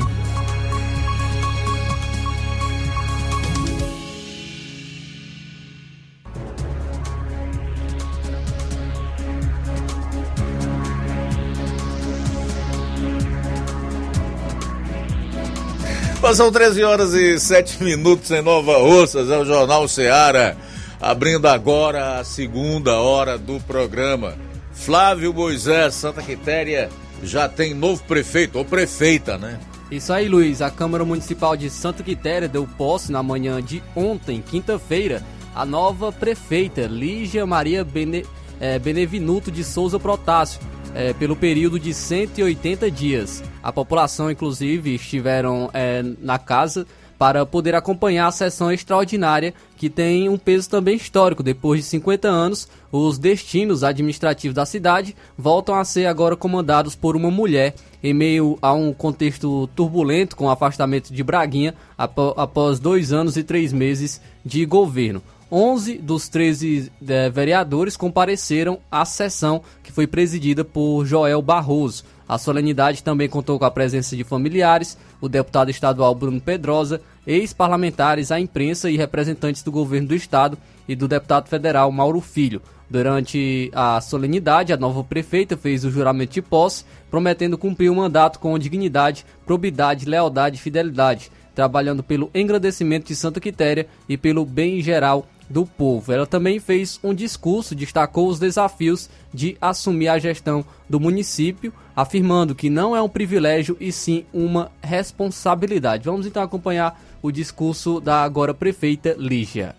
Passam 16.26 16.50
13 16.50 16.82
horas 16.82 17.14
e 17.14 17.38
7 17.38 17.84
minutos 17.84 18.32
em 18.32 18.42
Nova 18.42 18.78
Russas, 18.78 19.30
é 19.30 19.38
o 19.38 19.44
Jornal 19.44 19.86
Ceará, 19.86 20.56
abrindo 21.00 21.46
agora 21.46 22.18
a 22.18 22.24
segunda 22.24 22.98
hora 22.98 23.38
do 23.38 23.60
programa. 23.60 24.34
Flávio 24.72 25.32
Moisés, 25.32 25.94
Santa 25.94 26.20
Quitéria, 26.22 26.90
já 27.22 27.48
tem 27.48 27.74
novo 27.74 28.02
prefeito, 28.02 28.58
ou 28.58 28.64
prefeita, 28.64 29.38
né? 29.38 29.60
Isso 29.88 30.12
aí, 30.12 30.28
Luiz. 30.28 30.60
A 30.60 30.68
Câmara 30.68 31.04
Municipal 31.04 31.56
de 31.56 31.70
Santa 31.70 32.02
Quitéria 32.02 32.48
deu 32.48 32.68
posse 32.76 33.12
na 33.12 33.22
manhã 33.22 33.62
de 33.62 33.80
ontem, 33.94 34.42
quinta-feira, 34.42 35.22
a 35.54 35.64
nova 35.64 36.10
prefeita, 36.10 36.88
Lígia 36.88 37.46
Maria 37.46 37.84
Bene, 37.84 38.26
é, 38.58 38.80
Benevinuto 38.80 39.48
de 39.48 39.62
Souza 39.62 40.00
Protásio, 40.00 40.58
é, 40.96 41.12
pelo 41.12 41.36
período 41.36 41.78
de 41.78 41.92
180 41.92 42.90
dias. 42.90 43.44
A 43.62 43.70
população, 43.70 44.30
inclusive, 44.30 44.94
estiveram 44.94 45.70
é, 45.74 46.02
na 46.20 46.38
casa 46.38 46.86
para 47.18 47.44
poder 47.46 47.74
acompanhar 47.74 48.26
a 48.26 48.30
sessão 48.30 48.70
extraordinária 48.70 49.54
que 49.76 49.88
tem 49.88 50.28
um 50.28 50.38
peso 50.38 50.68
também 50.68 50.96
histórico. 50.96 51.42
Depois 51.42 51.80
de 51.80 51.86
50 51.86 52.28
anos, 52.28 52.68
os 52.90 53.18
destinos 53.18 53.84
administrativos 53.84 54.54
da 54.54 54.66
cidade 54.66 55.14
voltam 55.36 55.74
a 55.74 55.84
ser 55.84 56.06
agora 56.06 56.36
comandados 56.36 56.94
por 56.94 57.16
uma 57.16 57.30
mulher 57.30 57.74
em 58.02 58.14
meio 58.14 58.58
a 58.62 58.72
um 58.72 58.92
contexto 58.92 59.66
turbulento 59.74 60.36
com 60.36 60.46
o 60.46 60.50
afastamento 60.50 61.12
de 61.12 61.22
Braguinha 61.22 61.74
após 61.98 62.78
dois 62.78 63.12
anos 63.12 63.36
e 63.36 63.42
três 63.42 63.72
meses 63.72 64.20
de 64.44 64.64
governo. 64.64 65.22
11 65.50 65.98
dos 65.98 66.28
13 66.28 66.90
é, 67.06 67.30
vereadores 67.30 67.96
compareceram 67.96 68.80
à 68.90 69.04
sessão 69.04 69.62
que 69.82 69.92
foi 69.92 70.06
presidida 70.06 70.64
por 70.64 71.04
Joel 71.04 71.40
Barroso. 71.40 72.04
A 72.28 72.36
solenidade 72.36 73.04
também 73.04 73.28
contou 73.28 73.56
com 73.56 73.64
a 73.64 73.70
presença 73.70 74.16
de 74.16 74.24
familiares, 74.24 74.98
o 75.20 75.28
deputado 75.28 75.70
estadual 75.70 76.14
Bruno 76.14 76.40
Pedrosa, 76.40 77.00
ex-parlamentares, 77.24 78.32
a 78.32 78.40
imprensa 78.40 78.90
e 78.90 78.96
representantes 78.96 79.62
do 79.62 79.70
governo 79.70 80.08
do 80.08 80.14
estado 80.14 80.58
e 80.88 80.96
do 80.96 81.06
deputado 81.06 81.48
federal 81.48 81.92
Mauro 81.92 82.20
Filho. 82.20 82.60
Durante 82.90 83.70
a 83.74 84.00
solenidade, 84.00 84.72
a 84.72 84.76
nova 84.76 85.02
prefeita 85.04 85.56
fez 85.56 85.84
o 85.84 85.90
juramento 85.90 86.34
de 86.34 86.42
posse, 86.42 86.84
prometendo 87.10 87.58
cumprir 87.58 87.90
o 87.90 87.94
mandato 87.94 88.40
com 88.40 88.58
dignidade, 88.58 89.24
probidade, 89.44 90.06
lealdade 90.06 90.56
e 90.56 90.60
fidelidade, 90.60 91.30
trabalhando 91.54 92.02
pelo 92.02 92.30
engrandecimento 92.34 93.06
de 93.06 93.16
Santa 93.16 93.40
Quitéria 93.40 93.86
e 94.08 94.16
pelo 94.16 94.44
bem 94.44 94.80
geral 94.82 95.26
do 95.48 95.64
povo. 95.64 96.12
Ela 96.12 96.26
também 96.26 96.58
fez 96.58 96.98
um 97.02 97.14
discurso, 97.14 97.74
destacou 97.74 98.28
os 98.28 98.38
desafios 98.38 99.08
de 99.32 99.56
assumir 99.60 100.08
a 100.08 100.18
gestão 100.18 100.64
do 100.88 101.00
município, 101.00 101.72
afirmando 101.94 102.54
que 102.54 102.68
não 102.68 102.96
é 102.96 103.02
um 103.02 103.08
privilégio 103.08 103.76
e 103.80 103.92
sim 103.92 104.26
uma 104.32 104.70
responsabilidade. 104.82 106.04
Vamos 106.04 106.26
então 106.26 106.42
acompanhar 106.42 107.00
o 107.22 107.30
discurso 107.30 108.00
da 108.00 108.22
agora 108.22 108.52
prefeita 108.52 109.14
Lígia. 109.18 109.74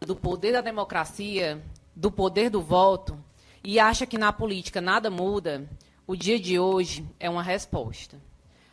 Do 0.00 0.16
poder 0.16 0.52
da 0.52 0.60
democracia, 0.60 1.62
do 1.94 2.10
poder 2.10 2.50
do 2.50 2.62
voto, 2.62 3.18
e 3.62 3.78
acha 3.78 4.06
que 4.06 4.16
na 4.16 4.32
política 4.32 4.80
nada 4.80 5.10
muda, 5.10 5.68
o 6.06 6.16
dia 6.16 6.40
de 6.40 6.58
hoje 6.58 7.04
é 7.18 7.28
uma 7.28 7.42
resposta. 7.42 8.16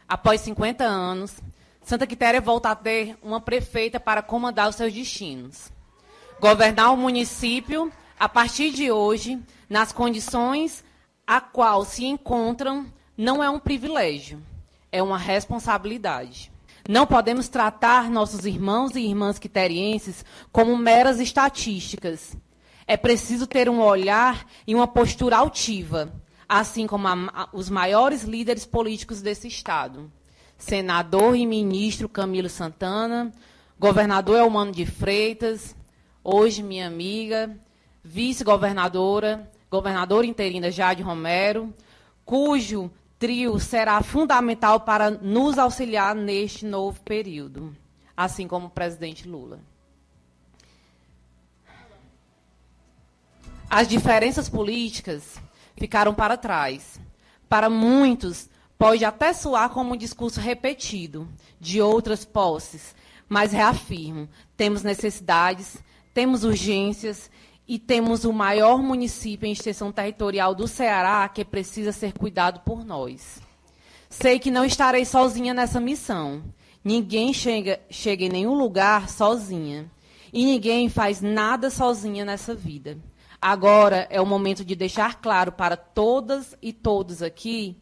Após 0.07 0.41
50 0.41 0.85
anos, 0.85 1.41
Santa 1.87 2.05
Quitéria 2.05 2.41
volta 2.41 2.69
a 2.69 2.75
ter 2.75 3.17
uma 3.23 3.39
prefeita 3.39 3.97
para 3.97 4.21
comandar 4.21 4.67
os 4.67 4.75
seus 4.75 4.91
destinos. 4.91 5.71
Governar 6.37 6.91
o 6.91 6.97
município, 6.97 7.89
a 8.19 8.27
partir 8.27 8.71
de 8.71 8.91
hoje, 8.91 9.41
nas 9.69 9.93
condições 9.93 10.83
a 11.25 11.39
qual 11.39 11.85
se 11.85 12.03
encontram, 12.03 12.85
não 13.17 13.41
é 13.41 13.49
um 13.49 13.57
privilégio, 13.57 14.43
é 14.91 15.01
uma 15.01 15.17
responsabilidade. 15.17 16.51
Não 16.89 17.07
podemos 17.07 17.47
tratar 17.47 18.09
nossos 18.09 18.45
irmãos 18.45 18.93
e 18.97 18.99
irmãs 18.99 19.39
quiterienses 19.39 20.25
como 20.51 20.75
meras 20.75 21.21
estatísticas. 21.21 22.35
É 22.85 22.97
preciso 22.97 23.47
ter 23.47 23.69
um 23.69 23.79
olhar 23.79 24.45
e 24.67 24.75
uma 24.75 24.89
postura 24.89 25.37
altiva, 25.37 26.13
assim 26.49 26.85
como 26.85 27.07
a, 27.07 27.13
a, 27.33 27.49
os 27.53 27.69
maiores 27.69 28.23
líderes 28.23 28.65
políticos 28.65 29.21
desse 29.21 29.47
Estado. 29.47 30.11
Senador 30.57 31.35
e 31.35 31.45
ministro 31.45 32.09
Camilo 32.09 32.49
Santana, 32.49 33.31
governador 33.79 34.39
Elmano 34.39 34.71
de 34.71 34.85
Freitas, 34.85 35.75
hoje 36.23 36.63
minha 36.63 36.87
amiga, 36.87 37.55
vice-governadora, 38.03 39.49
governadora 39.69 40.25
interina 40.25 40.71
Jade 40.71 41.03
Romero, 41.03 41.73
cujo 42.25 42.91
trio 43.19 43.59
será 43.59 44.01
fundamental 44.01 44.81
para 44.81 45.11
nos 45.11 45.57
auxiliar 45.57 46.15
neste 46.15 46.65
novo 46.65 46.99
período, 47.01 47.75
assim 48.15 48.47
como 48.47 48.67
o 48.67 48.71
presidente 48.71 49.27
Lula. 49.27 49.59
As 53.69 53.87
diferenças 53.87 54.47
políticas 54.47 55.41
ficaram 55.75 56.13
para 56.13 56.37
trás. 56.37 56.99
Para 57.49 57.69
muitos, 57.69 58.49
pode 58.77 59.03
até 59.03 59.33
soar 59.33 59.69
como 59.69 59.93
um 59.93 59.97
discurso 59.97 60.39
repetido 60.39 61.27
de 61.59 61.81
outras 61.81 62.23
posses, 62.23 62.95
mas 63.27 63.51
reafirmo: 63.51 64.29
temos 64.55 64.83
necessidades, 64.83 65.77
temos 66.13 66.43
urgências 66.43 67.29
e 67.67 67.77
temos 67.77 68.23
o 68.23 68.31
maior 68.31 68.81
município 68.81 69.45
em 69.45 69.51
extensão 69.51 69.91
territorial 69.91 70.55
do 70.55 70.67
Ceará 70.67 71.27
que 71.27 71.43
precisa 71.43 71.91
ser 71.91 72.13
cuidado 72.13 72.61
por 72.61 72.85
nós. 72.85 73.41
Sei 74.09 74.39
que 74.39 74.49
não 74.49 74.63
estarei 74.63 75.03
sozinha 75.03 75.53
nessa 75.53 75.81
missão. 75.81 76.43
Ninguém 76.81 77.33
chega, 77.33 77.81
chega 77.89 78.23
em 78.23 78.29
nenhum 78.29 78.53
lugar 78.53 79.09
sozinha. 79.09 79.91
E 80.31 80.45
ninguém 80.45 80.87
faz 80.87 81.21
nada 81.21 81.69
sozinha 81.69 82.23
nessa 82.23 82.55
vida. 82.55 82.97
Agora 83.41 84.07
é 84.09 84.21
o 84.21 84.25
momento 84.25 84.63
de 84.63 84.75
deixar 84.75 85.15
claro 85.21 85.51
para 85.51 85.75
todas 85.75 86.55
e 86.61 86.71
todos 86.71 87.21
aqui 87.21 87.77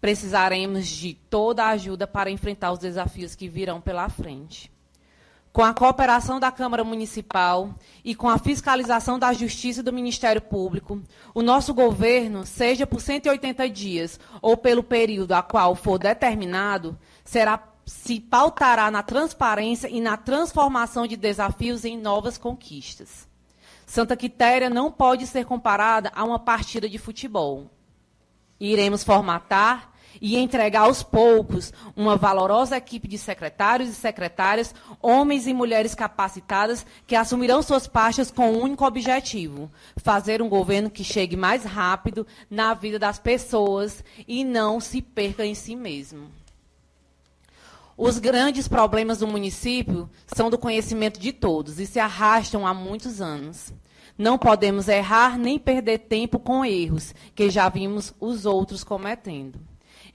precisaremos 0.00 0.86
de 0.86 1.14
toda 1.14 1.64
a 1.64 1.70
ajuda 1.70 2.06
para 2.06 2.30
enfrentar 2.30 2.72
os 2.72 2.78
desafios 2.78 3.34
que 3.34 3.48
virão 3.48 3.80
pela 3.80 4.08
frente 4.08 4.70
com 5.56 5.64
a 5.64 5.72
cooperação 5.72 6.38
da 6.38 6.52
Câmara 6.52 6.84
Municipal 6.84 7.74
e 8.04 8.14
com 8.14 8.28
a 8.28 8.36
fiscalização 8.36 9.18
da 9.18 9.32
Justiça 9.32 9.80
e 9.80 9.82
do 9.82 9.90
Ministério 9.90 10.42
Público, 10.42 11.00
o 11.32 11.40
nosso 11.40 11.72
governo, 11.72 12.44
seja 12.44 12.86
por 12.86 13.00
180 13.00 13.66
dias 13.70 14.20
ou 14.42 14.54
pelo 14.54 14.82
período 14.82 15.32
a 15.32 15.42
qual 15.42 15.74
for 15.74 15.98
determinado, 15.98 16.98
será 17.24 17.58
se 17.86 18.20
pautará 18.20 18.90
na 18.90 19.02
transparência 19.02 19.88
e 19.88 19.98
na 19.98 20.18
transformação 20.18 21.06
de 21.06 21.16
desafios 21.16 21.86
em 21.86 21.96
novas 21.96 22.36
conquistas. 22.36 23.26
Santa 23.86 24.14
Quitéria 24.14 24.68
não 24.68 24.92
pode 24.92 25.26
ser 25.26 25.46
comparada 25.46 26.12
a 26.14 26.22
uma 26.22 26.38
partida 26.38 26.86
de 26.86 26.98
futebol. 26.98 27.70
Iremos 28.58 29.04
formatar 29.04 29.92
e 30.20 30.36
entregar 30.36 30.82
aos 30.82 31.02
poucos 31.02 31.72
uma 31.94 32.16
valorosa 32.16 32.76
equipe 32.76 33.08
de 33.08 33.18
secretários 33.18 33.90
e 33.90 33.94
secretárias, 33.94 34.74
homens 35.00 35.46
e 35.46 35.52
mulheres 35.52 35.94
capacitadas 35.94 36.86
que 37.06 37.14
assumirão 37.14 37.62
suas 37.62 37.86
pastas 37.86 38.30
com 38.30 38.52
um 38.52 38.62
único 38.62 38.84
objetivo: 38.84 39.70
fazer 39.96 40.40
um 40.40 40.48
governo 40.48 40.90
que 40.90 41.04
chegue 41.04 41.36
mais 41.36 41.64
rápido 41.64 42.26
na 42.50 42.74
vida 42.74 42.98
das 42.98 43.18
pessoas 43.18 44.02
e 44.26 44.44
não 44.44 44.80
se 44.80 45.02
perca 45.02 45.44
em 45.44 45.54
si 45.54 45.76
mesmo. 45.76 46.30
Os 47.98 48.18
grandes 48.18 48.68
problemas 48.68 49.18
do 49.18 49.26
município 49.26 50.10
são 50.26 50.50
do 50.50 50.58
conhecimento 50.58 51.18
de 51.18 51.32
todos 51.32 51.80
e 51.80 51.86
se 51.86 51.98
arrastam 51.98 52.66
há 52.66 52.74
muitos 52.74 53.22
anos. 53.22 53.72
Não 54.16 54.38
podemos 54.38 54.88
errar 54.88 55.38
nem 55.38 55.58
perder 55.58 55.98
tempo 55.98 56.38
com 56.38 56.64
erros 56.64 57.14
que 57.34 57.50
já 57.50 57.68
vimos 57.68 58.14
os 58.18 58.46
outros 58.46 58.82
cometendo 58.82 59.60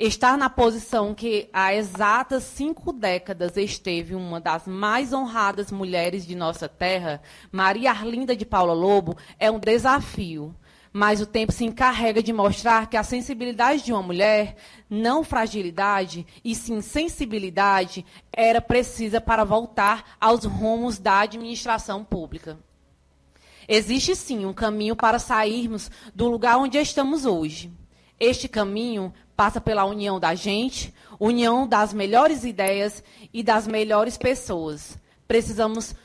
estar 0.07 0.35
na 0.35 0.49
posição 0.49 1.13
que 1.13 1.47
há 1.53 1.75
exatas 1.75 2.43
cinco 2.43 2.91
décadas 2.91 3.55
esteve 3.55 4.15
uma 4.15 4.39
das 4.39 4.65
mais 4.65 5.13
honradas 5.13 5.71
mulheres 5.71 6.25
de 6.25 6.35
nossa 6.35 6.67
terra, 6.67 7.21
Maria 7.51 7.91
Arlinda 7.91 8.35
de 8.35 8.45
Paula 8.45 8.73
Lobo, 8.73 9.15
é 9.39 9.51
um 9.51 9.59
desafio. 9.59 10.55
Mas 10.93 11.21
o 11.21 11.25
tempo 11.25 11.53
se 11.53 11.63
encarrega 11.63 12.21
de 12.21 12.33
mostrar 12.33 12.89
que 12.89 12.97
a 12.97 13.03
sensibilidade 13.03 13.83
de 13.85 13.93
uma 13.93 14.03
mulher, 14.03 14.57
não 14.89 15.23
fragilidade, 15.23 16.27
e 16.43 16.53
sim 16.53 16.81
sensibilidade, 16.81 18.05
era 18.33 18.59
precisa 18.59 19.21
para 19.21 19.45
voltar 19.45 20.17
aos 20.19 20.43
rumos 20.43 20.99
da 20.99 21.21
administração 21.21 22.03
pública. 22.03 22.59
Existe 23.73 24.17
sim 24.17 24.45
um 24.45 24.51
caminho 24.51 24.97
para 24.97 25.17
sairmos 25.17 25.89
do 26.13 26.27
lugar 26.27 26.57
onde 26.57 26.77
estamos 26.77 27.25
hoje. 27.25 27.71
Este 28.19 28.49
caminho 28.49 29.13
passa 29.33 29.61
pela 29.61 29.85
união 29.85 30.19
da 30.19 30.35
gente, 30.35 30.93
união 31.17 31.65
das 31.65 31.93
melhores 31.93 32.43
ideias 32.43 33.01
e 33.33 33.41
das 33.41 33.65
melhores 33.65 34.17
pessoas. 34.17 34.97
Precisamos 35.25 35.95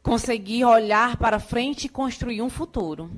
conseguir 0.00 0.64
olhar 0.64 1.16
para 1.16 1.40
frente 1.40 1.86
e 1.86 1.88
construir 1.88 2.40
um 2.40 2.48
futuro. 2.48 3.10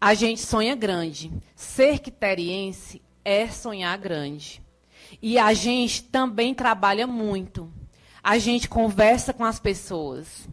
A 0.00 0.14
gente 0.14 0.40
sonha 0.40 0.74
grande. 0.74 1.30
Ser 1.54 1.98
quiteriense 1.98 3.02
é 3.22 3.46
sonhar 3.48 3.98
grande. 3.98 4.62
E 5.20 5.38
a 5.38 5.52
gente 5.52 6.02
também 6.04 6.54
trabalha 6.54 7.06
muito. 7.06 7.70
A 8.24 8.38
gente 8.38 8.70
conversa 8.70 9.34
com 9.34 9.44
as 9.44 9.60
pessoas. 9.60 10.48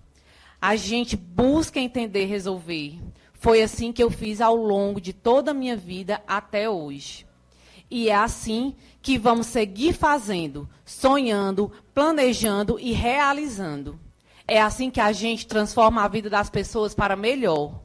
A 0.65 0.75
gente 0.75 1.15
busca 1.15 1.79
entender, 1.79 2.25
resolver. 2.25 2.99
Foi 3.33 3.61
assim 3.61 3.93
que 3.93 4.01
eu 4.01 4.09
fiz 4.09 4.41
ao 4.41 4.55
longo 4.55 4.99
de 4.99 5.13
toda 5.13 5.51
a 5.51 5.53
minha 5.53 5.77
vida 5.77 6.23
até 6.27 6.67
hoje. 6.67 7.23
E 7.87 8.09
é 8.09 8.15
assim 8.15 8.75
que 8.99 9.15
vamos 9.15 9.45
seguir 9.45 9.93
fazendo, 9.93 10.67
sonhando, 10.83 11.71
planejando 11.93 12.79
e 12.79 12.93
realizando. 12.93 13.99
É 14.47 14.59
assim 14.59 14.89
que 14.89 14.99
a 14.99 15.11
gente 15.11 15.45
transforma 15.45 16.01
a 16.01 16.07
vida 16.07 16.31
das 16.31 16.49
pessoas 16.49 16.95
para 16.95 17.15
melhor. 17.15 17.79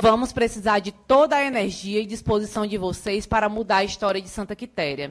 Vamos 0.00 0.32
precisar 0.32 0.78
de 0.78 0.92
toda 0.92 1.34
a 1.34 1.44
energia 1.44 2.00
e 2.00 2.06
disposição 2.06 2.68
de 2.68 2.78
vocês 2.78 3.26
para 3.26 3.48
mudar 3.48 3.78
a 3.78 3.84
história 3.84 4.22
de 4.22 4.28
Santa 4.28 4.54
Quitéria. 4.54 5.10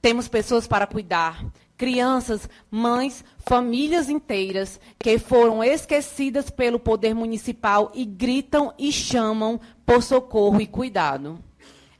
Temos 0.00 0.28
pessoas 0.28 0.66
para 0.66 0.86
cuidar, 0.86 1.44
crianças, 1.82 2.48
mães, 2.70 3.24
famílias 3.38 4.08
inteiras 4.08 4.78
que 5.00 5.18
foram 5.18 5.64
esquecidas 5.64 6.48
pelo 6.48 6.78
poder 6.78 7.12
municipal 7.12 7.90
e 7.92 8.04
gritam 8.04 8.72
e 8.78 8.92
chamam 8.92 9.58
por 9.84 10.00
socorro 10.00 10.60
e 10.60 10.66
cuidado. 10.68 11.40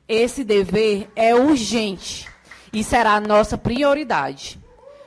Esse 0.06 0.44
dever 0.44 1.10
é 1.16 1.34
urgente 1.34 2.28
e 2.72 2.84
será 2.84 3.14
a 3.14 3.20
nossa 3.20 3.58
prioridade. 3.58 4.56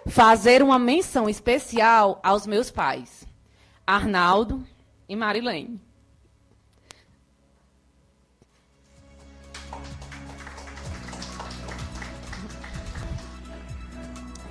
Fazer 0.08 0.62
uma 0.62 0.78
menção 0.78 1.30
especial 1.30 2.20
aos 2.22 2.46
meus 2.46 2.70
pais, 2.70 3.26
Arnaldo 3.88 4.62
e 5.08 5.16
Marilene. 5.16 5.80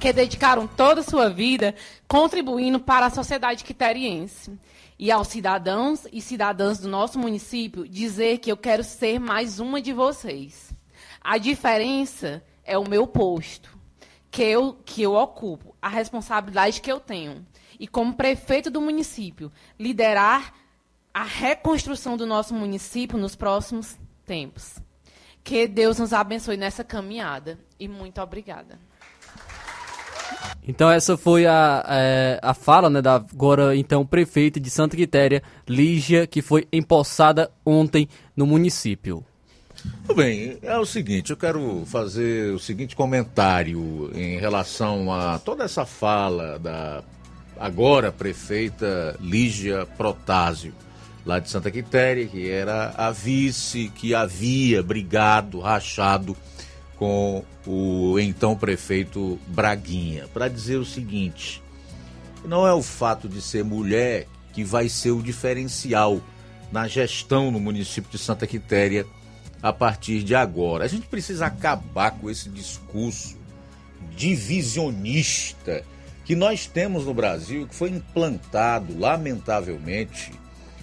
Que 0.05 0.13
dedicaram 0.13 0.67
toda 0.67 1.01
a 1.01 1.03
sua 1.03 1.31
vida 1.31 1.75
contribuindo 2.07 2.79
para 2.79 3.07
a 3.07 3.11
sociedade 3.11 3.65
quiteriense 3.65 4.53
e 4.99 5.11
aos 5.11 5.29
cidadãos 5.29 6.07
e 6.13 6.21
cidadãs 6.21 6.79
do 6.79 6.91
nosso 6.91 7.19
município 7.19 7.89
dizer 7.89 8.37
que 8.37 8.53
eu 8.53 8.57
quero 8.59 8.85
ser 8.85 9.19
mais 9.19 9.61
uma 9.61 9.81
de 9.81 9.95
vocês. 9.95 10.75
A 11.23 11.39
diferença 11.39 12.45
é 12.65 12.77
o 12.77 12.87
meu 12.87 13.07
posto, 13.07 13.79
que 14.31 14.43
eu, 14.43 14.77
que 14.85 15.01
eu 15.01 15.15
ocupo, 15.15 15.75
a 15.81 15.89
responsabilidade 15.89 16.83
que 16.83 16.93
eu 16.93 17.01
tenho. 17.01 17.43
E 17.81 17.89
como 17.89 18.13
prefeito 18.13 18.71
do 18.71 18.83
município, 18.83 19.51
liderar 19.81 20.53
a 21.15 21.25
reconstrução 21.25 22.15
do 22.15 22.27
nosso 22.27 22.53
município 22.53 23.17
nos 23.17 23.35
próximos 23.35 23.99
tempos. 24.27 24.79
Que 25.43 25.67
Deus 25.67 25.99
nos 25.99 26.13
abençoe 26.13 26.59
nessa 26.59 26.85
caminhada. 26.85 27.59
E 27.81 27.89
muito 27.89 28.21
obrigada. 28.21 28.79
Então 30.67 30.91
essa 30.91 31.17
foi 31.17 31.47
a, 31.47 31.85
é, 31.89 32.39
a 32.43 32.55
fala 32.55 32.89
né, 32.89 33.03
da 33.03 33.17
agora 33.17 33.77
então 33.77 34.05
prefeita 34.05 34.59
de 34.59 34.71
Santa 34.71 34.97
Quitéria, 34.97 35.43
Lígia, 35.69 36.27
que 36.27 36.41
foi 36.41 36.67
empossada 36.73 37.51
ontem 37.65 38.09
no 38.37 38.47
município. 38.47 39.25
Tudo 40.07 40.17
bem, 40.17 40.57
é 40.63 40.79
o 40.79 40.87
seguinte, 40.87 41.31
eu 41.31 41.37
quero 41.37 41.85
fazer 41.87 42.55
o 42.55 42.59
seguinte 42.59 42.97
comentário 42.97 44.11
em 44.15 44.39
relação 44.39 45.13
a 45.13 45.39
toda 45.39 45.65
essa 45.65 45.85
fala 45.85 46.59
da 46.59 47.03
agora 47.59 48.11
prefeita 48.11 49.17
Lígia 49.21 49.87
Protásio, 49.97 50.73
lá 51.25 51.39
de 51.39 51.51
Santa 51.51 51.71
Quitéria, 51.71 52.27
que 52.27 52.49
era 52.49 52.95
a 52.97 53.11
vice 53.11 53.91
que 53.95 54.15
havia 54.15 54.83
brigado, 54.83 55.61
rachado 55.61 56.37
com 56.97 57.45
o 57.67 58.19
então 58.19 58.57
prefeito 58.57 59.39
Braguinha, 59.49 60.29
para 60.33 60.49
dizer 60.49 60.77
o 60.77 60.85
seguinte: 60.85 61.63
não 62.45 62.67
é 62.67 62.73
o 62.73 62.83
fato 62.83 63.29
de 63.29 63.41
ser 63.41 63.65
mulher 63.65 64.27
que 64.53 64.63
vai 64.63 64.89
ser 64.89 65.11
o 65.11 65.23
diferencial 65.23 66.21
na 66.71 66.87
gestão 66.87 67.51
no 67.51 67.61
município 67.61 68.11
de 68.11 68.19
Santa 68.19 68.47
Quitéria 68.47 69.07
a 69.63 69.73
partir 69.73 70.23
de 70.23 70.35
agora. 70.35 70.85
A 70.85 70.89
gente 70.89 71.07
precisa 71.07 71.47
acabar 71.47 72.13
com 72.13 72.31
esse 72.31 72.49
discurso 72.49 73.37
divisionista 74.15 75.85
que 76.25 76.35
nós 76.35 76.67
temos 76.67 77.05
no 77.05 77.15
Brasil, 77.15 77.67
que 77.67 77.75
foi 77.75 77.91
implantado, 77.91 78.99
lamentavelmente, 78.99 80.33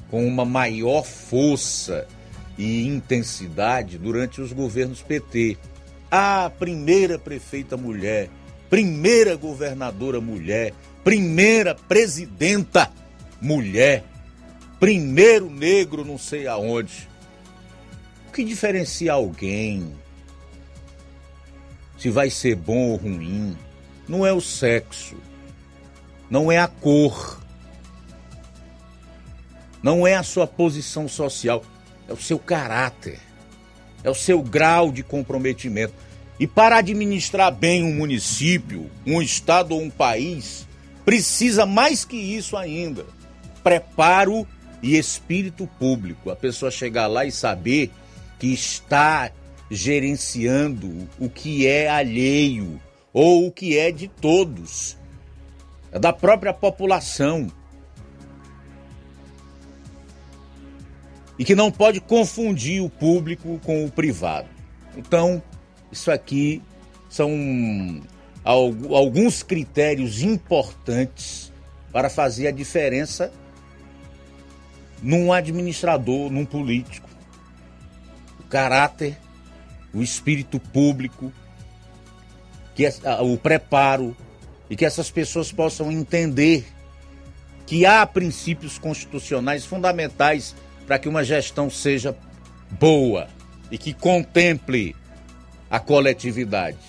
com 0.10 0.28
uma 0.28 0.46
maior 0.46 1.04
força 1.04 2.08
e 2.58 2.88
intensidade 2.88 3.98
durante 3.98 4.42
os 4.42 4.52
governos 4.52 5.02
PT. 5.02 5.58
A 6.12 6.52
primeira 6.60 7.18
prefeita 7.18 7.78
mulher, 7.78 8.30
primeira 8.70 9.38
governadora 9.38 10.20
mulher, 10.20 10.74
primeira 11.06 11.74
presidenta 11.74 12.92
mulher, 13.42 14.04
primeiro 14.78 15.50
negro 15.50 16.04
não 16.04 16.18
sei 16.18 16.48
aonde. 16.48 17.10
O 18.28 18.32
que 18.34 18.44
diferencia 18.44 19.14
alguém? 19.14 19.96
Se 21.98 22.10
vai 22.10 22.30
ser 22.30 22.56
bom 22.56 22.90
ou 22.90 22.96
ruim, 22.98 23.58
não 24.08 24.26
é 24.26 24.34
o 24.34 24.42
sexo, 24.42 25.16
não 26.30 26.52
é 26.52 26.58
a 26.58 26.68
cor, 26.68 27.42
não 29.82 30.06
é 30.06 30.16
a 30.16 30.24
sua 30.24 30.46
posição 30.46 31.08
social, 31.08 31.64
é 32.08 32.14
o 32.14 32.18
seu 32.18 32.38
caráter, 32.38 33.20
é 34.04 34.10
o 34.10 34.16
seu 34.16 34.42
grau 34.42 34.92
de 34.92 35.04
comprometimento. 35.04 35.94
E 36.40 36.48
para 36.48 36.78
administrar 36.78 37.52
bem 37.52 37.84
um 37.84 37.94
município, 37.94 38.90
um 39.06 39.22
estado 39.22 39.76
ou 39.76 39.82
um 39.82 39.90
país, 39.90 40.68
precisa 41.06 41.66
mais 41.66 42.04
que 42.04 42.18
isso 42.18 42.58
ainda: 42.58 43.06
preparo 43.64 44.48
e 44.82 44.98
espírito 44.98 45.68
público. 45.80 46.32
A 46.32 46.36
pessoa 46.36 46.72
chegar 46.72 47.08
lá 47.08 47.26
e 47.26 47.32
saber 47.32 47.92
que 48.40 48.48
está 48.48 49.32
gerenciando 49.70 51.08
o 51.20 51.30
que 51.30 51.68
é 51.68 51.88
alheio 51.88 52.82
ou 53.14 53.48
o 53.48 53.52
que 53.52 53.78
é 53.78 53.92
de 53.92 54.08
todos, 54.08 54.98
é 55.92 56.00
da 56.00 56.12
própria 56.12 56.54
população. 56.54 57.52
E 61.42 61.44
que 61.44 61.56
não 61.56 61.72
pode 61.72 62.00
confundir 62.00 62.84
o 62.84 62.88
público 62.88 63.60
com 63.66 63.84
o 63.84 63.90
privado. 63.90 64.48
Então, 64.96 65.42
isso 65.92 66.12
aqui 66.12 66.62
são 67.10 67.32
alguns 68.44 69.42
critérios 69.42 70.22
importantes 70.22 71.52
para 71.92 72.12
fazer 72.12 72.46
a 72.46 72.52
diferença 72.52 73.34
num 75.02 75.34
administrador, 75.34 76.30
num 76.30 76.46
político. 76.46 77.10
O 78.40 78.44
caráter, 78.44 79.18
o 79.96 80.04
espírito 80.04 80.60
público, 80.60 81.34
que 82.76 82.88
o 83.20 83.36
preparo 83.36 84.16
e 84.70 84.76
que 84.76 84.86
essas 84.86 85.10
pessoas 85.10 85.52
possam 85.52 85.92
entender 85.92 86.68
que 87.66 87.84
há 87.84 88.06
princípios 88.06 88.78
constitucionais 88.78 89.66
fundamentais 89.66 90.54
para 90.92 91.00
que 91.00 91.08
uma 91.08 91.24
gestão 91.24 91.70
seja 91.70 92.14
boa 92.72 93.30
e 93.72 93.78
que 93.78 93.94
contemple 93.94 94.94
a 95.70 95.80
coletividade. 95.80 96.80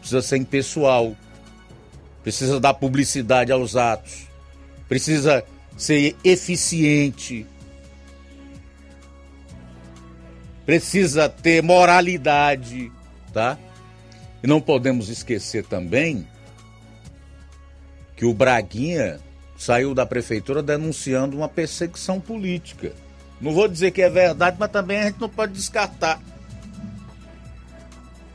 Precisa 0.00 0.20
ser 0.20 0.38
impessoal, 0.38 1.16
precisa 2.24 2.58
dar 2.58 2.74
publicidade 2.74 3.52
aos 3.52 3.76
atos, 3.76 4.26
precisa 4.88 5.44
ser 5.76 6.16
eficiente, 6.24 7.46
precisa 10.66 11.28
ter 11.28 11.62
moralidade, 11.62 12.90
tá? 13.32 13.56
E 14.42 14.46
não 14.48 14.60
podemos 14.60 15.08
esquecer 15.08 15.64
também 15.64 16.26
que 18.16 18.24
o 18.24 18.34
Braguinha 18.34 19.20
saiu 19.56 19.94
da 19.94 20.04
prefeitura 20.04 20.60
denunciando 20.60 21.36
uma 21.36 21.48
perseguição 21.48 22.20
política. 22.20 22.92
Não 23.40 23.52
vou 23.52 23.66
dizer 23.66 23.90
que 23.90 24.02
é 24.02 24.10
verdade, 24.10 24.56
mas 24.60 24.70
também 24.70 24.98
a 24.98 25.04
gente 25.04 25.20
não 25.20 25.28
pode 25.28 25.52
descartar. 25.52 26.20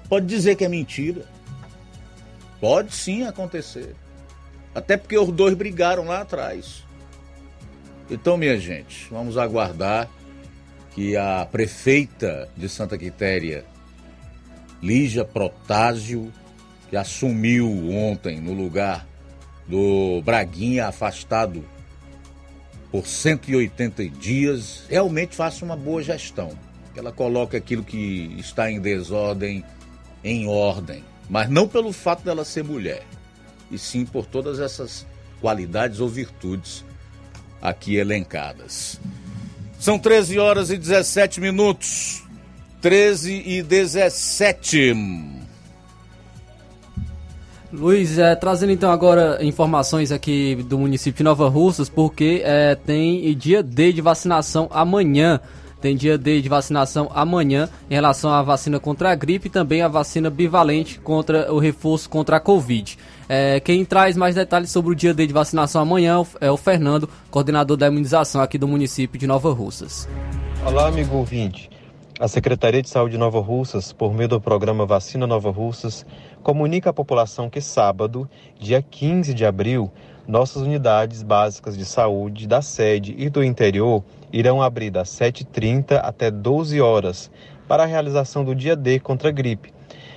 Pode 0.10 0.26
dizer 0.26 0.56
que 0.56 0.66
é 0.66 0.70
mentira. 0.70 1.26
Pode 2.60 2.94
sim 2.94 3.24
acontecer. 3.24 3.96
Até 4.74 4.98
porque 4.98 5.18
os 5.18 5.32
dois 5.32 5.54
brigaram 5.54 6.06
lá 6.06 6.22
atrás. 6.22 6.84
Então, 8.10 8.38
minha 8.38 8.60
gente, 8.60 9.08
vamos 9.10 9.38
aguardar 9.38 10.10
que 10.94 11.16
a 11.18 11.46
prefeita 11.52 12.50
de 12.56 12.70
Santa 12.70 12.98
Quitéria, 12.98 13.66
Lígia 14.82 15.26
Protásio, 15.26 16.32
que 16.90 16.96
assumiu 16.96 17.68
ontem 17.92 18.40
no 18.40 18.54
lugar 18.54 19.08
do 19.68 20.22
Braguinha 20.24 20.88
afastado 20.88 21.66
por 22.96 23.06
180 23.06 24.08
dias, 24.08 24.86
realmente 24.88 25.36
faça 25.36 25.66
uma 25.66 25.76
boa 25.76 26.02
gestão. 26.02 26.58
Ela 26.96 27.12
coloque 27.12 27.58
aquilo 27.58 27.84
que 27.84 28.34
está 28.38 28.72
em 28.72 28.80
desordem 28.80 29.66
em 30.24 30.48
ordem, 30.48 31.04
mas 31.30 31.50
não 31.50 31.68
pelo 31.68 31.92
fato 31.92 32.24
dela 32.24 32.46
ser 32.46 32.64
mulher, 32.64 33.04
e 33.70 33.78
sim 33.78 34.06
por 34.06 34.26
todas 34.26 34.62
essas 34.62 35.06
qualidades 35.42 36.00
ou 36.00 36.08
virtudes 36.08 36.86
aqui 37.62 37.98
elencadas. 37.98 38.98
São 39.78 40.00
13 40.00 40.40
horas 40.40 40.70
e 40.70 40.78
17 40.78 41.42
minutos. 41.42 42.24
13 42.80 43.44
e 43.46 43.62
17. 43.62 45.35
Luiz, 47.74 48.18
é, 48.18 48.36
trazendo 48.36 48.72
então 48.72 48.92
agora 48.92 49.44
informações 49.44 50.12
aqui 50.12 50.56
do 50.56 50.78
município 50.78 51.18
de 51.18 51.24
Nova 51.24 51.50
Russas, 51.50 51.90
porque 51.90 52.42
é, 52.46 52.76
tem 52.76 53.36
dia 53.36 53.62
D 53.62 53.92
de 53.92 54.02
vacinação 54.02 54.70
amanhã. 54.72 55.40
Tem 55.82 55.96
dia 55.96 56.18
D 56.18 56.42
de 56.42 56.50
vacinação 56.50 57.12
amanhã 57.14 57.70
em 57.90 57.94
relação 57.94 58.32
à 58.32 58.42
vacina 58.42 58.80
contra 58.80 59.12
a 59.12 59.16
gripe 59.16 59.48
e 59.48 59.52
também 59.52 59.84
a 59.84 59.88
vacina 59.88 60.32
bivalente 60.32 61.00
contra 61.00 61.54
o 61.54 61.60
reforço 61.60 62.10
contra 62.10 62.38
a 62.38 62.40
Covid. 62.40 62.98
É, 63.30 63.60
quem 63.60 63.86
traz 63.86 64.18
mais 64.18 64.34
detalhes 64.34 64.72
sobre 64.72 64.92
o 64.92 64.96
dia 64.96 65.14
D 65.14 65.28
de 65.28 65.34
vacinação 65.34 65.82
amanhã 65.82 66.24
é 66.42 66.50
o 66.50 66.58
Fernando, 66.58 67.08
coordenador 67.30 67.78
da 67.78 67.88
imunização 67.88 68.42
aqui 68.42 68.58
do 68.58 68.68
município 68.68 69.20
de 69.20 69.28
Nova 69.28 69.52
Russas. 69.52 70.08
Olá, 70.66 70.88
amigo 70.88 71.18
ouvinte. 71.18 71.70
A 72.20 72.28
Secretaria 72.30 72.82
de 72.82 72.90
Saúde 72.90 73.12
de 73.12 73.18
Nova 73.18 73.42
Russas, 73.42 73.92
por 73.92 74.14
meio 74.14 74.30
do 74.30 74.42
programa 74.42 74.86
Vacina 74.86 75.28
Nova 75.28 75.52
Russas, 75.52 76.06
comunica 76.46 76.92
à 76.92 76.94
população 76.94 77.50
que 77.50 77.60
sábado, 77.60 78.30
dia 78.60 78.80
15 78.80 79.34
de 79.34 79.44
abril, 79.44 79.92
nossas 80.28 80.62
unidades 80.62 81.24
básicas 81.24 81.76
de 81.76 81.84
saúde 81.84 82.48
da 82.48 82.62
sede 82.62 83.16
e 83.18 83.32
do 83.32 83.44
interior 83.44 84.04
irão 84.32 84.62
abrir 84.62 84.92
das 84.92 85.10
7h30 85.10 86.00
até 86.04 86.30
12 86.30 86.80
horas 86.80 87.32
para 87.68 87.82
a 87.82 87.88
realização 87.88 88.46
do 88.46 88.54
dia 88.54 88.76
D 88.76 89.00
contra 89.00 89.30
a 89.30 89.32
gripe. 89.32 89.74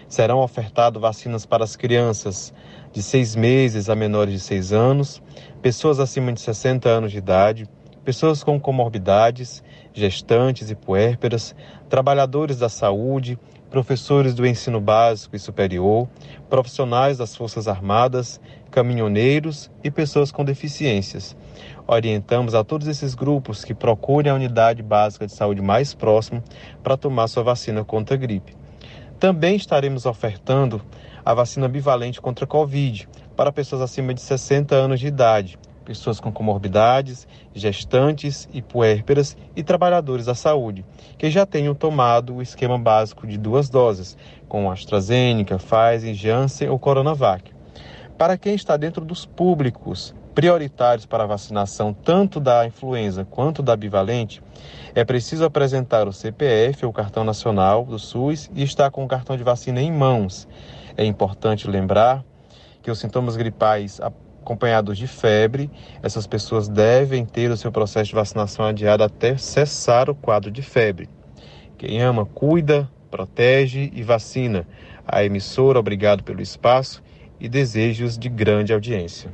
Serão 0.07 0.41
ofertadas 0.41 1.01
vacinas 1.01 1.47
para 1.47 1.65
as 1.65 1.77
crianças 1.77 2.53
de 2.93 3.03
6 3.03 3.35
meses 3.35 3.89
a 3.89 3.95
menores 3.95 4.35
de 4.35 4.41
6 4.41 4.73
anos, 4.75 5.23
pessoas 5.63 5.99
acima 5.99 6.31
de 6.31 6.43
60 6.43 6.91
anos 6.91 7.11
de 7.11 7.17
idade, 7.17 7.67
pessoas 8.05 8.45
com 8.45 8.61
comorbidades, 8.61 9.65
gestantes 9.95 10.71
e 10.71 10.75
puérperas, 10.75 11.55
trabalhadores 11.89 12.59
da 12.59 12.69
saúde, 12.69 13.39
professores 13.71 14.35
do 14.35 14.47
ensino 14.47 14.81
básico 14.81 15.37
e 15.37 15.39
superior, 15.39 16.09
profissionais 16.49 17.19
das 17.19 17.37
Forças 17.37 17.69
Armadas, 17.69 18.41
caminhoneiros 18.71 19.71
e 19.83 19.91
pessoas 19.91 20.31
com 20.31 20.45
deficiências. 20.45 21.37
Orientamos 21.87 22.55
a 22.55 22.65
todos 22.65 22.87
esses 22.87 23.15
grupos 23.15 23.65
que 23.65 23.75
procurem 23.75 24.31
a 24.31 24.35
unidade 24.35 24.83
básica 24.83 25.27
de 25.27 25.33
saúde 25.33 25.63
mais 25.63 25.95
próxima 25.95 26.43
para 26.83 26.97
tomar 26.97 27.29
sua 27.29 27.43
vacina 27.43 27.85
contra 27.85 28.15
a 28.15 28.19
gripe. 28.19 28.57
Também 29.19 29.57
estaremos 29.57 30.07
ofertando 30.07 30.81
a 31.25 31.35
vacina 31.35 31.69
bivalente 31.69 32.21
contra 32.21 32.45
a 32.45 32.49
Covid 32.49 33.09
para 33.37 33.53
pessoas 33.53 33.83
acima 33.83 34.15
de 34.15 34.21
60 34.21 34.75
anos 34.75 35.01
de 35.01 35.09
idade, 35.09 35.59
pessoas 35.89 36.21
com 36.21 36.31
comorbidades, 36.31 37.27
gestantes 37.55 38.47
e 38.53 38.61
puérperas 38.61 39.35
e 39.57 39.63
trabalhadores 39.63 40.27
da 40.27 40.35
saúde, 40.35 40.85
que 41.17 41.31
já 41.31 41.47
tenham 41.47 41.75
tomado 41.75 42.35
o 42.35 42.43
esquema 42.43 42.79
básico 42.79 43.27
de 43.27 43.39
duas 43.39 43.71
doses, 43.71 44.15
com 44.47 44.71
AstraZeneca, 44.71 45.57
Pfizer, 45.57 46.13
Janssen 46.13 46.69
ou 46.69 46.79
Coronavac. 46.79 47.55
Para 48.19 48.37
quem 48.37 48.55
está 48.55 48.77
dentro 48.77 49.03
dos 49.03 49.25
públicos, 49.25 50.15
prioritários 50.35 51.07
para 51.07 51.25
a 51.25 51.27
vacinação 51.27 51.95
tanto 51.95 52.39
da 52.39 52.67
influenza 52.67 53.25
quanto 53.25 53.63
da 53.63 53.75
bivalente, 53.75 54.43
é 54.95 55.07
preciso 55.07 55.47
apresentar 55.47 56.07
o 56.07 56.13
CPF 56.13 56.85
ou 56.85 56.93
cartão 56.93 57.25
nacional 57.25 57.87
do 57.87 57.99
SUS 57.99 58.51
e 58.55 58.63
estar 58.63 58.91
com 58.91 59.03
o 59.07 59.09
cartão 59.09 59.39
de 59.39 59.43
vacina 59.43 59.81
em 59.81 59.91
mãos. 59.91 60.47
É 60.99 61.05
importante 61.05 61.67
lembrar 61.67 62.23
que 62.83 62.91
os 62.91 62.99
sintomas 62.99 63.37
gripais 63.37 64.01
acompanhados 64.49 64.97
de 64.97 65.07
febre, 65.07 65.71
essas 66.03 66.27
pessoas 66.27 66.69
devem 66.69 67.27
ter 67.27 67.51
o 67.51 67.57
seu 67.57 67.71
processo 67.71 68.09
de 68.09 68.15
vacinação 68.15 68.65
adiado 68.65 69.05
até 69.05 69.37
cessar 69.37 70.09
o 70.09 70.15
quadro 70.15 70.51
de 70.51 70.63
febre. 70.63 71.07
Quem 71.77 72.01
ama, 72.01 72.25
cuida, 72.25 72.89
protege 73.11 73.93
e 73.95 74.03
vacina. 74.03 74.67
A 75.07 75.23
emissora, 75.23 75.79
obrigado 75.79 76.25
pelo 76.25 76.41
espaço 76.41 77.03
e 77.39 77.47
desejos 77.47 78.17
de 78.17 78.31
grande 78.31 78.73
audiência. 78.73 79.31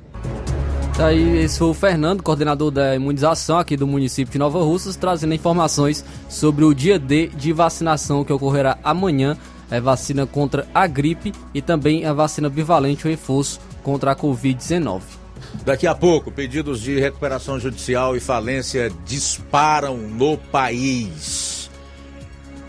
Tá 0.96 1.06
aí, 1.06 1.38
esse 1.38 1.58
foi 1.58 1.68
o 1.68 1.74
Fernando, 1.74 2.22
coordenador 2.22 2.70
da 2.70 2.94
imunização 2.94 3.58
aqui 3.58 3.76
do 3.76 3.86
município 3.86 4.32
de 4.32 4.38
Nova 4.38 4.62
Russas, 4.62 4.96
trazendo 4.96 5.34
informações 5.34 6.04
sobre 6.28 6.64
o 6.64 6.74
dia 6.74 6.98
D 6.98 7.28
de 7.28 7.52
vacinação 7.52 8.24
que 8.24 8.32
ocorrerá 8.32 8.78
amanhã. 8.82 9.36
É 9.70 9.80
vacina 9.80 10.26
contra 10.26 10.66
a 10.74 10.86
gripe 10.86 11.32
e 11.52 11.62
também 11.62 12.04
a 12.04 12.12
vacina 12.12 12.48
bivalente, 12.48 13.06
o 13.06 13.10
reforço 13.10 13.58
contra 13.84 14.10
a 14.10 14.16
Covid-19. 14.16 15.02
Daqui 15.64 15.86
a 15.86 15.94
pouco, 15.94 16.32
pedidos 16.32 16.80
de 16.80 16.98
recuperação 16.98 17.60
judicial 17.60 18.16
e 18.16 18.20
falência 18.20 18.90
disparam 19.04 19.96
no 19.96 20.36
país. 20.36 21.70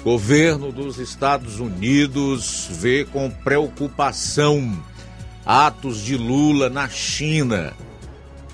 Governo 0.03 0.71
dos 0.71 0.99
Estados 0.99 1.59
Unidos 1.59 2.67
vê 2.69 3.05
com 3.05 3.27
preocupação 3.31 4.77
atos 5.43 5.99
de 5.99 6.15
Lula 6.15 6.69
na 6.69 6.87
China. 6.87 7.73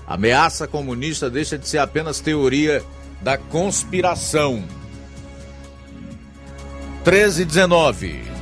Ameaça 0.06 0.66
comunista 0.66 1.28
deixa 1.28 1.58
de 1.58 1.68
ser 1.68 1.78
apenas 1.78 2.20
teoria 2.20 2.82
da 3.20 3.36
conspiração. 3.36 4.64
1319. 7.04 8.41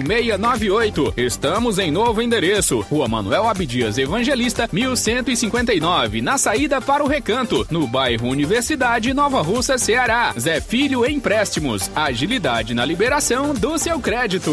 981330698. 0.00 1.14
Estamos 1.16 1.78
em 1.78 1.90
novo 1.90 2.22
endereço. 2.22 2.80
Rua 2.80 3.08
Manuel 3.08 3.48
Abdias 3.48 3.98
Evangelista, 3.98 4.68
1159, 4.72 6.20
na 6.22 6.38
saída 6.38 6.80
para 6.80 7.04
o 7.04 7.08
Recanto, 7.08 7.66
no 7.70 7.86
bairro 7.86 8.28
Universidade, 8.28 9.12
Nova 9.14 9.42
Russa, 9.42 9.78
Ceará. 9.78 10.34
Zé 10.38 10.60
Filho 10.60 11.04
Empréstimos. 11.06 11.90
Agilidade 11.94 12.74
na 12.74 12.84
liberação 12.84 13.54
do 13.54 13.78
seu 13.78 13.98
crédito. 14.00 14.52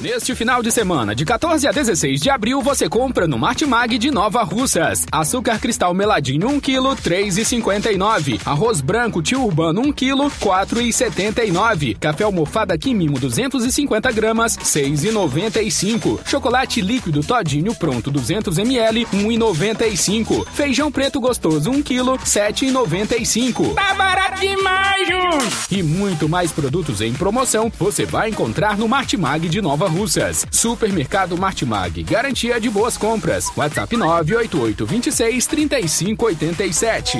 Neste 0.00 0.34
final 0.34 0.62
de 0.62 0.72
semana, 0.72 1.14
de 1.14 1.26
14 1.26 1.68
a 1.68 1.72
16 1.72 2.22
de 2.22 2.30
abril, 2.30 2.62
você 2.62 2.88
compra 2.88 3.28
no 3.28 3.38
Martimag 3.38 3.98
de 3.98 4.10
Nova 4.10 4.42
Russas. 4.42 5.04
Açúcar 5.12 5.58
cristal 5.58 5.92
meladinho 5.92 6.48
1 6.48 6.58
kg, 6.58 6.96
3,59. 7.04 8.40
Arroz 8.46 8.80
branco 8.80 9.20
tio 9.20 9.44
urbano 9.44 9.82
1 9.82 9.92
kg, 9.92 10.30
4,79. 10.40 11.98
Café 11.98 12.24
almofada 12.24 12.78
Quimimo 12.78 13.18
250 13.18 14.10
gramas, 14.12 14.56
6,95. 14.56 16.20
Chocolate 16.26 16.80
líquido 16.80 17.22
todinho 17.22 17.74
pronto 17.74 18.10
200 18.10 18.56
ml, 18.56 19.04
1,95. 19.04 20.46
Feijão 20.46 20.90
preto 20.90 21.20
gostoso 21.20 21.70
1 21.70 21.82
kg, 21.82 22.16
7,95. 22.24 23.74
Tá 23.74 23.92
barato 23.92 24.40
demais, 24.40 25.06
Jun! 25.06 25.76
E 25.76 25.82
muito 25.82 26.26
mais 26.26 26.50
produtos 26.50 27.02
em 27.02 27.12
promoção 27.12 27.70
você 27.78 28.06
vai 28.06 28.30
encontrar 28.30 28.78
no 28.78 28.88
Martimag 28.88 29.46
de 29.46 29.60
Nova 29.60 29.89
Russas. 29.90 30.46
Supermercado 30.50 31.36
Martimag, 31.36 32.02
garantia 32.04 32.60
de 32.60 32.70
boas 32.70 32.96
compras. 32.96 33.50
WhatsApp 33.56 33.96
988 33.96 34.86
26 34.86 35.46
35 35.46 36.24
87. 36.26 37.18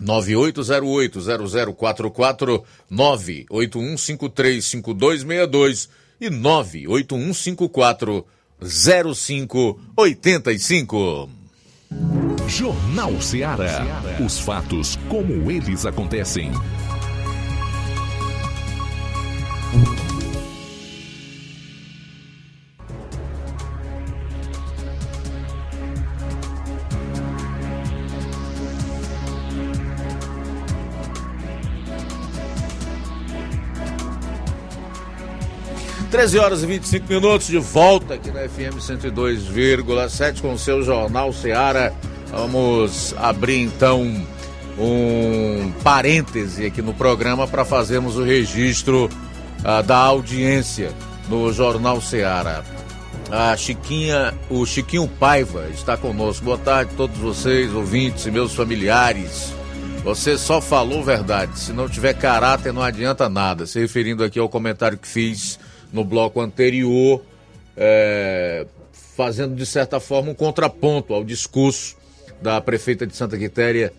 9808-0044, 0.00 2.64
981535262 2.90 5.88
e 6.20 6.30
98154 6.30 8.24
0585. 8.60 11.28
Jornal 12.48 13.20
Ceará. 13.20 13.84
Os 14.24 14.38
fatos 14.38 14.96
como 15.08 15.50
eles 15.50 15.84
acontecem. 15.84 16.52
Treze 36.12 36.38
horas 36.38 36.62
e 36.62 36.66
25 36.66 37.10
minutos 37.10 37.46
de 37.46 37.56
volta 37.56 38.12
aqui 38.12 38.30
na 38.30 38.46
FM 38.46 38.76
102,7 38.76 40.42
com 40.42 40.52
o 40.52 40.58
seu 40.58 40.82
Jornal 40.82 41.32
Seara. 41.32 41.90
Vamos 42.30 43.14
abrir 43.16 43.62
então 43.62 44.02
um 44.78 45.72
parêntese 45.82 46.66
aqui 46.66 46.82
no 46.82 46.92
programa 46.92 47.48
para 47.48 47.64
fazermos 47.64 48.18
o 48.18 48.22
registro 48.22 49.06
uh, 49.60 49.82
da 49.82 49.96
audiência 49.96 50.92
no 51.30 51.50
Jornal 51.50 51.98
Seara. 52.02 52.62
A 53.30 53.56
Chiquinha, 53.56 54.34
o 54.50 54.66
Chiquinho 54.66 55.08
Paiva 55.08 55.66
está 55.72 55.96
conosco. 55.96 56.44
Boa 56.44 56.58
tarde 56.58 56.90
a 56.92 56.96
todos 56.98 57.16
vocês, 57.16 57.72
ouvintes 57.72 58.26
e 58.26 58.30
meus 58.30 58.54
familiares. 58.54 59.54
Você 60.04 60.36
só 60.36 60.60
falou 60.60 61.02
verdade. 61.02 61.58
Se 61.58 61.72
não 61.72 61.88
tiver 61.88 62.12
caráter, 62.12 62.70
não 62.70 62.82
adianta 62.82 63.30
nada. 63.30 63.64
Se 63.64 63.80
referindo 63.80 64.22
aqui 64.22 64.38
ao 64.38 64.50
comentário 64.50 64.98
que 64.98 65.08
fiz 65.08 65.58
no 65.92 66.04
bloco 66.04 66.40
anterior, 66.40 67.22
é, 67.76 68.66
fazendo 68.92 69.54
de 69.54 69.66
certa 69.66 70.00
forma 70.00 70.30
um 70.30 70.34
contraponto 70.34 71.12
ao 71.12 71.22
discurso 71.22 71.96
da 72.40 72.60
prefeita 72.60 73.06
de 73.06 73.14
Santa 73.14 73.36
Quitéria, 73.38 73.92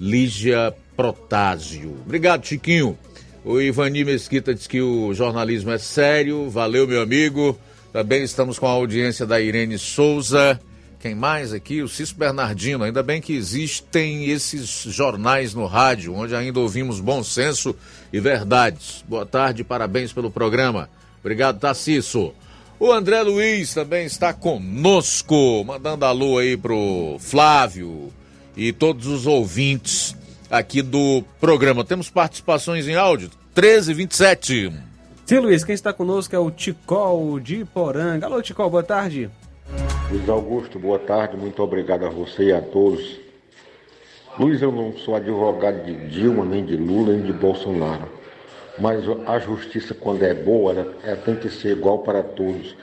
Lígia 0.00 0.74
Protásio. 0.96 1.96
Obrigado, 2.04 2.46
Chiquinho. 2.46 2.98
O 3.44 3.60
Ivani 3.60 4.04
Mesquita 4.04 4.54
diz 4.54 4.66
que 4.66 4.80
o 4.80 5.12
jornalismo 5.14 5.70
é 5.70 5.78
sério. 5.78 6.48
Valeu, 6.50 6.86
meu 6.86 7.02
amigo. 7.02 7.58
Também 7.92 8.22
estamos 8.22 8.58
com 8.58 8.66
a 8.66 8.70
audiência 8.70 9.26
da 9.26 9.40
Irene 9.40 9.78
Souza. 9.78 10.60
Quem 11.00 11.14
mais 11.14 11.54
aqui? 11.54 11.80
O 11.80 11.88
Cício 11.88 12.14
Bernardino. 12.16 12.84
Ainda 12.84 13.02
bem 13.02 13.20
que 13.22 13.32
existem 13.32 14.26
esses 14.26 14.68
jornais 14.68 15.54
no 15.54 15.64
rádio, 15.64 16.14
onde 16.14 16.34
ainda 16.34 16.60
ouvimos 16.60 17.00
bom 17.00 17.24
senso 17.24 17.74
e 18.12 18.20
verdades. 18.20 19.02
Boa 19.08 19.24
tarde, 19.24 19.64
parabéns 19.64 20.12
pelo 20.12 20.30
programa. 20.30 20.90
Obrigado, 21.20 21.60
Tacisso. 21.60 22.32
O 22.78 22.90
André 22.90 23.20
Luiz 23.22 23.74
também 23.74 24.06
está 24.06 24.32
conosco, 24.32 25.62
mandando 25.64 26.06
alô 26.06 26.38
aí 26.38 26.56
pro 26.56 27.16
Flávio 27.18 28.10
e 28.56 28.72
todos 28.72 29.06
os 29.06 29.26
ouvintes 29.26 30.16
aqui 30.50 30.80
do 30.80 31.22
programa. 31.38 31.84
Temos 31.84 32.08
participações 32.08 32.88
em 32.88 32.94
áudio, 32.94 33.30
1327. 33.54 34.72
Sim, 35.26 35.38
Luiz, 35.38 35.62
quem 35.62 35.74
está 35.74 35.92
conosco 35.92 36.34
é 36.34 36.38
o 36.38 36.50
Ticol 36.50 37.38
de 37.38 37.64
Poranga. 37.66 38.26
Alô, 38.26 38.40
Ticol, 38.40 38.70
boa 38.70 38.82
tarde. 38.82 39.30
Luiz 40.10 40.28
Augusto, 40.28 40.78
boa 40.78 40.98
tarde, 40.98 41.36
muito 41.36 41.62
obrigado 41.62 42.04
a 42.04 42.08
você 42.08 42.44
e 42.44 42.52
a 42.52 42.62
todos. 42.62 43.20
Luiz, 44.38 44.62
eu 44.62 44.72
não 44.72 44.96
sou 44.96 45.14
advogado 45.14 45.84
de 45.84 46.08
Dilma, 46.08 46.44
nem 46.44 46.64
de 46.64 46.76
Lula, 46.76 47.12
nem 47.12 47.26
de 47.26 47.32
Bolsonaro. 47.32 48.19
Mas 48.80 49.04
a 49.26 49.38
justiça, 49.38 49.94
quando 49.94 50.22
é 50.22 50.32
boa, 50.32 50.72
ela, 50.72 50.94
ela 51.04 51.16
tem 51.18 51.36
que 51.36 51.50
ser 51.50 51.76
igual 51.76 51.98
para 51.98 52.22
todos, 52.22 52.74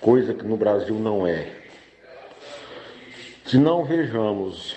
coisa 0.00 0.32
que 0.32 0.44
no 0.44 0.56
Brasil 0.56 0.94
não 0.94 1.26
é. 1.26 1.46
Se 3.44 3.58
não 3.58 3.84
vejamos, 3.84 4.74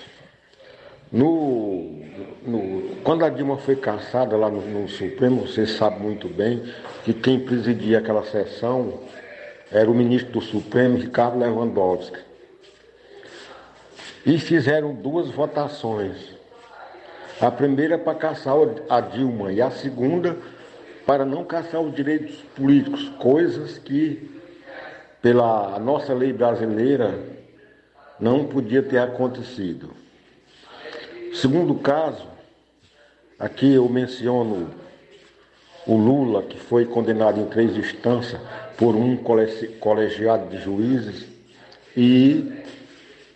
no, 1.10 2.02
no, 2.46 2.96
quando 3.02 3.24
a 3.24 3.30
Dilma 3.30 3.56
foi 3.56 3.76
caçada 3.76 4.36
lá 4.36 4.50
no, 4.50 4.60
no, 4.60 4.86
Supremo, 4.86 5.46
você 5.46 5.66
sabe 5.66 5.98
muito 5.98 6.28
bem 6.28 6.62
que 7.04 7.14
quem 7.14 7.40
presidia 7.40 7.98
aquela 7.98 8.24
sessão 8.24 9.00
era 9.72 9.90
o 9.90 9.94
ministro 9.94 10.32
do 10.32 10.42
Supremo, 10.42 10.98
Ricardo 10.98 11.38
Lewandowski. 11.38 12.18
E 14.26 14.38
fizeram 14.38 14.92
duas 14.94 15.30
votações. 15.30 16.36
A 17.40 17.50
primeira 17.50 17.96
para 17.96 18.14
caçar 18.14 18.56
a 18.88 19.00
Dilma 19.00 19.52
e 19.52 19.62
a 19.62 19.70
segunda 19.70 20.36
para 21.06 21.24
não 21.24 21.44
caçar 21.44 21.80
os 21.80 21.94
direitos 21.94 22.34
políticos, 22.56 23.08
coisas 23.18 23.78
que, 23.78 24.28
pela 25.22 25.78
nossa 25.78 26.12
lei 26.12 26.32
brasileira, 26.32 27.18
não 28.18 28.44
podia 28.46 28.82
ter 28.82 28.98
acontecido. 28.98 29.90
Segundo 31.32 31.76
caso, 31.76 32.26
aqui 33.38 33.72
eu 33.74 33.88
menciono 33.88 34.68
o 35.86 35.96
Lula, 35.96 36.42
que 36.42 36.58
foi 36.58 36.84
condenado 36.84 37.40
em 37.40 37.46
três 37.46 37.76
instâncias 37.76 38.40
por 38.76 38.96
um 38.96 39.16
colegiado 39.78 40.48
de 40.48 40.58
juízes 40.58 41.24
e 41.96 42.64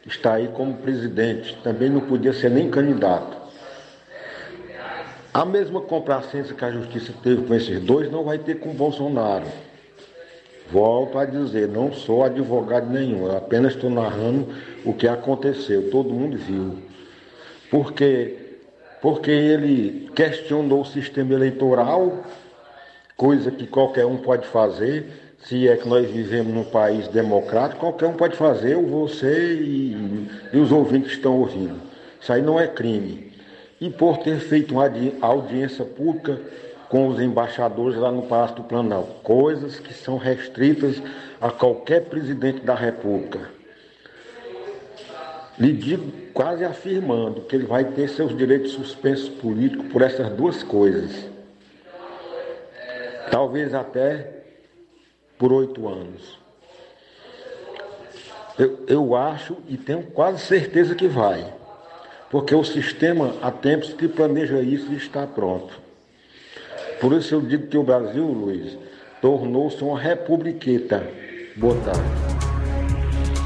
está 0.05 0.35
aí 0.35 0.49
como 0.49 0.79
presidente. 0.79 1.57
Também 1.63 1.89
não 1.89 2.01
podia 2.01 2.33
ser 2.33 2.51
nem 2.51 2.69
candidato. 2.69 3.40
A 5.32 5.44
mesma 5.44 5.81
complacência 5.81 6.57
que 6.57 6.65
a 6.65 6.73
justiça 6.73 7.12
teve 7.23 7.47
com 7.47 7.55
esses 7.55 7.81
dois 7.81 8.11
não 8.11 8.24
vai 8.24 8.36
ter 8.36 8.59
com 8.59 8.74
Bolsonaro. 8.74 9.47
Volto 10.73 11.19
a 11.19 11.24
dizer, 11.24 11.69
não 11.69 11.93
sou 11.93 12.24
advogado 12.24 12.90
nenhum, 12.90 13.27
eu 13.27 13.36
apenas 13.36 13.74
estou 13.74 13.90
narrando 13.90 14.48
o 14.85 14.93
que 14.93 15.07
aconteceu, 15.07 15.89
todo 15.89 16.11
mundo 16.11 16.36
viu. 16.36 16.78
Porque, 17.70 18.36
porque 19.01 19.31
ele 19.31 20.11
questionou 20.16 20.81
o 20.81 20.86
sistema 20.86 21.32
eleitoral, 21.35 22.24
coisa 23.16 23.52
que 23.52 23.69
qualquer 23.69 24.07
um 24.07 24.16
pode 24.16 24.48
fazer, 24.48 25.07
se 25.44 25.69
é 25.69 25.77
que 25.77 25.89
nós 25.89 26.11
vivemos 26.11 26.52
num 26.52 26.65
país 26.65 27.07
democrático, 27.07 27.81
qualquer 27.81 28.07
um 28.07 28.15
pode 28.15 28.36
fazer, 28.36 28.74
você 28.77 29.55
e, 29.55 30.28
e 30.52 30.59
os 30.59 30.73
ouvintes 30.73 31.12
estão 31.12 31.39
ouvindo. 31.39 31.81
Isso 32.20 32.32
aí 32.32 32.43
não 32.43 32.59
é 32.59 32.66
crime 32.66 33.30
e 33.81 33.89
por 33.89 34.19
ter 34.19 34.39
feito 34.40 34.74
uma 34.74 34.90
audiência 35.23 35.85
pública 35.85 36.39
com 36.89 37.07
os 37.09 37.20
embaixadores 37.20 37.97
lá 37.97 38.11
no 38.11 38.23
Palácio 38.23 38.57
do 38.57 38.65
Planalto, 38.65 39.15
coisas 39.23 39.78
que 39.78 39.94
são 39.94 40.19
restritas 40.19 41.01
a 41.40 41.51
qualquer 41.51 42.07
presidente 42.07 42.61
da 42.61 42.74
República. 42.74 43.48
lhe 45.59 45.73
digo 45.73 46.11
quase 46.32 46.65
afirmando 46.65 47.43
que 47.43 47.55
ele 47.55 47.66
vai 47.66 47.85
ter 47.85 48.09
seus 48.09 48.36
direitos 48.36 48.73
suspensos 48.73 49.28
políticos 49.28 49.86
por 49.93 50.02
essas 50.02 50.31
duas 50.31 50.62
coisas. 50.62 51.28
Talvez 53.31 53.73
até 53.73 54.43
por 55.39 55.52
oito 55.52 55.89
anos. 55.89 56.39
Eu, 58.59 58.85
eu 58.86 59.15
acho 59.15 59.57
e 59.69 59.77
tenho 59.77 60.02
quase 60.02 60.40
certeza 60.40 60.94
que 60.94 61.07
vai, 61.07 61.51
porque 62.31 62.55
o 62.55 62.62
sistema 62.62 63.35
há 63.43 63.51
tempos 63.51 63.93
que 63.93 64.07
planeja 64.07 64.62
isso 64.62 64.93
e 64.93 64.97
está 64.97 65.27
pronto. 65.27 65.81
Por 67.01 67.12
isso 67.12 67.35
eu 67.35 67.40
digo 67.40 67.66
que 67.66 67.77
o 67.77 67.82
Brasil, 67.82 68.24
Luiz, 68.24 68.78
tornou-se 69.20 69.82
uma 69.82 69.98
republiqueta. 69.98 71.05
Boa 71.57 71.74
tarde. 71.77 72.01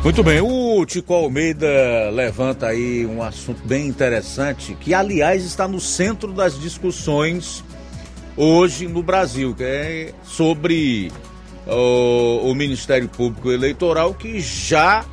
Muito 0.02 0.23
bem, 0.23 0.39
o 0.43 0.85
Tico 0.85 1.15
Almeida 1.15 2.11
levanta 2.12 2.66
aí 2.66 3.06
um 3.06 3.23
assunto 3.23 3.66
bem 3.66 3.86
interessante, 3.86 4.77
que 4.78 4.93
aliás 4.93 5.43
está 5.43 5.66
no 5.66 5.81
centro 5.81 6.31
das 6.31 6.61
discussões 6.61 7.65
hoje 8.36 8.86
no 8.86 9.02
Brasil, 9.02 9.55
que 9.55 9.62
é 9.62 10.12
sobre 10.23 11.11
o, 11.66 12.51
o 12.51 12.55
Ministério 12.55 13.09
Público 13.09 13.51
Eleitoral 13.51 14.12
que 14.12 14.40
já 14.40 15.06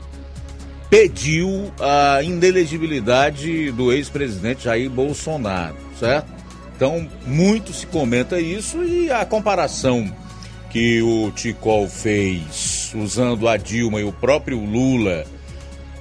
pediu 0.92 1.72
a 1.80 2.22
inelegibilidade 2.22 3.72
do 3.72 3.94
ex-presidente 3.94 4.66
Jair 4.66 4.90
Bolsonaro, 4.90 5.78
certo? 5.98 6.30
Então, 6.76 7.08
muito 7.26 7.72
se 7.72 7.88
comenta 7.88 8.42
isso 8.42 8.84
e 8.84 9.10
a 9.10 9.26
comparação 9.26 10.14
que 10.70 11.02
o 11.02 11.32
Ticol 11.32 11.88
fez 11.88 12.92
usando 12.94 13.48
a 13.48 13.56
Dilma 13.56 14.02
e 14.02 14.04
o 14.04 14.12
próprio 14.12 14.60
Lula 14.60 15.24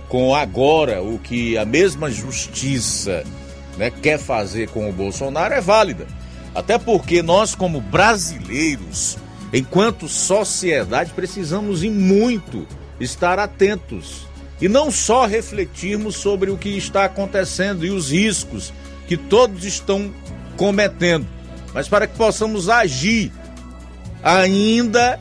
com 0.08 0.34
agora 0.34 1.00
o 1.00 1.20
que 1.20 1.56
a 1.56 1.64
mesma 1.64 2.10
justiça 2.10 3.22
né, 3.78 3.92
quer 3.92 4.18
fazer 4.18 4.70
com 4.70 4.90
o 4.90 4.92
Bolsonaro 4.92 5.54
é 5.54 5.60
válida. 5.60 6.04
Até 6.52 6.78
porque 6.78 7.22
nós, 7.22 7.54
como 7.54 7.80
brasileiros, 7.80 9.16
enquanto 9.52 10.08
sociedade, 10.08 11.12
precisamos 11.12 11.84
e 11.84 11.90
muito 11.90 12.66
estar 12.98 13.38
atentos 13.38 14.28
e 14.60 14.68
não 14.68 14.90
só 14.90 15.26
refletirmos 15.26 16.16
sobre 16.16 16.50
o 16.50 16.56
que 16.56 16.70
está 16.70 17.04
acontecendo 17.04 17.84
e 17.84 17.90
os 17.90 18.10
riscos 18.10 18.72
que 19.06 19.16
todos 19.16 19.64
estão 19.64 20.12
cometendo, 20.56 21.26
mas 21.72 21.88
para 21.88 22.06
que 22.06 22.16
possamos 22.16 22.68
agir 22.68 23.32
ainda 24.22 25.18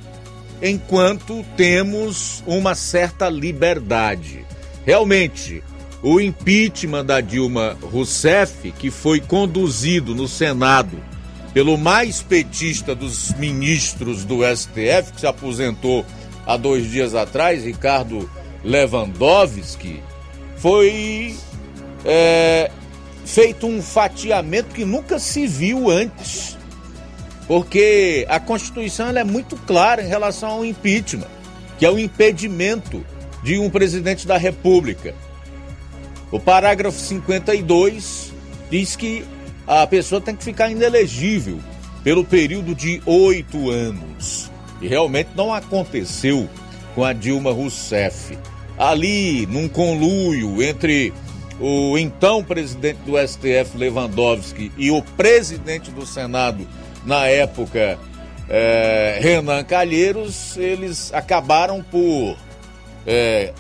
enquanto 0.62 1.46
temos 1.56 2.44
uma 2.46 2.76
certa 2.76 3.30
liberdade. 3.30 4.46
Realmente, 4.86 5.64
o 6.02 6.20
impeachment 6.20 7.06
da 7.06 7.22
Dilma 7.22 7.78
Rousseff, 7.82 8.72
que 8.74 8.92
foi 8.92 9.20
conduzido 9.20 10.14
no 10.14 10.28
Senado 10.28 10.98
pelo 11.54 11.78
mais 11.78 12.22
petista 12.22 12.94
dos 12.94 13.34
ministros 13.34 14.24
do 14.24 14.40
STF, 14.44 15.14
que 15.14 15.22
se 15.22 15.28
aposentou 15.28 16.06
há 16.46 16.56
dois 16.58 16.90
dias 16.90 17.16
atrás, 17.16 17.64
Ricardo 17.64 18.30
Lewandowski, 18.64 20.02
foi 20.58 21.36
é, 22.06 22.70
feito 23.26 23.68
um 23.68 23.82
fatiamento 23.82 24.74
que 24.74 24.86
nunca 24.86 25.20
se 25.20 25.48
viu 25.48 25.90
antes 25.90 26.60
porque 27.50 28.28
a 28.30 28.40
Constituição 28.40 29.10
é 29.10 29.24
muito 29.24 29.56
clara 29.66 30.04
em 30.04 30.08
relação 30.08 30.50
ao 30.50 30.64
impeachment, 30.64 31.26
que 31.80 31.86
é 31.86 31.90
o 31.90 31.98
impedimento 31.98 33.04
de 33.44 33.58
um 33.58 33.72
presidente 33.72 34.28
da 34.28 34.38
República. 34.38 35.16
O 36.32 36.40
parágrafo 36.40 37.00
52 37.00 38.32
diz 38.70 38.96
que 38.96 39.26
a 39.66 39.88
pessoa 39.88 40.22
tem 40.22 40.36
que 40.36 40.44
ficar 40.44 40.70
inelegível 40.70 41.60
pelo 42.04 42.24
período 42.24 42.76
de 42.76 43.02
oito 43.04 43.72
anos. 43.72 44.52
E 44.80 44.88
realmente 44.88 45.32
não 45.36 45.52
aconteceu 45.52 46.48
com 47.00 47.06
a 47.06 47.14
Dilma 47.14 47.54
Rousseff. 47.54 48.38
Ali, 48.78 49.46
num 49.46 49.70
conluio 49.70 50.62
entre 50.62 51.14
o 51.58 51.98
então 51.98 52.44
presidente 52.44 52.98
do 53.06 53.18
STF, 53.18 53.78
Lewandowski, 53.78 54.70
e 54.78 54.92
o 54.92 55.02
presidente 55.02 55.92
do 55.92 56.06
Senado, 56.06 56.68
na 57.06 57.26
época, 57.26 57.98
é, 58.50 59.18
Renan 59.22 59.64
Calheiros, 59.64 60.58
eles 60.58 61.14
acabaram 61.14 61.82
por 61.82 62.36
é, 63.08 63.54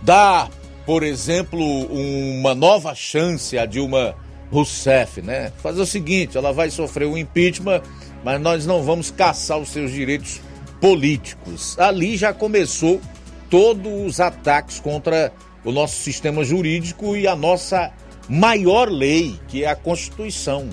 dar, 0.00 0.48
por 0.86 1.02
exemplo, 1.02 1.60
uma 1.60 2.54
nova 2.54 2.94
chance 2.94 3.58
a 3.58 3.66
Dilma 3.66 4.14
Rousseff, 4.50 5.20
né? 5.20 5.52
Fazer 5.62 5.82
o 5.82 5.86
seguinte, 5.86 6.38
ela 6.38 6.54
vai 6.54 6.70
sofrer 6.70 7.06
um 7.06 7.18
impeachment, 7.18 7.82
mas 8.24 8.40
nós 8.40 8.64
não 8.64 8.82
vamos 8.82 9.10
caçar 9.10 9.58
os 9.58 9.68
seus 9.68 9.90
direitos 9.92 10.40
políticos. 10.80 11.78
Ali 11.78 12.16
já 12.16 12.32
começou 12.32 13.00
todos 13.48 14.06
os 14.06 14.20
ataques 14.20 14.80
contra 14.80 15.32
o 15.64 15.70
nosso 15.70 15.96
sistema 15.96 16.42
jurídico 16.44 17.16
e 17.16 17.26
a 17.26 17.36
nossa 17.36 17.92
maior 18.28 18.88
lei, 18.88 19.38
que 19.48 19.64
é 19.64 19.68
a 19.68 19.76
Constituição. 19.76 20.68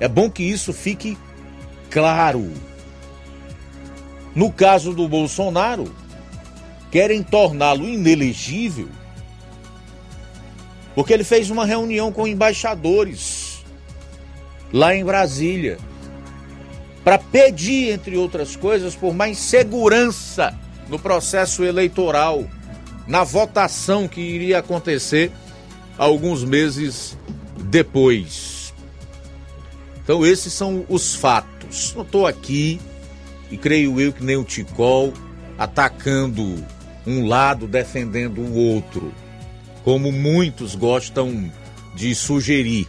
É 0.00 0.08
bom 0.08 0.30
que 0.30 0.42
isso 0.42 0.72
fique 0.72 1.16
claro. 1.90 2.52
No 4.34 4.52
caso 4.52 4.92
do 4.92 5.08
Bolsonaro, 5.08 5.94
querem 6.90 7.22
torná-lo 7.22 7.88
inelegível 7.88 8.88
porque 10.98 11.12
ele 11.12 11.22
fez 11.22 11.48
uma 11.48 11.64
reunião 11.64 12.10
com 12.10 12.26
embaixadores 12.26 13.64
lá 14.72 14.96
em 14.96 15.04
Brasília 15.04 15.78
para 17.08 17.18
pedir, 17.18 17.90
entre 17.90 18.18
outras 18.18 18.54
coisas, 18.54 18.94
por 18.94 19.14
mais 19.14 19.38
segurança 19.38 20.54
no 20.90 20.98
processo 20.98 21.64
eleitoral, 21.64 22.44
na 23.06 23.24
votação 23.24 24.06
que 24.06 24.20
iria 24.20 24.58
acontecer 24.58 25.32
alguns 25.96 26.44
meses 26.44 27.16
depois. 27.62 28.74
Então 30.04 30.26
esses 30.26 30.52
são 30.52 30.84
os 30.86 31.14
fatos. 31.14 31.94
Não 31.96 32.02
estou 32.02 32.26
aqui, 32.26 32.78
e 33.50 33.56
creio 33.56 33.98
eu 33.98 34.12
que 34.12 34.22
nem 34.22 34.36
o 34.36 34.44
Ticol, 34.44 35.14
atacando 35.56 36.62
um 37.06 37.26
lado, 37.26 37.66
defendendo 37.66 38.42
o 38.42 38.54
outro, 38.54 39.14
como 39.82 40.12
muitos 40.12 40.74
gostam 40.74 41.50
de 41.94 42.14
sugerir, 42.14 42.86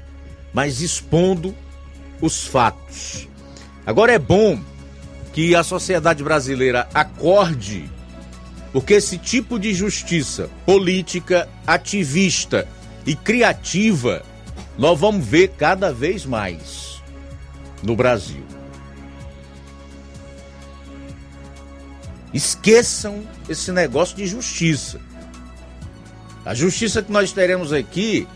mas 0.51 0.81
expondo 0.81 1.55
os 2.19 2.45
fatos. 2.45 3.28
Agora 3.89 4.13
é 4.13 4.19
bom 4.19 4.61
que 5.33 5.55
a 5.55 5.63
sociedade 5.63 6.23
brasileira 6.23 6.87
acorde, 6.93 7.89
porque 8.71 8.93
esse 8.93 9.17
tipo 9.17 9.57
de 9.57 9.73
justiça 9.73 10.47
política, 10.63 11.49
ativista 11.65 12.67
e 13.03 13.15
criativa 13.15 14.23
nós 14.77 14.99
vamos 14.99 15.25
ver 15.25 15.53
cada 15.57 15.91
vez 15.91 16.23
mais 16.23 17.01
no 17.81 17.95
Brasil. 17.95 18.43
Esqueçam 22.31 23.23
esse 23.49 23.71
negócio 23.71 24.15
de 24.15 24.27
justiça. 24.27 25.01
A 26.45 26.53
justiça 26.53 27.01
que 27.01 27.11
nós 27.11 27.31
teremos 27.31 27.73
aqui 27.73 28.27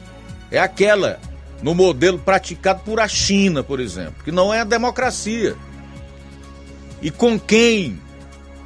é 0.50 0.58
aquela 0.58 1.20
no 1.64 1.74
modelo 1.74 2.20
praticado 2.20 2.82
por 2.84 3.00
a 3.00 3.08
China, 3.08 3.64
por 3.64 3.80
exemplo, 3.80 4.22
que 4.24 4.32
não 4.32 4.54
é 4.54 4.60
a 4.60 4.66
democracia. 4.66 5.56
E 7.02 7.10
com 7.10 7.40
quem 7.40 8.00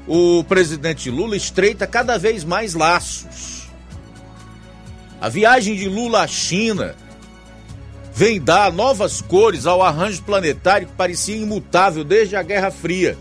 o 0.07 0.43
presidente 0.43 1.09
Lula 1.11 1.37
estreita 1.37 1.85
cada 1.85 2.17
vez 2.17 2.43
mais 2.43 2.73
laços. 2.73 3.67
A 5.21 5.29
viagem 5.29 5.75
de 5.75 5.87
Lula 5.87 6.23
à 6.23 6.27
China 6.27 6.95
vem 8.13 8.41
dar 8.41 8.73
novas 8.73 9.21
cores 9.21 9.67
ao 9.67 9.83
arranjo 9.83 10.23
planetário 10.23 10.87
que 10.87 10.93
parecia 10.93 11.35
imutável 11.35 12.03
desde 12.03 12.35
a 12.35 12.41
Guerra 12.41 12.71
Fria. 12.71 13.15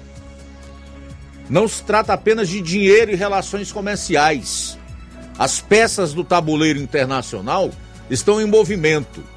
Não 1.50 1.68
se 1.68 1.82
trata 1.82 2.14
apenas 2.14 2.48
de 2.48 2.62
dinheiro 2.62 3.12
e 3.12 3.14
relações 3.14 3.70
comerciais. 3.70 4.78
As 5.38 5.60
peças 5.60 6.14
do 6.14 6.24
tabuleiro 6.24 6.78
internacional 6.78 7.70
estão 8.08 8.40
em 8.40 8.46
movimento. 8.46 9.35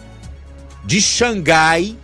De 0.84 1.02
Xangai, 1.02 1.98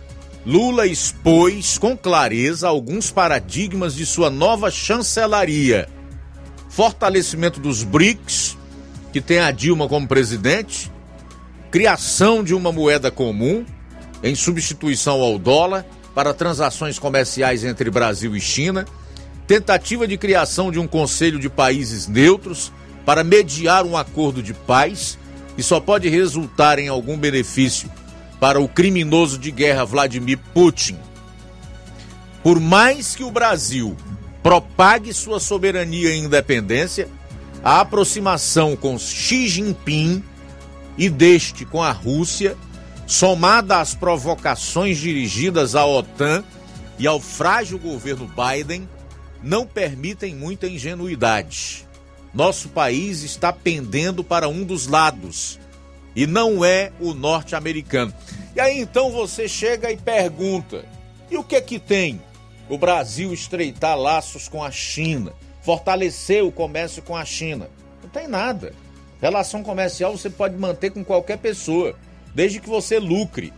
Lula 0.44 0.86
expôs 0.86 1.76
com 1.76 1.96
clareza 1.96 2.68
alguns 2.68 3.10
paradigmas 3.10 3.96
de 3.96 4.06
sua 4.06 4.30
nova 4.30 4.70
chancelaria. 4.70 5.88
Fortalecimento 6.68 7.58
dos 7.58 7.82
BRICS, 7.82 8.56
que 9.12 9.20
tem 9.20 9.40
a 9.40 9.50
Dilma 9.50 9.88
como 9.88 10.06
presidente, 10.06 10.92
criação 11.70 12.44
de 12.44 12.54
uma 12.54 12.70
moeda 12.70 13.10
comum 13.10 13.64
em 14.22 14.34
substituição 14.34 15.20
ao 15.20 15.38
dólar 15.38 15.84
para 16.14 16.32
transações 16.32 16.98
comerciais 16.98 17.64
entre 17.64 17.90
Brasil 17.90 18.36
e 18.36 18.40
China, 18.40 18.86
tentativa 19.48 20.06
de 20.06 20.16
criação 20.16 20.70
de 20.70 20.78
um 20.78 20.86
conselho 20.86 21.40
de 21.40 21.48
países 21.48 22.06
neutros 22.06 22.72
para 23.04 23.24
mediar 23.24 23.84
um 23.84 23.96
acordo 23.96 24.42
de 24.42 24.54
paz 24.54 25.18
que 25.56 25.62
só 25.62 25.80
pode 25.80 26.08
resultar 26.08 26.78
em 26.78 26.88
algum 26.88 27.18
benefício 27.18 27.90
para 28.40 28.60
o 28.60 28.68
criminoso 28.68 29.38
de 29.38 29.50
guerra 29.50 29.84
Vladimir 29.84 30.38
Putin. 30.52 30.98
Por 32.42 32.60
mais 32.60 33.14
que 33.14 33.24
o 33.24 33.30
Brasil 33.30 33.96
propague 34.42 35.12
sua 35.12 35.40
soberania 35.40 36.14
e 36.14 36.18
independência, 36.18 37.08
a 37.64 37.80
aproximação 37.80 38.76
com 38.76 38.98
Xi 38.98 39.48
Jinping 39.48 40.22
e 40.96 41.08
deste 41.08 41.64
com 41.64 41.82
a 41.82 41.90
Rússia, 41.90 42.56
somada 43.06 43.80
às 43.80 43.94
provocações 43.94 44.98
dirigidas 44.98 45.74
à 45.74 45.84
OTAN 45.84 46.44
e 46.98 47.06
ao 47.06 47.20
frágil 47.20 47.78
governo 47.78 48.28
Biden, 48.28 48.88
não 49.42 49.66
permitem 49.66 50.34
muita 50.34 50.68
ingenuidade. 50.68 51.86
Nosso 52.32 52.68
país 52.68 53.22
está 53.22 53.52
pendendo 53.52 54.22
para 54.22 54.48
um 54.48 54.62
dos 54.62 54.86
lados 54.86 55.58
e 56.16 56.26
não 56.26 56.64
é 56.64 56.90
o 56.98 57.12
norte-americano. 57.12 58.12
E 58.56 58.60
aí 58.60 58.80
então 58.80 59.12
você 59.12 59.46
chega 59.46 59.92
e 59.92 59.98
pergunta: 59.98 60.84
e 61.30 61.36
o 61.36 61.44
que 61.44 61.54
é 61.54 61.60
que 61.60 61.78
tem 61.78 62.20
o 62.68 62.78
Brasil 62.78 63.32
estreitar 63.32 63.96
laços 63.96 64.48
com 64.48 64.64
a 64.64 64.70
China, 64.70 65.34
fortalecer 65.60 66.42
o 66.42 66.50
comércio 66.50 67.02
com 67.02 67.14
a 67.14 67.24
China? 67.24 67.68
Não 68.02 68.08
tem 68.08 68.26
nada. 68.26 68.72
Relação 69.20 69.62
comercial 69.62 70.16
você 70.16 70.30
pode 70.30 70.56
manter 70.56 70.90
com 70.90 71.04
qualquer 71.04 71.38
pessoa, 71.38 71.94
desde 72.34 72.60
que 72.60 72.68
você 72.68 72.98
lucre, 72.98 73.52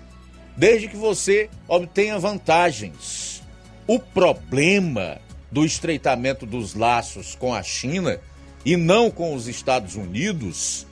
desde 0.57 0.89
que 0.89 0.97
você 0.97 1.49
obtenha 1.69 2.19
vantagens. 2.19 3.43
O 3.87 3.99
problema 3.99 5.19
do 5.51 5.65
estreitamento 5.65 6.45
dos 6.45 6.75
laços 6.75 7.35
com 7.35 7.55
a 7.55 7.63
China 7.63 8.21
e 8.65 8.77
não 8.77 9.11
com 9.11 9.35
os 9.35 9.49
Estados 9.49 9.95
Unidos 9.95 10.88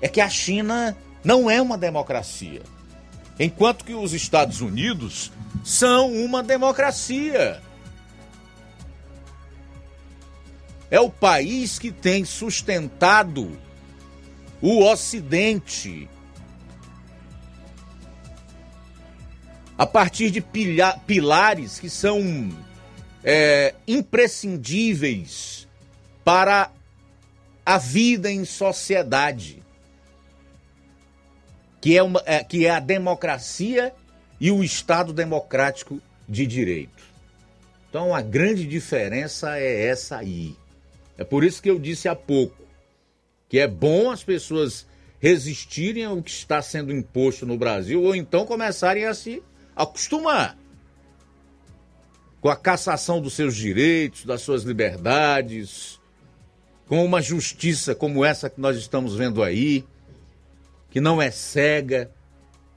é 0.00 0.08
que 0.08 0.20
a 0.20 0.28
China 0.28 0.96
não 1.24 1.50
é 1.50 1.60
uma 1.60 1.78
democracia. 1.78 2.62
Enquanto 3.38 3.84
que 3.84 3.94
os 3.94 4.12
Estados 4.12 4.60
Unidos 4.60 5.32
são 5.64 6.12
uma 6.12 6.42
democracia. 6.42 7.60
É 10.88 11.00
o 11.00 11.10
país 11.10 11.78
que 11.78 11.90
tem 11.90 12.24
sustentado 12.24 13.58
o 14.62 14.84
Ocidente 14.84 16.08
a 19.76 19.84
partir 19.84 20.30
de 20.30 20.40
pilha, 20.40 20.98
pilares 21.06 21.78
que 21.78 21.90
são 21.90 22.48
é, 23.22 23.74
imprescindíveis 23.86 25.66
para 26.24 26.70
a 27.64 27.76
vida 27.76 28.30
em 28.30 28.44
sociedade, 28.44 29.62
que 31.80 31.96
é, 31.96 32.02
uma, 32.02 32.22
é, 32.24 32.42
que 32.42 32.66
é 32.66 32.70
a 32.70 32.80
democracia 32.80 33.92
e 34.40 34.50
o 34.50 34.62
Estado 34.62 35.12
democrático 35.12 36.00
de 36.28 36.46
direito. 36.46 37.04
Então 37.88 38.14
a 38.14 38.20
grande 38.20 38.66
diferença 38.66 39.58
é 39.58 39.86
essa 39.86 40.18
aí. 40.18 40.56
É 41.16 41.24
por 41.24 41.44
isso 41.44 41.62
que 41.62 41.70
eu 41.70 41.78
disse 41.78 42.08
há 42.08 42.14
pouco 42.14 42.66
que 43.48 43.58
é 43.58 43.66
bom 43.66 44.10
as 44.10 44.24
pessoas 44.24 44.86
resistirem 45.20 46.04
ao 46.04 46.22
que 46.22 46.30
está 46.30 46.60
sendo 46.60 46.92
imposto 46.92 47.46
no 47.46 47.56
Brasil 47.56 48.02
ou 48.02 48.14
então 48.14 48.44
começarem 48.44 49.04
a 49.04 49.14
se 49.14 49.42
acostumar 49.74 50.58
com 52.40 52.48
a 52.48 52.56
cassação 52.56 53.20
dos 53.20 53.34
seus 53.34 53.56
direitos, 53.56 54.24
das 54.24 54.42
suas 54.42 54.62
liberdades, 54.62 55.98
com 56.86 57.04
uma 57.04 57.20
justiça 57.20 57.94
como 57.94 58.24
essa 58.24 58.48
que 58.48 58.60
nós 58.60 58.76
estamos 58.76 59.16
vendo 59.16 59.42
aí, 59.42 59.84
que 60.96 61.00
não 61.02 61.20
é 61.20 61.30
cega, 61.30 62.10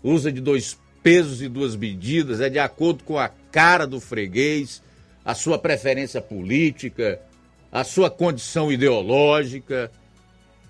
usa 0.04 0.30
de 0.30 0.41
dois 0.41 0.78
pesos 1.02 1.41
e 1.41 1.48
duas 1.48 1.74
medidas, 1.74 2.41
é 2.41 2.50
de 2.50 2.60
acordo 2.60 3.02
com 3.06 3.18
a 3.18 3.30
cara 3.30 3.88
do 3.88 3.98
freguês, 4.02 4.84
a 5.24 5.34
sua 5.34 5.58
preferência 5.58 6.22
política, 6.22 7.22
a 7.72 7.82
sua 7.86 8.12
condição 8.12 8.70
ideológica, 8.70 9.90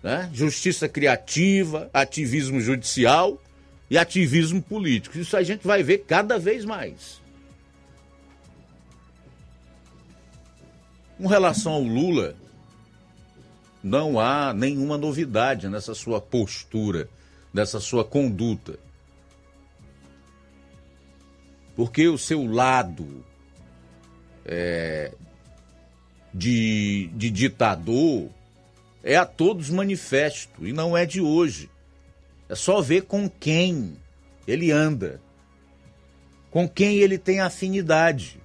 né? 0.03 0.29
justiça 0.31 0.87
criativa, 0.87 1.89
ativismo 1.91 2.61
judicial 2.61 3.41
e 3.89 3.97
ativismo 3.97 4.61
político. 4.61 5.17
Isso 5.17 5.35
a 5.35 5.41
gente 5.41 5.65
vai 5.65 5.81
ver 5.81 6.05
cada 6.07 6.37
vez 6.37 6.63
mais. 6.63 7.19
Com 11.17 11.25
relação 11.25 11.71
ao 11.71 11.81
Lula, 11.81 12.35
não 13.83 14.19
há 14.19 14.53
nenhuma 14.53 14.99
novidade 14.99 15.67
nessa 15.67 15.95
sua 15.95 16.21
postura, 16.21 17.09
nessa 17.53 17.79
sua 17.79 18.03
conduta. 18.03 18.79
Porque 21.75 22.07
o 22.07 22.17
seu 22.17 22.45
lado 22.45 23.23
é, 24.45 25.13
de, 26.33 27.09
de 27.13 27.29
ditador 27.29 28.29
é 29.03 29.15
a 29.15 29.25
todos 29.25 29.69
manifesto 29.69 30.67
e 30.67 30.73
não 30.73 30.95
é 30.95 31.05
de 31.05 31.21
hoje. 31.21 31.69
É 32.47 32.55
só 32.55 32.81
ver 32.81 33.03
com 33.03 33.29
quem 33.29 33.95
ele 34.47 34.71
anda, 34.71 35.21
com 36.51 36.67
quem 36.67 36.97
ele 36.97 37.17
tem 37.17 37.39
afinidade. 37.39 38.39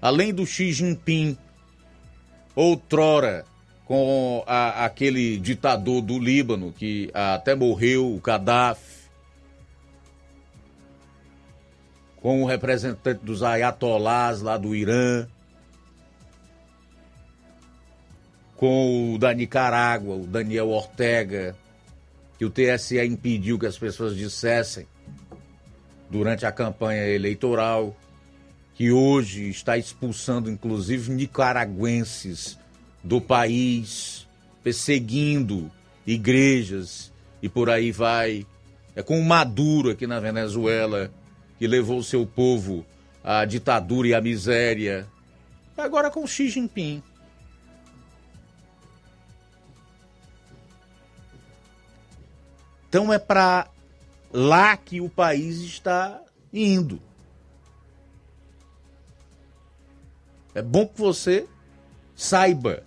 Além 0.00 0.32
do 0.32 0.46
Xi 0.46 0.72
Jinping, 0.72 1.36
outrora 2.54 3.44
com 3.90 4.44
a, 4.46 4.84
aquele 4.84 5.36
ditador 5.36 6.00
do 6.00 6.16
Líbano 6.16 6.72
que 6.72 7.10
até 7.12 7.56
morreu, 7.56 8.14
o 8.14 8.20
Gaddafi, 8.20 9.10
com 12.18 12.40
o 12.40 12.46
representante 12.46 13.24
dos 13.24 13.42
ayatolás 13.42 14.42
lá 14.42 14.56
do 14.56 14.76
Irã, 14.76 15.26
com 18.54 19.14
o 19.14 19.18
da 19.18 19.34
Nicarágua, 19.34 20.14
o 20.14 20.24
Daniel 20.24 20.68
Ortega, 20.68 21.56
que 22.38 22.44
o 22.44 22.50
TSE 22.50 23.04
impediu 23.04 23.58
que 23.58 23.66
as 23.66 23.76
pessoas 23.76 24.14
dissessem 24.14 24.86
durante 26.08 26.46
a 26.46 26.52
campanha 26.52 27.08
eleitoral, 27.08 27.96
que 28.72 28.92
hoje 28.92 29.48
está 29.48 29.76
expulsando 29.76 30.48
inclusive 30.48 31.10
nicaragüenses 31.10 32.59
do 33.02 33.20
país, 33.20 34.26
perseguindo 34.62 35.70
igrejas 36.06 37.12
e 37.42 37.48
por 37.48 37.70
aí 37.70 37.92
vai. 37.92 38.46
É 38.94 39.02
com 39.02 39.18
o 39.18 39.24
Maduro 39.24 39.90
aqui 39.90 40.06
na 40.06 40.20
Venezuela, 40.20 41.10
que 41.58 41.66
levou 41.66 41.98
o 41.98 42.04
seu 42.04 42.26
povo 42.26 42.84
à 43.22 43.44
ditadura 43.44 44.08
e 44.08 44.14
à 44.14 44.20
miséria. 44.20 45.06
Agora 45.76 46.10
com 46.10 46.26
Xi 46.26 46.48
Jinping. 46.48 47.02
Então 52.88 53.12
é 53.12 53.18
para 53.18 53.68
lá 54.32 54.76
que 54.76 55.00
o 55.00 55.08
país 55.08 55.60
está 55.60 56.20
indo. 56.52 57.00
É 60.52 60.60
bom 60.60 60.86
que 60.86 61.00
você 61.00 61.46
saiba 62.16 62.82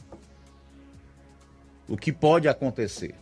o 1.88 1.98
que 1.98 2.12
pode 2.12 2.48
acontecer 2.48 3.16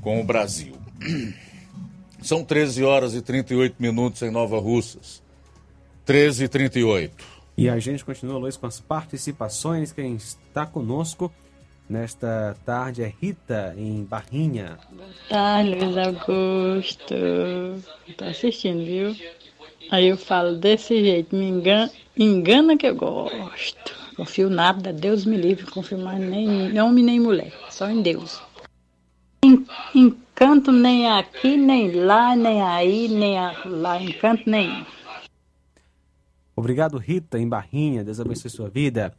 com 0.00 0.20
o 0.20 0.24
Brasil. 0.24 0.76
São 2.22 2.44
13 2.44 2.82
horas 2.82 3.14
e 3.14 3.22
38 3.22 3.76
minutos 3.78 4.22
em 4.22 4.30
Nova 4.30 4.58
Russas. 4.58 5.22
13 6.04 6.44
e 6.44 6.48
38. 6.48 7.24
E 7.56 7.68
a 7.68 7.78
gente 7.78 8.04
continua, 8.04 8.38
Luiz, 8.38 8.56
com 8.56 8.66
as 8.66 8.80
participações. 8.80 9.92
Quem 9.92 10.14
está 10.14 10.64
conosco 10.64 11.32
nesta 11.88 12.56
tarde 12.64 13.02
é 13.02 13.12
Rita, 13.20 13.74
em 13.76 14.04
Barrinha. 14.04 14.78
Boa 14.90 15.08
tarde, 15.28 15.74
Luiz 15.74 15.96
Augusto. 15.96 17.14
Tô 18.16 18.24
assistindo, 18.24 18.84
viu? 18.84 19.16
Aí 19.90 20.08
eu 20.08 20.16
falo 20.16 20.56
desse 20.56 21.02
jeito, 21.02 21.34
me 21.34 21.48
engana, 21.48 21.90
engana 22.16 22.76
que 22.76 22.86
eu 22.86 22.94
gosto. 22.94 23.97
Confio 24.18 24.50
nada, 24.50 24.92
Deus 24.92 25.24
me 25.24 25.36
livre, 25.36 25.64
confio 25.66 25.96
mais 25.96 26.18
nem 26.18 26.80
homem 26.80 27.04
nem 27.04 27.20
mulher, 27.20 27.52
só 27.70 27.88
em 27.88 28.02
Deus. 28.02 28.42
Encanto 29.94 30.72
nem 30.72 31.08
aqui, 31.08 31.56
nem 31.56 31.92
lá, 31.92 32.34
nem 32.34 32.60
aí, 32.60 33.06
nem 33.06 33.36
lá, 33.64 34.02
encanto 34.02 34.50
nenhum. 34.50 34.84
Obrigado, 36.56 36.98
Rita, 36.98 37.38
em 37.38 37.48
Barrinha, 37.48 38.02
Deus 38.02 38.18
abençoe 38.18 38.50
sua 38.50 38.68
vida. 38.68 39.14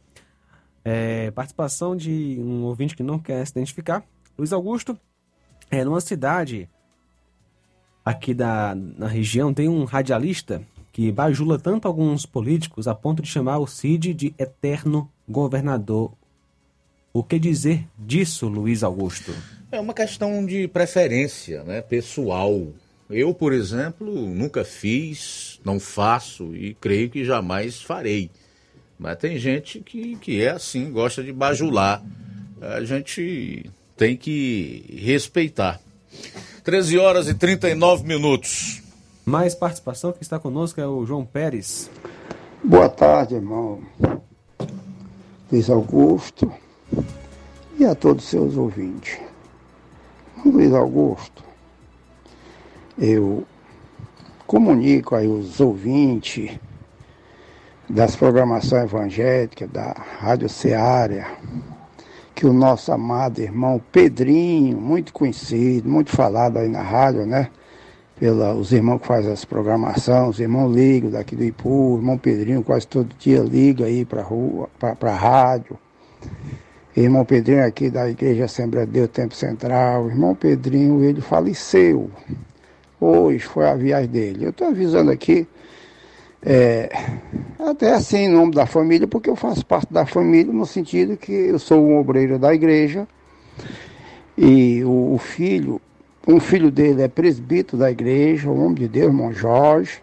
É, 0.84 1.30
participação 1.30 1.96
de 1.96 2.36
um 2.38 2.64
ouvinte 2.64 2.94
que 2.94 3.02
não 3.02 3.18
quer 3.18 3.42
se 3.46 3.52
identificar. 3.52 4.04
Luiz 4.36 4.52
Augusto, 4.52 4.98
é 5.70 5.82
numa 5.82 6.02
cidade 6.02 6.68
aqui 8.04 8.34
da, 8.34 8.74
na 8.74 9.06
região, 9.06 9.54
tem 9.54 9.66
um 9.66 9.84
radialista 9.84 10.60
que 10.92 11.10
bajula 11.12 11.58
tanto 11.58 11.86
alguns 11.86 12.26
políticos 12.26 12.88
a 12.88 12.94
ponto 12.94 13.22
de 13.22 13.28
chamar 13.28 13.58
o 13.58 13.66
Cid 13.66 14.12
de 14.14 14.34
eterno 14.38 15.10
governador 15.28 16.12
O 17.12 17.22
que 17.22 17.38
dizer 17.38 17.86
disso, 17.98 18.48
Luiz 18.48 18.82
Augusto? 18.82 19.32
É 19.72 19.80
uma 19.80 19.94
questão 19.94 20.44
de 20.44 20.66
preferência, 20.68 21.62
né, 21.64 21.80
pessoal. 21.80 22.68
Eu, 23.08 23.34
por 23.34 23.52
exemplo, 23.52 24.26
nunca 24.28 24.64
fiz, 24.64 25.60
não 25.64 25.80
faço 25.80 26.54
e 26.54 26.74
creio 26.74 27.10
que 27.10 27.24
jamais 27.24 27.82
farei. 27.82 28.30
Mas 28.98 29.18
tem 29.18 29.38
gente 29.38 29.80
que, 29.80 30.16
que 30.16 30.42
é 30.42 30.50
assim, 30.50 30.92
gosta 30.92 31.22
de 31.22 31.32
bajular. 31.32 32.02
A 32.60 32.84
gente 32.84 33.68
tem 33.96 34.16
que 34.16 34.84
respeitar. 34.96 35.80
13 36.62 36.98
horas 36.98 37.28
e 37.28 37.34
39 37.34 38.06
minutos. 38.06 38.82
Mais 39.30 39.54
participação 39.54 40.10
que 40.10 40.24
está 40.24 40.40
conosco 40.40 40.80
é 40.80 40.86
o 40.88 41.06
João 41.06 41.24
Pérez. 41.24 41.88
Boa 42.64 42.88
tarde, 42.88 43.36
irmão. 43.36 43.80
Luiz 45.52 45.70
Augusto 45.70 46.52
e 47.78 47.84
a 47.84 47.94
todos 47.94 48.24
os 48.24 48.28
seus 48.28 48.56
ouvintes. 48.56 49.20
Luiz 50.44 50.74
Augusto, 50.74 51.44
eu 52.98 53.44
comunico 54.48 55.14
aí 55.14 55.28
os 55.28 55.60
ouvintes 55.60 56.58
das 57.88 58.16
programações 58.16 58.82
evangélicas 58.82 59.70
da 59.70 59.92
Rádio 60.18 60.48
Ceará, 60.48 61.36
que 62.34 62.44
o 62.46 62.52
nosso 62.52 62.90
amado 62.90 63.40
irmão 63.40 63.80
Pedrinho, 63.92 64.76
muito 64.76 65.12
conhecido, 65.12 65.88
muito 65.88 66.10
falado 66.10 66.56
aí 66.56 66.68
na 66.68 66.82
rádio, 66.82 67.24
né? 67.24 67.48
Pelos 68.20 68.70
irmãos 68.70 68.98
que 69.00 69.06
fazem 69.06 69.32
as 69.32 69.46
programações, 69.46 70.28
os 70.28 70.40
irmãos 70.40 70.70
ligam 70.70 71.10
daqui 71.10 71.34
do 71.34 71.42
Ipu, 71.42 71.94
o 71.94 71.96
irmão 71.96 72.18
Pedrinho 72.18 72.62
quase 72.62 72.86
todo 72.86 73.14
dia 73.18 73.40
liga 73.40 73.86
aí 73.86 74.04
para 74.04 74.20
rua, 74.20 74.68
para 74.78 75.14
rádio. 75.14 75.78
Irmão 76.94 77.24
Pedrinho 77.24 77.64
aqui 77.64 77.88
da 77.88 78.10
Igreja 78.10 78.44
Assembleia 78.44 78.84
de 78.86 78.92
Deus 78.92 79.08
Tempo 79.08 79.34
Central. 79.34 80.10
Irmão 80.10 80.34
Pedrinho, 80.34 81.02
ele 81.02 81.22
faleceu. 81.22 82.10
Hoje 83.00 83.38
foi 83.46 83.66
a 83.66 83.74
viagem 83.74 84.10
dele. 84.10 84.44
Eu 84.44 84.50
estou 84.50 84.68
avisando 84.68 85.10
aqui, 85.10 85.48
é, 86.42 86.90
até 87.58 87.94
assim, 87.94 88.24
em 88.24 88.28
nome 88.28 88.52
da 88.52 88.66
família, 88.66 89.08
porque 89.08 89.30
eu 89.30 89.36
faço 89.36 89.64
parte 89.64 89.90
da 89.90 90.04
família, 90.04 90.52
no 90.52 90.66
sentido 90.66 91.16
que 91.16 91.32
eu 91.32 91.58
sou 91.58 91.82
um 91.82 91.98
obreiro 91.98 92.38
da 92.38 92.52
igreja. 92.52 93.08
E 94.36 94.84
o, 94.84 95.14
o 95.14 95.18
filho, 95.18 95.80
um 96.26 96.38
filho 96.38 96.70
dele 96.70 97.02
é 97.02 97.08
presbítero 97.08 97.78
da 97.78 97.90
igreja, 97.90 98.50
o 98.50 98.58
homem 98.58 98.74
de 98.74 98.88
Deus, 98.88 99.06
irmão 99.06 99.32
Jorge. 99.32 100.02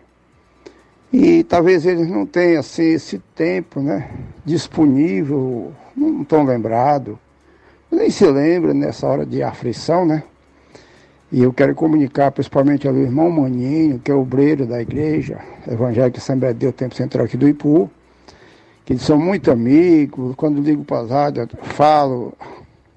E 1.12 1.44
talvez 1.44 1.86
eles 1.86 2.08
não 2.08 2.26
tenham 2.26 2.60
assim, 2.60 2.84
esse 2.84 3.20
tempo 3.36 3.80
né, 3.80 4.10
disponível, 4.44 5.72
não 5.96 6.22
estão 6.22 6.44
lembrados, 6.44 7.16
nem 7.90 8.10
se 8.10 8.26
lembra 8.26 8.74
nessa 8.74 9.08
hora 9.08 9.26
de 9.26 9.42
aflição, 9.42 10.06
né? 10.06 10.24
E 11.32 11.44
eu 11.44 11.52
quero 11.52 11.76
comunicar 11.76 12.32
principalmente 12.32 12.88
ao 12.88 12.96
irmão 12.96 13.30
Maninho, 13.30 14.00
que 14.00 14.12
é 14.12 14.14
obreiro 14.14 14.66
da 14.66 14.82
igreja 14.82 15.40
evangélica 15.70 16.20
Assembleia 16.20 16.54
de 16.54 16.62
Deus 16.62 16.76
Tempo 16.76 16.96
Central 16.96 17.26
aqui 17.26 17.36
do 17.36 17.48
Ipu, 17.48 17.90
que 18.86 18.94
eles 18.94 19.04
são 19.04 19.18
muito 19.18 19.52
amigos, 19.52 20.36
quando 20.36 20.62
ligo 20.62 20.86
para 20.86 21.02
as 21.02 21.10
rádios, 21.10 21.50
falo, 21.64 22.34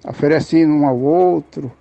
oferecendo 0.04 0.72
um 0.72 0.86
ao 0.86 0.96
outro, 0.96 1.72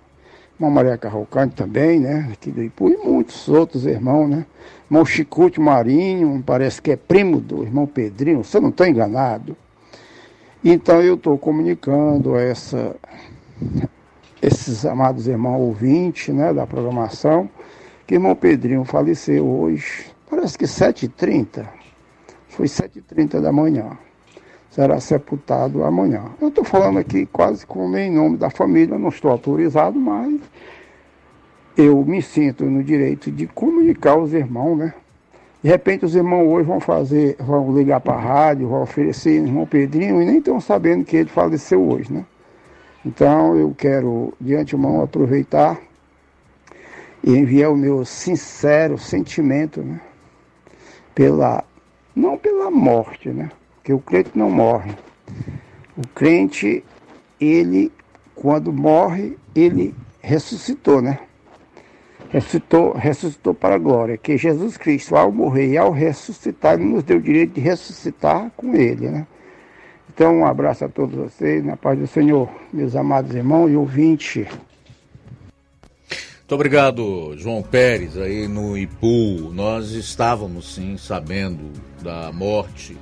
irmão 0.60 0.70
Maria 0.70 0.98
Carrocante 0.98 1.54
também, 1.54 1.98
né, 1.98 2.28
aqui 2.34 2.50
do 2.50 2.62
Ipu, 2.62 2.90
e 2.90 2.96
muitos 2.98 3.48
outros 3.48 3.86
irmãos, 3.86 4.28
né, 4.28 4.44
irmão 4.90 5.06
Chicute 5.06 5.58
Marinho, 5.58 6.42
parece 6.44 6.82
que 6.82 6.90
é 6.90 6.96
primo 6.96 7.40
do 7.40 7.62
irmão 7.62 7.86
Pedrinho, 7.86 8.44
se 8.44 8.58
eu 8.58 8.60
não 8.60 8.68
estou 8.68 8.86
enganado. 8.86 9.56
Então 10.62 11.00
eu 11.00 11.14
estou 11.14 11.38
comunicando 11.38 12.36
essa 12.36 12.94
esses 14.42 14.84
amados 14.84 15.26
irmãos 15.26 15.60
ouvintes 15.60 16.34
né, 16.34 16.52
da 16.52 16.66
programação, 16.66 17.48
que 18.06 18.14
irmão 18.14 18.36
Pedrinho 18.36 18.84
faleceu 18.84 19.46
hoje, 19.46 20.06
parece 20.28 20.58
que 20.58 20.66
7h30, 20.66 21.66
foi 22.48 22.66
7h30 22.66 23.40
da 23.40 23.50
manhã, 23.50 23.96
será 24.70 25.00
sepultado 25.00 25.84
amanhã. 25.84 26.26
Eu 26.40 26.48
estou 26.48 26.64
falando 26.64 26.98
aqui 26.98 27.26
quase 27.26 27.66
como 27.66 27.96
em 27.96 28.10
nome 28.10 28.36
da 28.36 28.48
família, 28.48 28.96
não 28.96 29.08
estou 29.08 29.30
autorizado, 29.30 29.98
mas 29.98 30.40
eu 31.76 32.04
me 32.04 32.22
sinto 32.22 32.64
no 32.64 32.82
direito 32.82 33.30
de 33.30 33.46
comunicar 33.46 34.12
aos 34.12 34.32
irmãos, 34.32 34.76
né? 34.76 34.94
De 35.62 35.68
repente 35.68 36.04
os 36.04 36.14
irmãos 36.14 36.48
hoje 36.48 36.66
vão 36.66 36.80
fazer, 36.80 37.36
vão 37.38 37.76
ligar 37.76 38.00
para 38.00 38.14
a 38.14 38.20
rádio, 38.20 38.68
vão 38.68 38.82
oferecer 38.82 39.32
irmão 39.32 39.66
Pedrinho 39.66 40.22
e 40.22 40.24
nem 40.24 40.38
estão 40.38 40.60
sabendo 40.60 41.04
que 41.04 41.16
ele 41.16 41.28
faleceu 41.28 41.82
hoje, 41.82 42.12
né? 42.12 42.24
Então 43.04 43.56
eu 43.56 43.74
quero, 43.76 44.32
de 44.40 44.54
antemão, 44.54 45.02
aproveitar 45.02 45.78
e 47.22 47.36
enviar 47.36 47.70
o 47.70 47.76
meu 47.76 48.04
sincero 48.04 48.96
sentimento, 48.96 49.82
né? 49.82 50.00
Pela, 51.14 51.64
não 52.14 52.38
pela 52.38 52.70
morte, 52.70 53.28
né? 53.28 53.50
Porque 53.80 53.92
o 53.94 53.98
crente 53.98 54.30
não 54.34 54.50
morre. 54.50 54.92
O 55.96 56.06
crente, 56.14 56.84
ele, 57.40 57.90
quando 58.34 58.72
morre, 58.72 59.36
ele 59.54 59.94
ressuscitou, 60.20 61.00
né? 61.00 61.18
Ressuscitou, 62.28 62.92
ressuscitou 62.92 63.54
para 63.54 63.76
a 63.76 63.78
glória. 63.78 64.18
Que 64.18 64.36
Jesus 64.36 64.76
Cristo, 64.76 65.16
ao 65.16 65.32
morrer 65.32 65.72
e 65.72 65.78
ao 65.78 65.90
ressuscitar, 65.90 66.74
ele 66.74 66.84
nos 66.84 67.02
deu 67.02 67.16
o 67.16 67.22
direito 67.22 67.54
de 67.54 67.60
ressuscitar 67.60 68.50
com 68.56 68.74
ele, 68.74 69.08
né? 69.08 69.26
Então, 70.12 70.40
um 70.40 70.46
abraço 70.46 70.84
a 70.84 70.88
todos 70.88 71.14
vocês, 71.14 71.64
na 71.64 71.76
paz 71.76 71.98
do 71.98 72.06
Senhor, 72.06 72.48
meus 72.72 72.94
amados 72.94 73.34
irmãos 73.34 73.70
e 73.70 73.76
ouvintes. 73.76 74.46
Muito 76.40 76.54
obrigado, 76.54 77.34
João 77.38 77.62
Pérez, 77.62 78.18
aí 78.18 78.46
no 78.46 78.76
Ipu. 78.76 79.52
Nós 79.54 79.92
estávamos, 79.92 80.74
sim, 80.74 80.96
sabendo 80.96 81.70
da 82.02 82.32
morte 82.32 82.98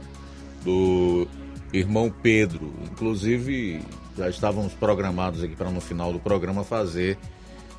do 0.65 1.27
irmão 1.73 2.13
Pedro. 2.23 2.73
Inclusive, 2.91 3.81
já 4.17 4.29
estávamos 4.29 4.73
programados 4.75 5.43
aqui 5.43 5.55
para 5.55 5.71
no 5.71 5.81
final 5.81 6.13
do 6.13 6.19
programa 6.19 6.65
fazer 6.65 7.19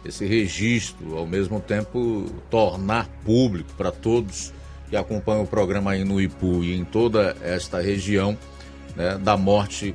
esse 0.05 0.25
registro, 0.25 1.17
ao 1.17 1.27
mesmo 1.27 1.59
tempo 1.59 2.25
tornar 2.49 3.07
público 3.25 3.69
para 3.77 3.91
todos 3.91 4.53
que 4.89 4.95
acompanham 4.95 5.43
o 5.43 5.47
programa 5.47 5.91
aí 5.91 6.03
no 6.03 6.19
Ipu 6.19 6.63
e 6.63 6.75
em 6.75 6.83
toda 6.83 7.35
esta 7.43 7.79
região 7.79 8.37
né, 8.95 9.17
da 9.17 9.37
morte 9.37 9.93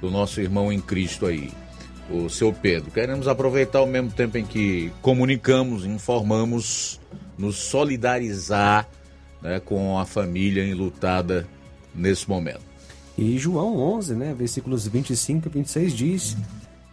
do 0.00 0.10
nosso 0.10 0.40
irmão 0.40 0.72
em 0.72 0.80
Cristo 0.80 1.26
aí, 1.26 1.50
o 2.10 2.28
seu 2.28 2.52
Pedro. 2.52 2.90
Queremos 2.90 3.28
aproveitar 3.28 3.82
o 3.82 3.86
mesmo 3.86 4.10
tempo 4.10 4.36
em 4.36 4.44
que 4.44 4.92
comunicamos, 5.00 5.84
informamos, 5.84 7.00
nos 7.38 7.56
solidarizar 7.56 8.88
né, 9.40 9.60
com 9.60 9.98
a 9.98 10.04
família 10.04 10.64
enlutada 10.64 11.46
nesse 11.94 12.28
momento. 12.28 12.60
E 13.16 13.38
João 13.38 13.76
11, 13.76 14.14
né, 14.14 14.34
versículos 14.34 14.86
25 14.86 15.48
e 15.48 15.50
26 15.50 15.92
diz: 15.92 16.36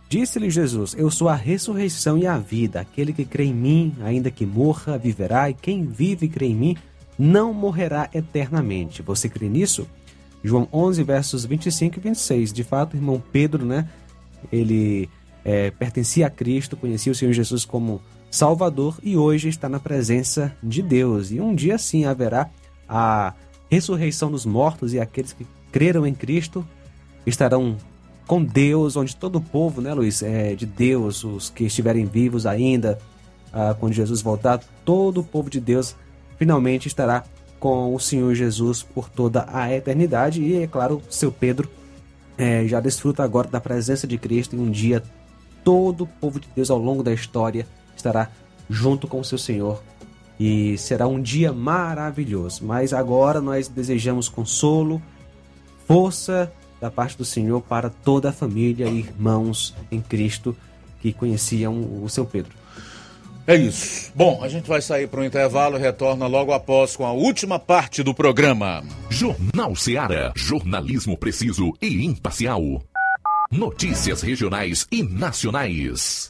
Disse-lhe 0.10 0.50
Jesus: 0.50 0.96
Eu 0.98 1.10
sou 1.10 1.30
a 1.30 1.36
ressurreição 1.36 2.18
e 2.18 2.26
a 2.26 2.38
vida. 2.38 2.82
Aquele 2.82 3.14
que 3.14 3.24
crê 3.24 3.46
em 3.46 3.54
mim, 3.54 3.96
ainda 4.02 4.32
que 4.32 4.46
morra, 4.46 4.98
viverá, 4.98 5.50
e 5.50 5.54
quem 5.54 5.86
vive 5.86 6.26
e 6.26 6.30
crê 6.30 6.48
em 6.48 6.56
mim, 6.56 6.78
não 7.18 7.54
morrerá 7.54 8.10
eternamente. 8.14 9.02
Você 9.02 9.30
crê 9.30 9.48
nisso? 9.48 9.88
João 10.44 10.68
11, 10.72 11.04
versos 11.04 11.46
25 11.46 12.00
e 12.00 12.02
26. 12.02 12.52
De 12.52 12.64
fato, 12.64 12.98
irmão 12.98 13.22
Pedro, 13.32 13.66
né? 13.66 13.88
Ele 14.52 15.10
é, 15.44 15.70
pertencia 15.72 16.28
a 16.28 16.30
Cristo, 16.30 16.78
conhecia 16.78 17.12
o 17.12 17.16
Senhor 17.16 17.34
Jesus 17.34 17.64
como 17.64 18.02
Salvador 18.32 18.98
e 19.04 19.18
hoje 19.18 19.50
está 19.50 19.68
na 19.68 19.80
presença 19.80 20.56
de 20.64 20.82
Deus. 20.82 21.32
E 21.32 21.40
um 21.40 21.54
dia 21.54 21.78
sim 21.78 22.06
haverá 22.06 22.50
a 22.88 23.34
ressurreição 23.70 24.32
dos 24.32 24.46
mortos 24.46 24.94
e 24.94 25.00
aqueles 25.00 25.34
que 25.34 25.46
creram 25.72 26.06
em 26.06 26.14
Cristo 26.14 26.66
estarão 27.26 27.78
com 28.28 28.44
Deus, 28.44 28.96
onde 28.96 29.16
todo 29.16 29.38
o 29.38 29.42
povo, 29.42 29.82
né, 29.82 29.94
Luiz, 29.94 30.22
é 30.22 30.54
de 30.56 30.66
Deus, 30.66 31.24
os 31.24 31.50
que 31.50 31.66
estiverem 31.66 32.06
vivos 32.06 32.46
ainda, 32.46 33.00
ah, 33.52 33.76
quando 33.80 33.94
Jesus 33.94 34.22
voltar, 34.22 34.60
todo 34.86 35.22
o 35.22 35.24
povo 35.24 35.50
de 35.50 35.60
Deus 35.60 35.96
finalmente 36.38 36.88
estará 36.88 37.24
com 37.60 37.94
o 37.94 38.00
Senhor 38.00 38.34
Jesus 38.34 38.82
por 38.84 39.10
toda 39.10 39.46
a 39.52 39.74
eternidade. 39.74 40.42
E, 40.42 40.62
é 40.62 40.68
claro, 40.68 41.02
seu 41.10 41.32
Pedro 41.32 41.70
é, 42.38 42.66
já 42.68 42.80
desfruta 42.80 43.24
agora 43.24 43.50
da 43.50 43.60
presença 43.60 44.08
de 44.08 44.18
Cristo 44.18 44.56
e 44.56 44.60
um 44.60 44.72
dia 44.72 45.04
todo 45.64 46.06
o 46.06 46.08
povo 46.08 46.40
de 46.40 46.48
Deus 46.56 46.70
ao 46.70 46.78
longo 46.78 47.04
da 47.04 47.12
história 47.12 47.68
estará 47.96 48.30
junto 48.70 49.08
com 49.08 49.20
o 49.20 49.26
seu 49.26 49.38
Senhor. 49.38 49.82
E 50.40 50.78
será 50.78 51.08
um 51.08 51.22
dia 51.22 51.52
maravilhoso. 51.52 52.66
Mas 52.66 52.94
agora 52.94 53.42
nós 53.42 53.68
desejamos 53.68 54.30
consolo, 54.30 55.02
força 55.86 56.52
da 56.80 56.90
parte 56.90 57.18
do 57.18 57.26
Senhor 57.26 57.62
para 57.62 57.90
toda 57.90 58.30
a 58.30 58.34
família 58.34 58.88
e 58.88 59.00
irmãos 59.00 59.76
em 59.92 60.00
Cristo 60.00 60.56
que 61.02 61.12
conheciam 61.12 62.04
o 62.04 62.08
seu 62.10 62.26
Pedro. 62.26 62.52
É 63.46 63.56
isso. 63.56 64.12
Bom, 64.14 64.44
a 64.44 64.48
gente 64.48 64.68
vai 64.70 64.80
sair 64.80 65.08
para 65.08 65.22
o 65.22 65.26
intervalo 65.26 65.76
e 65.76 65.80
retorna 65.80 66.28
logo 66.28 66.54
após 66.54 66.96
com 66.96 67.06
a 67.06 67.12
última 67.12 67.58
parte 67.58 68.04
do 68.04 68.14
programa. 68.14 68.84
Jornal 69.10 69.76
Seara. 69.76 70.32
Jornalismo 70.36 71.18
preciso 71.18 71.74
e 71.82 72.06
imparcial. 72.06 72.62
Notícias 73.52 74.22
regionais 74.22 74.86
e 74.92 75.02
nacionais. 75.02 76.30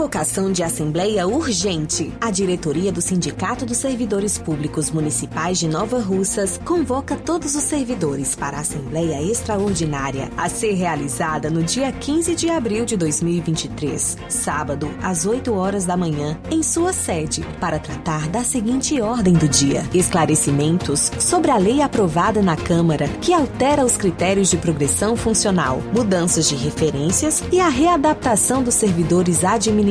Convocação 0.00 0.50
de 0.50 0.62
Assembleia 0.62 1.28
Urgente. 1.28 2.10
A 2.22 2.30
diretoria 2.30 2.90
do 2.90 3.02
Sindicato 3.02 3.66
dos 3.66 3.76
Servidores 3.76 4.38
Públicos 4.38 4.90
Municipais 4.90 5.58
de 5.58 5.68
Nova 5.68 6.00
Russas 6.00 6.58
convoca 6.64 7.16
todos 7.16 7.54
os 7.54 7.62
servidores 7.62 8.34
para 8.34 8.56
a 8.56 8.60
Assembleia 8.60 9.22
Extraordinária 9.22 10.30
a 10.38 10.48
ser 10.48 10.72
realizada 10.72 11.50
no 11.50 11.62
dia 11.62 11.92
15 11.92 12.34
de 12.34 12.48
abril 12.48 12.86
de 12.86 12.96
2023, 12.96 14.16
sábado, 14.26 14.90
às 15.02 15.26
8 15.26 15.52
horas 15.52 15.84
da 15.84 15.98
manhã, 15.98 16.40
em 16.50 16.62
sua 16.62 16.94
sede, 16.94 17.44
para 17.60 17.78
tratar 17.78 18.26
da 18.30 18.42
seguinte 18.42 18.98
ordem 19.02 19.34
do 19.34 19.46
dia: 19.46 19.86
esclarecimentos 19.92 21.12
sobre 21.20 21.50
a 21.50 21.58
lei 21.58 21.82
aprovada 21.82 22.40
na 22.40 22.56
Câmara 22.56 23.06
que 23.20 23.34
altera 23.34 23.84
os 23.84 23.98
critérios 23.98 24.48
de 24.48 24.56
progressão 24.56 25.14
funcional, 25.14 25.82
mudanças 25.94 26.48
de 26.48 26.56
referências 26.56 27.44
e 27.52 27.60
a 27.60 27.68
readaptação 27.68 28.62
dos 28.62 28.76
servidores 28.76 29.44
administrativos, 29.44 29.89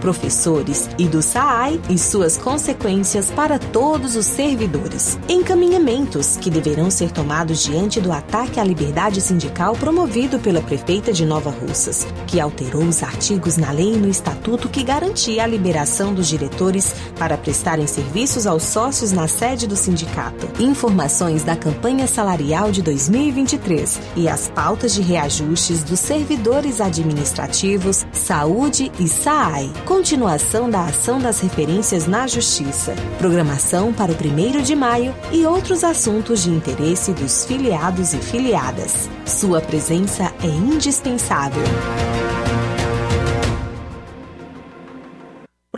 professores 0.00 0.88
e 0.98 1.06
do 1.06 1.22
SAAI 1.22 1.80
e 1.88 1.98
suas 1.98 2.36
consequências 2.36 3.30
para 3.30 3.58
todos 3.58 4.16
os 4.16 4.26
servidores. 4.26 5.18
Encaminhamentos 5.28 6.36
que 6.36 6.50
deverão 6.50 6.90
ser 6.90 7.10
tomados 7.10 7.62
diante 7.62 8.00
do 8.00 8.12
ataque 8.12 8.58
à 8.58 8.64
liberdade 8.64 9.20
sindical 9.20 9.74
promovido 9.74 10.38
pela 10.38 10.60
prefeita 10.60 11.12
de 11.12 11.24
Nova 11.24 11.50
Russas, 11.50 12.06
que 12.26 12.40
alterou 12.40 12.82
os 12.82 13.02
artigos 13.02 13.56
na 13.56 13.70
lei 13.70 13.94
e 13.94 13.96
no 13.96 14.08
estatuto 14.08 14.68
que 14.68 14.82
garantia 14.82 15.44
a 15.44 15.46
liberação 15.46 16.12
dos 16.12 16.28
diretores 16.28 16.94
para 17.18 17.36
prestarem 17.36 17.86
serviços 17.86 18.46
aos 18.46 18.62
sócios 18.62 19.12
na 19.12 19.28
sede 19.28 19.66
do 19.66 19.76
sindicato. 19.76 20.48
Informações 20.62 21.42
da 21.42 21.56
campanha 21.56 22.06
salarial 22.06 22.70
de 22.70 22.82
2023 22.82 24.00
e 24.16 24.28
as 24.28 24.48
pautas 24.48 24.94
de 24.94 25.02
reajustes 25.02 25.82
dos 25.82 26.00
servidores 26.00 26.80
administrativos, 26.80 28.06
saúde 28.12 28.89
e 28.98 29.06
SAAI. 29.06 29.70
Continuação 29.84 30.68
da 30.68 30.84
ação 30.84 31.18
das 31.18 31.40
referências 31.40 32.06
na 32.06 32.26
Justiça. 32.26 32.94
Programação 33.18 33.92
para 33.92 34.12
o 34.12 34.14
1 34.14 34.62
de 34.62 34.74
maio 34.74 35.14
e 35.30 35.46
outros 35.46 35.84
assuntos 35.84 36.42
de 36.42 36.50
interesse 36.50 37.12
dos 37.12 37.44
filiados 37.44 38.12
e 38.14 38.18
filiadas. 38.18 39.08
Sua 39.24 39.60
presença 39.60 40.32
é 40.42 40.48
indispensável. 40.48 41.64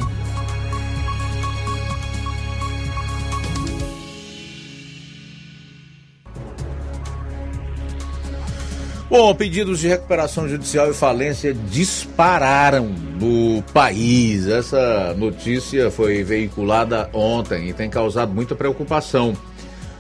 Bom, 9.10 9.34
pedidos 9.34 9.80
de 9.80 9.88
recuperação 9.88 10.46
judicial 10.46 10.90
e 10.90 10.94
falência 10.94 11.54
dispararam 11.54 12.94
no 13.18 13.62
país. 13.72 14.46
Essa 14.46 15.14
notícia 15.14 15.90
foi 15.90 16.22
veiculada 16.22 17.08
ontem 17.14 17.70
e 17.70 17.72
tem 17.72 17.88
causado 17.88 18.34
muita 18.34 18.54
preocupação. 18.54 19.34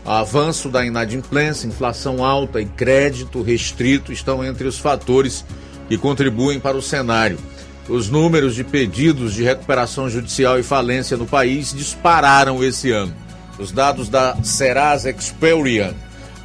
Avanço 0.04 0.68
da 0.68 0.84
inadimplência, 0.84 1.66
inflação 1.66 2.22
alta 2.22 2.60
e 2.60 2.66
crédito 2.66 3.42
restrito 3.42 4.12
estão 4.12 4.44
entre 4.44 4.68
os 4.68 4.78
fatores 4.78 5.44
contribuem 5.96 6.60
para 6.60 6.76
o 6.76 6.82
cenário. 6.82 7.38
Os 7.88 8.10
números 8.10 8.54
de 8.54 8.62
pedidos 8.64 9.32
de 9.32 9.42
recuperação 9.42 10.10
judicial 10.10 10.58
e 10.58 10.62
falência 10.62 11.16
no 11.16 11.24
país 11.24 11.72
dispararam 11.72 12.62
esse 12.62 12.90
ano. 12.90 13.14
Os 13.58 13.72
dados 13.72 14.10
da 14.10 14.36
Serasa 14.42 15.08
Experian 15.10 15.94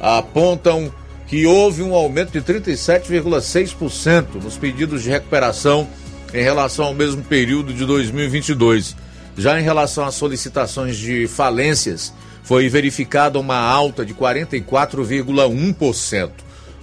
apontam 0.00 0.90
que 1.26 1.44
houve 1.46 1.82
um 1.82 1.94
aumento 1.94 2.32
de 2.32 2.40
37,6% 2.40 4.42
nos 4.42 4.56
pedidos 4.56 5.02
de 5.02 5.10
recuperação 5.10 5.86
em 6.32 6.42
relação 6.42 6.86
ao 6.86 6.94
mesmo 6.94 7.22
período 7.22 7.74
de 7.74 7.84
2022. 7.84 8.96
Já 9.36 9.60
em 9.60 9.62
relação 9.62 10.04
às 10.04 10.14
solicitações 10.14 10.96
de 10.96 11.26
falências, 11.26 12.14
foi 12.42 12.66
verificada 12.68 13.38
uma 13.38 13.58
alta 13.58 14.02
de 14.04 14.14
44,1%. 14.14 16.30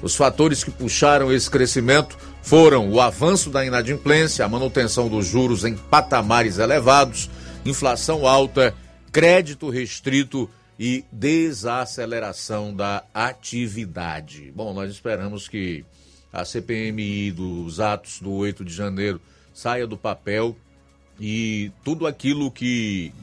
Os 0.02 0.16
fatores 0.16 0.64
que 0.64 0.72
puxaram 0.72 1.32
esse 1.32 1.48
crescimento 1.50 2.18
foram 2.42 2.90
o 2.90 3.00
avanço 3.00 3.50
da 3.50 3.66
inadimplência, 3.66 4.44
a 4.44 4.50
manutenção 4.50 5.08
dos 5.08 5.28
juros 5.28 5.64
em 5.64 5.76
patamares 5.76 6.58
elevados, 6.58 7.30
inflação 7.66 8.28
alta, 8.28 8.74
crédito 9.12 9.70
restrito 9.70 10.50
e 10.80 11.06
desaceleração 11.12 12.74
da 12.74 13.04
atividade. 13.14 14.52
Bom, 14.56 14.74
nós 14.74 14.92
esperamos 14.92 15.48
que 15.48 15.86
a 16.34 16.44
CPMI 16.44 17.32
dos 17.32 17.80
atos 17.80 18.20
do 18.20 18.32
8 18.32 18.66
de 18.66 18.74
janeiro 18.74 19.22
saia 19.54 19.86
do 19.86 19.98
papel 19.98 20.56
e 21.20 21.72
tudo 21.84 22.08
aquilo 22.08 22.50
que 22.50 23.14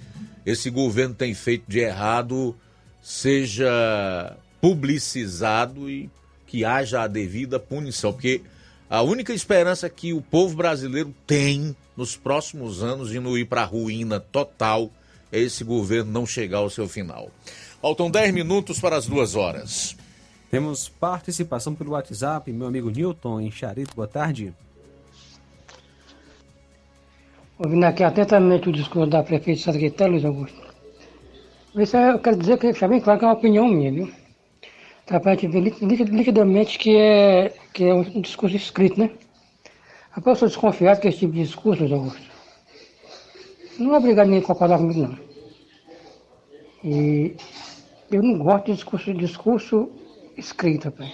esse 0.46 0.70
governo 0.70 1.14
tem 1.14 1.34
feito 1.34 1.64
de 1.66 1.80
errado 1.80 2.54
seja 3.02 4.36
publicizado 4.60 5.90
e 5.90 6.10
que 6.46 6.64
haja 6.64 7.02
a 7.02 7.08
devida 7.08 7.58
punição, 7.58 8.12
porque 8.12 8.42
a 8.90 9.02
única 9.02 9.34
esperança 9.34 9.88
que 9.90 10.12
o 10.12 10.22
povo 10.22 10.56
brasileiro 10.56 11.14
tem 11.26 11.76
nos 11.96 12.16
próximos 12.16 12.82
anos 12.82 13.10
de 13.10 13.20
não 13.20 13.36
ir 13.36 13.44
para 13.44 13.62
a 13.62 13.66
ruína 13.66 14.18
total 14.18 14.90
é 15.30 15.38
esse 15.38 15.62
governo 15.62 16.10
não 16.10 16.24
chegar 16.24 16.58
ao 16.58 16.70
seu 16.70 16.88
final. 16.88 17.30
Faltam 17.82 18.10
10 18.10 18.32
minutos 18.32 18.80
para 18.80 18.96
as 18.96 19.06
duas 19.06 19.34
horas. 19.34 19.96
Temos 20.50 20.88
participação 20.88 21.74
pelo 21.74 21.90
WhatsApp, 21.90 22.50
meu 22.50 22.66
amigo 22.66 22.90
Newton 22.90 23.40
em 23.40 23.50
Charito, 23.50 23.94
boa 23.94 24.08
tarde. 24.08 24.54
Ouvindo 27.58 27.84
aqui 27.84 28.02
atentamente 28.02 28.68
o 28.68 28.72
discurso 28.72 29.10
da 29.10 29.22
prefeita 29.22 29.58
de 29.58 29.62
Santa 29.62 29.78
Quitéria, 29.78 30.12
Luiz 30.12 30.24
Augusto. 30.24 30.68
Isso 31.76 31.96
eu 31.96 32.18
quero 32.20 32.36
dizer 32.38 32.58
que 32.58 32.68
está 32.68 32.88
bem 32.88 33.00
claro 33.00 33.18
que 33.18 33.24
é 33.24 33.28
uma 33.28 33.34
opinião 33.34 33.68
minha, 33.68 33.92
viu? 33.92 34.10
Para 35.08 35.34
gente 35.34 35.48
ver 35.48 35.60
liquidamente 35.60 36.78
que 36.78 36.94
é, 36.94 37.54
que 37.72 37.84
é 37.84 37.94
um 37.94 38.20
discurso 38.20 38.54
escrito, 38.54 39.00
né? 39.00 39.10
Agora 40.14 40.32
eu 40.32 40.36
sou 40.36 40.48
desconfiado 40.48 41.00
que 41.00 41.08
esse 41.08 41.20
tipo 41.20 41.32
de 41.32 41.44
discurso, 41.44 41.80
Luiz 41.80 41.92
Augusto, 41.92 42.28
não 43.78 43.94
é 43.94 43.98
obrigado 43.98 44.28
nem 44.28 44.40
a 44.40 44.42
concordar 44.42 44.76
comigo, 44.76 45.00
não. 45.00 45.18
E 46.84 47.34
eu 48.10 48.22
não 48.22 48.38
gosto 48.38 48.66
de 48.66 48.74
discurso, 48.74 49.14
discurso 49.14 49.90
escrito, 50.36 50.90
pai. 50.90 51.10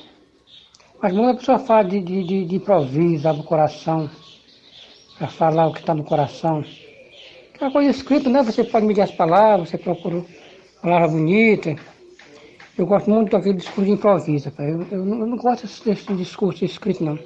Mas 1.01 1.13
quando 1.13 1.29
a 1.31 1.35
pessoa 1.35 1.59
fala 1.61 1.85
de, 1.85 2.01
de, 2.01 2.25
de, 2.25 2.45
de 2.47 2.57
improviso, 2.57 3.29
abre 3.29 3.43
o 3.43 3.45
coração, 3.45 4.11
para 5.17 5.29
falar 5.29 5.69
o 5.69 5.73
que 5.73 5.81
está 5.81 5.95
no 5.95 6.03
coração. 6.03 6.65
Aquela 7.55 7.71
coisa 7.71 7.91
escrita, 7.91 8.29
né? 8.29 8.43
Você 8.43 8.65
pode 8.65 8.87
medir 8.87 9.03
as 9.03 9.13
palavras, 9.13 9.69
você 9.69 9.79
procura 9.79 10.25
palavra 10.83 11.07
bonita. 11.07 11.77
Eu 12.77 12.87
gosto 12.87 13.09
muito 13.09 13.31
daquele 13.31 13.59
discurso 13.59 13.85
de 13.85 13.93
improviso, 13.93 14.51
pai. 14.51 14.73
Eu, 14.73 14.83
eu, 14.91 14.99
eu 14.99 15.27
não 15.27 15.37
gosto 15.37 15.63
desse, 15.85 16.13
discurso 16.15 16.65
escrito, 16.65 17.05
não. 17.05 17.17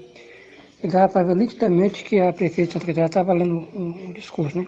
Eu 0.83 0.91
dava 0.91 1.11
para 1.11 1.23
ver 1.23 1.37
nitidamente 1.37 2.05
que 2.05 2.21
a 2.21 2.33
prefeita 2.35 2.67
de 2.67 2.73
Santa 2.75 2.87
Catarina 2.87 3.07
estava 3.07 3.33
lendo 3.33 3.67
um, 3.75 4.09
um 4.09 4.13
discurso, 4.13 4.59
né? 4.59 4.67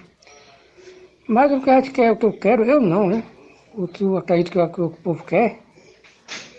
Mas 1.28 1.52
o 1.52 1.60
que 1.60 1.68
a 1.68 1.76
gente 1.76 1.90
quer, 1.90 2.10
o 2.10 2.16
que 2.16 2.24
eu 2.24 2.32
quero, 2.32 2.64
eu 2.64 2.80
não, 2.80 3.08
né? 3.08 3.22
O 3.74 3.86
que 3.86 4.02
eu 4.02 4.16
acredito 4.16 4.50
que, 4.50 4.58
o, 4.58 4.68
que 4.68 4.80
o 4.80 4.90
povo 4.90 5.22
quer, 5.22 5.60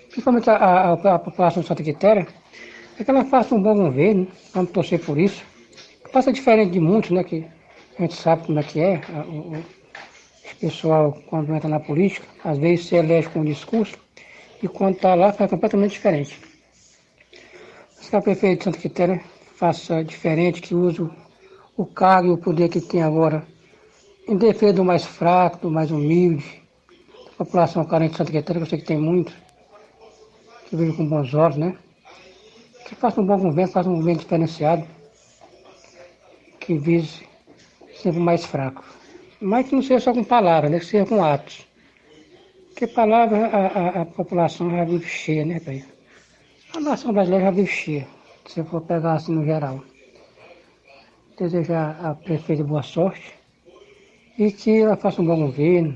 principalmente 0.10 0.50
a, 0.52 0.56
a, 0.56 0.94
a 0.94 1.20
população 1.20 1.64
de 1.64 1.68
Santa 1.68 1.84
Quitéria, 1.84 2.28
é 3.00 3.04
que 3.04 3.10
ela 3.10 3.26
faça 3.26 3.56
um 3.56 3.62
bom 3.62 3.76
governo, 3.76 4.28
vamos 4.54 4.70
torcer 4.70 5.00
por 5.00 5.18
isso. 5.18 5.44
Que 6.06 6.12
faça 6.12 6.32
diferente 6.32 6.74
de 6.74 6.80
muitos, 6.80 7.10
né? 7.10 7.24
Que 7.24 7.44
a 7.98 8.04
gente 8.04 8.14
sabe 8.14 8.46
como 8.46 8.60
é 8.60 8.64
que 8.64 8.80
é. 8.80 9.02
O, 9.28 9.58
o 9.58 9.66
pessoal, 10.60 11.18
quando 11.26 11.56
entra 11.56 11.68
na 11.68 11.80
política, 11.80 12.28
às 12.46 12.60
vezes 12.60 12.86
se 12.86 12.96
elege 12.96 13.28
com 13.30 13.40
um 13.40 13.46
discurso 13.46 13.98
e 14.62 14.68
quando 14.68 14.96
está 14.96 15.16
lá 15.16 15.34
faz 15.34 15.50
completamente 15.50 15.92
diferente. 15.92 16.40
Que 18.00 18.16
a 18.16 18.22
prefeita 18.22 18.58
de 18.58 18.64
Santa 18.66 18.78
Quitéria 18.78 19.22
faça 19.56 20.04
diferente, 20.04 20.62
que 20.62 20.76
use 20.76 21.02
o, 21.78 21.86
cargo 21.86 22.28
e 22.28 22.32
o 22.32 22.38
poder 22.38 22.68
que 22.68 22.82
tem 22.82 23.02
agora 23.02 23.48
em 24.28 24.36
defesa 24.36 24.74
do 24.74 24.84
mais 24.84 25.06
fraco, 25.06 25.60
do 25.60 25.72
mais 25.72 25.92
humilde, 25.92 26.62
da 27.26 27.46
população 27.46 27.86
carente 27.86 28.12
de 28.12 28.18
Santa 28.18 28.34
Catarina, 28.34 28.66
que 28.66 28.68
eu 28.68 28.70
sei 28.70 28.80
que 28.80 28.86
tem 28.86 28.98
muito, 28.98 29.32
que 30.68 30.76
vive 30.76 30.94
com 30.94 31.08
bons 31.08 31.34
olhos, 31.34 31.56
né? 31.56 31.78
Que 32.86 32.96
faça 32.96 33.22
um 33.22 33.26
bom 33.26 33.40
governo, 33.40 33.72
faça 33.72 33.90
um 33.90 33.96
governo 33.96 34.20
diferenciado, 34.20 34.86
que 36.60 36.78
vise 36.78 37.26
sempre 37.96 38.20
mais 38.20 38.44
fraco. 38.44 38.84
Mas 39.40 39.70
que 39.70 39.76
não 39.76 39.82
seja 39.82 40.02
só 40.02 40.14
com 40.14 40.24
palavras, 40.24 40.70
né? 40.70 40.80
Que 40.80 40.86
seja 40.86 41.06
com 41.06 41.24
atos. 41.24 41.66
Porque 42.82 42.96
palavras 42.96 43.44
a, 43.54 43.58
a, 43.58 44.02
a 44.02 44.06
população 44.06 44.72
já 44.72 44.84
vive 44.84 45.06
cheia, 45.06 45.46
né, 45.46 45.60
pai? 45.60 45.86
A 46.76 46.80
nação 46.80 47.14
brasileira 47.14 47.46
já 47.46 47.52
vive 47.52 47.68
cheia, 47.68 48.08
se 48.48 48.64
for 48.64 48.82
pegar 48.82 49.14
assim 49.14 49.36
no 49.36 49.46
geral. 49.46 49.84
Desejar 51.38 52.04
a 52.04 52.16
prefeita 52.16 52.64
boa 52.64 52.82
sorte 52.82 53.36
e 54.36 54.52
que 54.52 54.80
ela 54.80 54.98
faça 54.98 55.22
um 55.22 55.26
bom 55.26 55.46
governo, 55.46 55.96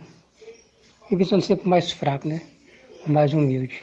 e 1.09 1.15
visando 1.15 1.41
sempre 1.41 1.67
mais 1.67 1.91
fraco, 1.91 2.27
né? 2.27 2.43
Mais 3.07 3.33
humilde. 3.33 3.81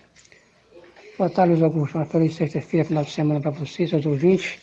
Boa 1.19 1.29
tarde, 1.29 1.55
Luiz 1.55 1.65
Augusto. 1.65 1.99
Uma 1.99 2.05
feliz 2.05 2.37
sexta-feira, 2.37 2.87
final 2.87 3.03
de 3.03 3.11
semana 3.11 3.41
para 3.41 3.51
vocês, 3.51 3.91
seus 3.91 4.07
ouvintes. 4.07 4.61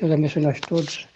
Deus 0.00 0.10
abençoe 0.10 0.42
nós 0.42 0.58
todos. 0.58 1.06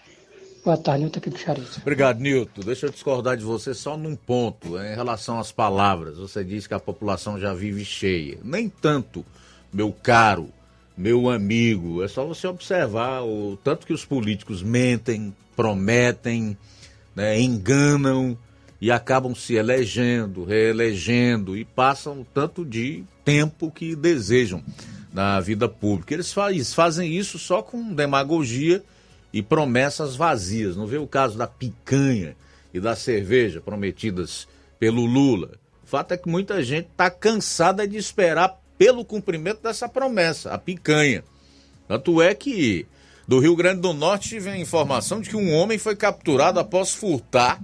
Boa 0.64 0.76
tarde, 0.76 1.02
Nilton 1.02 1.18
aqui 1.18 1.30
do 1.30 1.38
Charito. 1.38 1.78
Obrigado, 1.80 2.20
Nilton. 2.20 2.62
Deixa 2.62 2.86
eu 2.86 2.90
discordar 2.90 3.36
de 3.36 3.44
você 3.44 3.72
só 3.72 3.96
num 3.96 4.16
ponto, 4.16 4.78
em 4.78 4.94
relação 4.94 5.38
às 5.38 5.52
palavras. 5.52 6.18
Você 6.18 6.44
diz 6.44 6.66
que 6.66 6.74
a 6.74 6.80
população 6.80 7.38
já 7.38 7.54
vive 7.54 7.84
cheia. 7.84 8.38
Nem 8.42 8.68
tanto, 8.68 9.24
meu 9.72 9.92
caro, 9.92 10.50
meu 10.96 11.30
amigo. 11.30 12.02
É 12.02 12.08
só 12.08 12.24
você 12.24 12.46
observar 12.46 13.22
o 13.22 13.56
tanto 13.62 13.86
que 13.86 13.92
os 13.92 14.04
políticos 14.04 14.62
mentem, 14.62 15.34
prometem, 15.56 16.56
né, 17.14 17.40
enganam 17.40 18.36
e 18.80 18.90
acabam 18.90 19.34
se 19.34 19.54
elegendo, 19.54 20.44
reelegendo 20.44 21.56
e 21.56 21.64
passam 21.64 22.26
tanto 22.34 22.64
de 22.64 23.04
tempo 23.24 23.70
que 23.70 23.96
desejam 23.96 24.62
na 25.12 25.40
vida 25.40 25.68
pública. 25.68 26.14
Eles 26.14 26.32
fazem 26.74 27.16
isso 27.16 27.38
só 27.38 27.62
com 27.62 27.94
demagogia 27.94 28.82
e 29.32 29.42
promessas 29.42 30.16
vazias. 30.16 30.76
Não 30.76 30.86
vê 30.86 30.98
o 30.98 31.06
caso 31.06 31.36
da 31.36 31.46
picanha 31.46 32.36
e 32.72 32.80
da 32.80 32.96
cerveja 32.96 33.60
prometidas 33.60 34.48
pelo 34.78 35.04
Lula. 35.04 35.52
O 35.82 35.86
fato 35.86 36.12
é 36.12 36.16
que 36.16 36.28
muita 36.28 36.62
gente 36.62 36.88
está 36.90 37.10
cansada 37.10 37.86
de 37.86 37.96
esperar 37.96 38.60
pelo 38.76 39.04
cumprimento 39.04 39.62
dessa 39.62 39.88
promessa, 39.88 40.52
a 40.52 40.58
picanha. 40.58 41.24
Tanto 41.88 42.22
é 42.22 42.34
que 42.34 42.86
do 43.26 43.40
Rio 43.40 43.56
Grande 43.56 43.80
do 43.80 43.92
Norte 43.92 44.28
tive 44.30 44.50
a 44.50 44.56
informação 44.56 45.20
de 45.20 45.30
que 45.30 45.36
um 45.36 45.52
homem 45.52 45.78
foi 45.78 45.96
capturado 45.96 46.60
após 46.60 46.92
furtar 46.92 47.60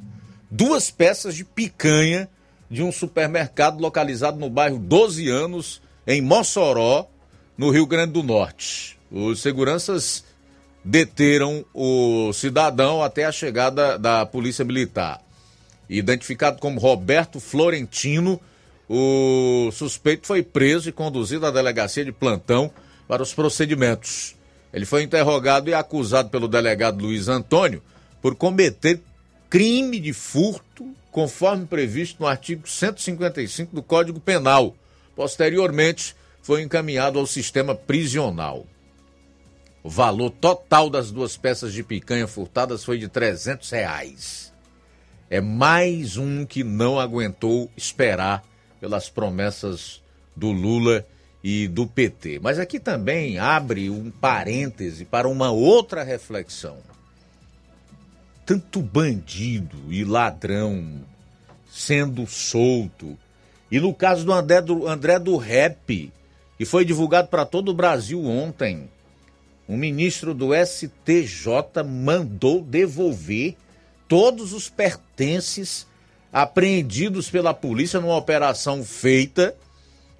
duas 0.51 0.91
peças 0.91 1.35
de 1.35 1.45
picanha 1.45 2.28
de 2.70 2.82
um 2.82 2.91
supermercado 2.91 3.81
localizado 3.81 4.39
no 4.39 4.51
bairro 4.51 4.78
12 4.78 5.28
Anos, 5.28 5.81
em 6.07 6.20
Mossoró, 6.20 7.09
no 7.57 7.70
Rio 7.70 7.86
Grande 7.86 8.12
do 8.12 8.23
Norte. 8.23 8.99
Os 9.11 9.41
seguranças 9.41 10.24
deteram 10.85 11.65
o 11.73 12.31
cidadão 12.35 13.02
até 13.02 13.24
a 13.24 13.32
chegada 13.32 13.98
da 13.98 14.27
Polícia 14.27 14.65
Militar. 14.65 15.20
Identificado 15.89 16.59
como 16.59 16.78
Roberto 16.78 17.40
Florentino, 17.40 18.40
o 18.89 19.70
suspeito 19.73 20.27
foi 20.27 20.43
preso 20.43 20.89
e 20.89 20.93
conduzido 20.93 21.47
à 21.47 21.51
delegacia 21.51 22.05
de 22.05 22.12
plantão 22.12 22.70
para 23.09 23.23
os 23.23 23.32
procedimentos. 23.32 24.36
Ele 24.73 24.85
foi 24.85 25.02
interrogado 25.02 25.70
e 25.70 25.74
acusado 25.74 26.28
pelo 26.28 26.48
delegado 26.48 27.02
Luiz 27.02 27.28
Antônio 27.28 27.82
por 28.20 28.35
cometer 28.35 29.01
crime 29.48 30.01
de 30.01 30.12
furto, 30.12 30.86
conforme 31.11 31.65
previsto 31.65 32.20
no 32.20 32.27
artigo 32.27 32.69
155 32.69 33.74
do 33.74 33.82
Código 33.82 34.19
Penal. 34.19 34.74
Posteriormente, 35.15 36.16
foi 36.43 36.62
encaminhado 36.62 37.19
ao 37.19 37.27
sistema 37.27 37.74
prisional. 37.74 38.66
O 39.85 39.90
valor 39.90 40.31
total 40.31 40.89
das 40.89 41.11
duas 41.11 41.36
peças 41.36 41.70
de 41.70 41.82
picanha 41.82 42.27
furtadas 42.27 42.82
foi 42.82 42.97
de 42.97 43.06
300 43.06 43.70
reais. 43.70 44.51
É 45.28 45.43
mais 45.43 46.16
um 46.16 46.47
que 46.47 46.65
não 46.65 46.98
aguentou 46.98 47.70
esperar 47.77 48.43
pelas 48.81 49.11
promessas 49.11 50.01
do 50.35 50.51
Lula 50.51 51.06
e 51.43 51.69
do 51.69 51.86
PT. 51.86 52.40
Mas 52.43 52.59
aqui 52.59 52.81
também 52.81 53.39
abre 53.39 53.90
um 53.90 54.11
parêntese 54.11 55.05
para 55.05 55.28
uma 55.28 55.51
outra 55.51 56.02
reflexão. 56.02 56.78
Tanto 58.47 58.81
bandido 58.81 59.93
e 59.93 60.02
ladrão 60.02 61.02
sendo 61.70 62.27
solto. 62.27 63.19
E 63.70 63.78
no 63.78 63.93
caso 63.93 64.24
do 64.24 64.32
André 64.32 64.62
do, 64.62 64.89
André 64.89 65.19
do 65.19 65.36
Rap, 65.36 66.11
que 66.56 66.65
foi 66.65 66.86
divulgado 66.86 67.28
para 67.28 67.44
todo 67.44 67.69
o 67.69 67.74
Brasil 67.74 68.24
ontem, 68.24 68.89
um 69.69 69.77
ministro 69.77 70.35
do 70.35 70.51
STJ 70.55 71.82
mandou 71.86 72.62
devolver 72.62 73.57
todos 74.07 74.53
os 74.53 74.69
pertences 74.69 75.86
apreendidos 76.32 77.31
pela 77.31 77.55
polícia 77.55 78.01
numa 78.01 78.16
operação 78.16 78.85
feita 78.85 79.57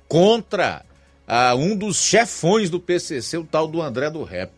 contra 0.09 0.85
ah, 1.27 1.55
um 1.55 1.77
dos 1.77 1.97
chefões 1.97 2.71
do 2.71 2.81
PCC, 2.81 3.37
o 3.37 3.45
tal 3.45 3.67
do 3.67 3.83
André 3.83 4.11
do 4.11 4.23
Rep. 4.23 4.53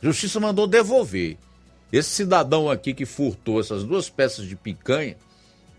Justiça 0.00 0.38
mandou 0.38 0.66
devolver. 0.66 1.38
Esse 1.90 2.10
cidadão 2.10 2.68
aqui 2.68 2.92
que 2.92 3.06
furtou 3.06 3.60
essas 3.60 3.84
duas 3.84 4.10
peças 4.10 4.46
de 4.46 4.54
picanha, 4.54 5.16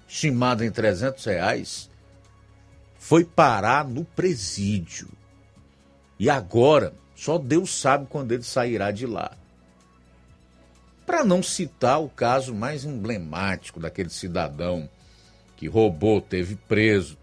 estimada 0.07 0.65
em 0.65 0.71
300 0.71 1.23
reais, 1.25 1.89
foi 2.97 3.23
parar 3.23 3.87
no 3.87 4.03
presídio. 4.03 5.09
E 6.17 6.29
agora 6.29 6.93
só 7.15 7.37
Deus 7.37 7.79
sabe 7.79 8.07
quando 8.09 8.33
ele 8.33 8.43
sairá 8.43 8.91
de 8.91 9.07
lá. 9.07 9.31
Para 11.05 11.23
não 11.23 11.41
citar 11.41 12.01
o 12.01 12.09
caso 12.09 12.53
mais 12.53 12.83
emblemático 12.83 13.79
daquele 13.79 14.09
cidadão 14.09 14.89
que 15.55 15.67
roubou, 15.67 16.19
teve 16.19 16.55
preso, 16.67 17.17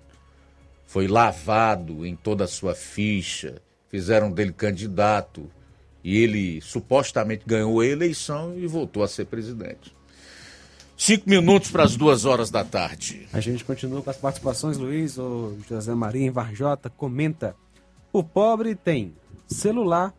foi 0.86 1.06
lavado 1.06 2.06
em 2.06 2.16
toda 2.16 2.44
a 2.44 2.48
sua 2.48 2.74
ficha, 2.74 3.60
fizeram 3.89 4.31
dele 4.31 4.52
candidato 4.52 5.51
e 6.02 6.19
ele 6.19 6.60
supostamente 6.60 7.44
ganhou 7.47 7.81
a 7.81 7.86
eleição 7.86 8.56
e 8.56 8.66
voltou 8.66 9.02
a 9.02 9.09
ser 9.09 9.27
presidente. 9.27 9.94
Cinco 10.97 11.28
minutos 11.28 11.70
para 11.70 11.82
as 11.82 11.97
duas 11.97 12.24
horas 12.24 12.51
da 12.51 12.64
tarde. 12.64 13.27
A 13.32 13.40
gente 13.40 13.64
continua 13.64 14.02
com 14.02 14.10
as 14.10 14.16
participações, 14.16 14.78
Luiz. 14.78 15.19
O 15.19 15.56
José 15.69 15.94
Maria 15.94 16.27
em 16.27 16.31
Varjota 16.31 16.89
comenta: 16.89 17.56
o 18.12 18.23
pobre 18.23 18.74
tem 18.74 19.14
celular, 19.53 20.15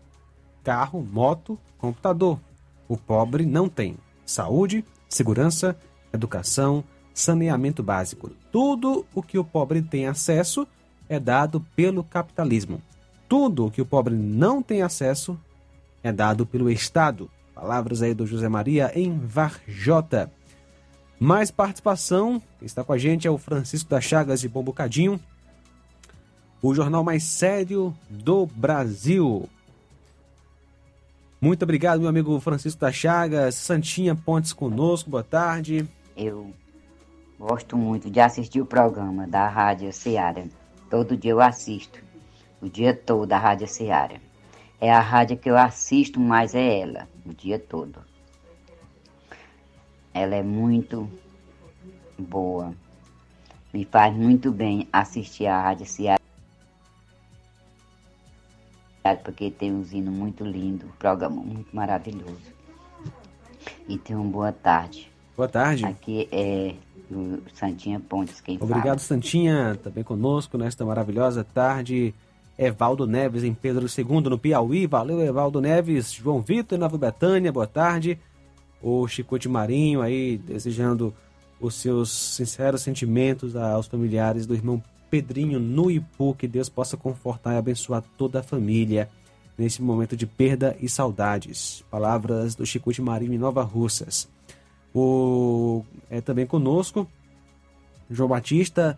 carro, 0.63 1.01
moto, 1.01 1.59
computador. 1.77 2.39
O 2.87 2.97
pobre 2.97 3.45
não 3.45 3.67
tem 3.67 3.97
saúde, 4.25 4.85
segurança, 5.09 5.77
educação, 6.13 6.83
saneamento 7.13 7.83
básico. 7.83 8.31
Tudo 8.51 9.05
o 9.13 9.21
que 9.21 9.37
o 9.37 9.43
pobre 9.43 9.81
tem 9.81 10.07
acesso 10.07 10.67
é 11.07 11.19
dado 11.19 11.61
pelo 11.75 12.03
capitalismo. 12.03 12.81
Tudo 13.27 13.65
o 13.65 13.71
que 13.71 13.81
o 13.81 13.85
pobre 13.85 14.15
não 14.15 14.61
tem 14.61 14.81
acesso 14.81 15.37
é 16.03 16.11
dado 16.11 16.45
pelo 16.45 16.69
Estado. 16.69 17.29
Palavras 17.53 18.01
aí 18.01 18.13
do 18.13 18.25
José 18.25 18.49
Maria 18.49 18.91
em 18.95 19.17
Varjota. 19.17 20.31
Mais 21.19 21.51
participação, 21.51 22.41
está 22.61 22.83
com 22.83 22.91
a 22.91 22.97
gente 22.97 23.27
é 23.27 23.31
o 23.31 23.37
Francisco 23.37 23.89
das 23.89 24.03
Chagas 24.03 24.41
de 24.41 24.49
Bom 24.49 24.63
Bocadinho 24.63 25.19
o 26.63 26.73
jornal 26.73 27.03
mais 27.03 27.23
sério 27.23 27.93
do 28.09 28.45
Brasil. 28.45 29.49
Muito 31.41 31.63
obrigado, 31.63 31.99
meu 31.99 32.07
amigo 32.07 32.39
Francisco 32.39 32.79
da 32.79 32.89
Chagas. 32.89 33.55
Santinha 33.55 34.15
Pontes 34.15 34.53
conosco, 34.53 35.09
boa 35.09 35.25
tarde. 35.25 35.85
Eu 36.15 36.53
gosto 37.37 37.75
muito 37.75 38.09
de 38.09 38.21
assistir 38.21 38.61
o 38.61 38.65
programa 38.65 39.27
da 39.27 39.49
Rádio 39.49 39.91
Ceará. 39.91 40.45
Todo 40.89 41.17
dia 41.17 41.31
eu 41.31 41.41
assisto, 41.41 41.99
o 42.61 42.69
dia 42.69 42.95
todo, 42.95 43.33
a 43.33 43.37
Rádio 43.37 43.67
Ceará. 43.67 44.15
É 44.79 44.89
a 44.89 45.01
rádio 45.01 45.37
que 45.37 45.49
eu 45.49 45.57
assisto 45.57 46.17
mais, 46.17 46.55
é 46.55 46.79
ela, 46.79 47.09
o 47.25 47.33
dia 47.33 47.59
todo. 47.59 47.99
Ela 50.13 50.35
é 50.35 50.43
muito 50.43 51.11
boa. 52.17 52.73
Me 53.73 53.83
faz 53.83 54.15
muito 54.15 54.49
bem 54.49 54.87
assistir 54.93 55.47
a 55.47 55.61
Rádio 55.61 55.85
Ceará 55.85 56.23
porque 59.23 59.51
tem 59.51 59.71
um 59.71 59.85
hino 59.91 60.11
muito 60.11 60.43
lindo, 60.45 60.85
um 60.85 60.97
programa 60.97 61.41
muito 61.41 61.75
maravilhoso. 61.75 62.53
E 63.87 63.97
tem 63.97 64.15
uma 64.15 64.29
boa 64.29 64.51
tarde. 64.51 65.11
Boa 65.35 65.49
tarde. 65.49 65.85
Aqui 65.85 66.27
é 66.31 66.75
o 67.11 67.39
Santinha 67.53 67.99
Pontes 67.99 68.39
quem 68.39 68.55
Obrigado, 68.55 68.83
fala. 68.83 68.99
Santinha, 68.99 69.77
também 69.83 70.03
conosco 70.03 70.57
nesta 70.57 70.85
maravilhosa 70.85 71.43
tarde. 71.43 72.13
Evaldo 72.57 73.07
Neves 73.07 73.43
em 73.43 73.53
Pedro 73.53 73.87
II, 73.87 74.29
no 74.29 74.37
Piauí. 74.37 74.85
Valeu, 74.85 75.21
Evaldo 75.21 75.59
Neves. 75.59 76.11
João 76.13 76.41
Vitor, 76.41 76.77
Nova 76.77 76.97
Betânia, 76.97 77.51
boa 77.51 77.67
tarde. 77.67 78.19
O 78.81 79.07
Chicote 79.07 79.49
Marinho 79.49 80.01
aí, 80.01 80.37
desejando 80.37 81.13
os 81.59 81.75
seus 81.75 82.11
sinceros 82.11 82.81
sentimentos 82.81 83.55
aos 83.55 83.87
familiares 83.87 84.45
do 84.45 84.53
irmão 84.53 84.81
Pedrinho 85.13 85.59
no 85.59 85.91
Ipu, 85.91 86.33
que 86.33 86.47
Deus 86.47 86.69
possa 86.69 86.97
confortar 86.97 87.53
e 87.53 87.57
abençoar 87.57 88.03
toda 88.17 88.39
a 88.39 88.43
família 88.43 89.07
nesse 89.55 89.79
momento 89.79 90.17
de 90.17 90.25
perda 90.25 90.75
e 90.81 90.89
saudades. 90.89 91.83
Palavras 91.91 92.55
do 92.55 92.65
Chico 92.65 92.91
de 92.91 92.99
Marinho 92.99 93.35
em 93.35 93.37
Nova 93.37 93.61
Russas. 93.61 94.27
O, 94.91 95.85
é 96.09 96.19
também 96.19 96.47
conosco 96.47 97.07
João 98.09 98.27
Batista. 98.27 98.97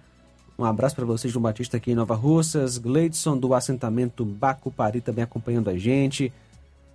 Um 0.58 0.64
abraço 0.64 0.96
para 0.96 1.04
você, 1.04 1.28
João 1.28 1.44
Batista, 1.44 1.76
aqui 1.76 1.92
em 1.92 1.96
Nova 1.96 2.16
Russas. 2.16 2.78
Gleidson, 2.78 3.38
do 3.38 3.54
assentamento 3.54 4.24
Bacupari, 4.24 5.02
também 5.02 5.26
acompanhando 5.26 5.70
a 5.70 5.78
gente. 5.78 6.32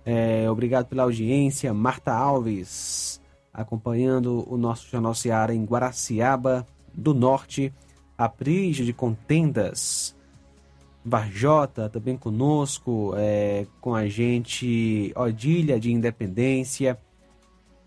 É, 0.03 0.49
obrigado 0.49 0.87
pela 0.87 1.03
audiência. 1.03 1.71
Marta 1.75 2.11
Alves, 2.11 3.21
acompanhando 3.53 4.43
o 4.51 4.57
nosso 4.57 4.89
Jornal 4.89 5.13
Seara 5.13 5.53
em 5.53 5.63
Guaraciaba 5.63 6.65
do 6.91 7.13
Norte. 7.13 7.71
Aprígio 8.25 8.85
de 8.85 8.93
Contendas, 8.93 10.15
Varjota 11.03 11.89
também 11.89 12.15
conosco, 12.15 13.13
é, 13.17 13.65
com 13.79 13.95
a 13.95 14.07
gente, 14.07 15.11
Odília 15.15 15.79
de 15.79 15.91
Independência, 15.91 16.99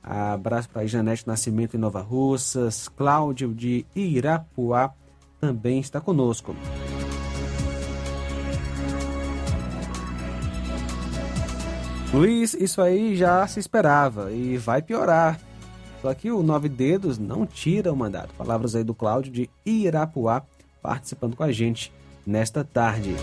abraço 0.02 0.69
para 0.69 0.86
Janete 0.86 1.27
Nascimento 1.27 1.77
em 1.77 1.81
Nova 1.81 2.01
Russas, 2.01 2.89
Cláudio 2.89 3.55
de 3.55 3.86
Irapuá 3.94 4.93
também 5.40 5.78
está 5.78 6.01
conosco. 6.01 6.55
Luiz, 12.12 12.55
isso 12.55 12.81
aí 12.81 13.16
já 13.16 13.47
se 13.47 13.59
esperava 13.59 14.31
e 14.32 14.56
vai 14.56 14.81
piorar. 14.81 15.39
Só 16.05 16.13
que 16.13 16.31
o 16.31 16.43
Nove 16.43 16.69
Dedos 16.69 17.19
não 17.19 17.47
tira 17.47 17.91
o 17.91 17.97
mandato. 17.97 18.35
Palavras 18.35 18.77
aí 18.77 18.85
do 18.85 18.95
Cláudio 18.95 19.33
de 19.33 19.49
Irapuá 19.65 20.43
participando 20.83 21.35
com 21.35 21.43
a 21.43 21.51
gente 21.51 21.91
nesta 22.27 22.63
tarde. 22.63 23.17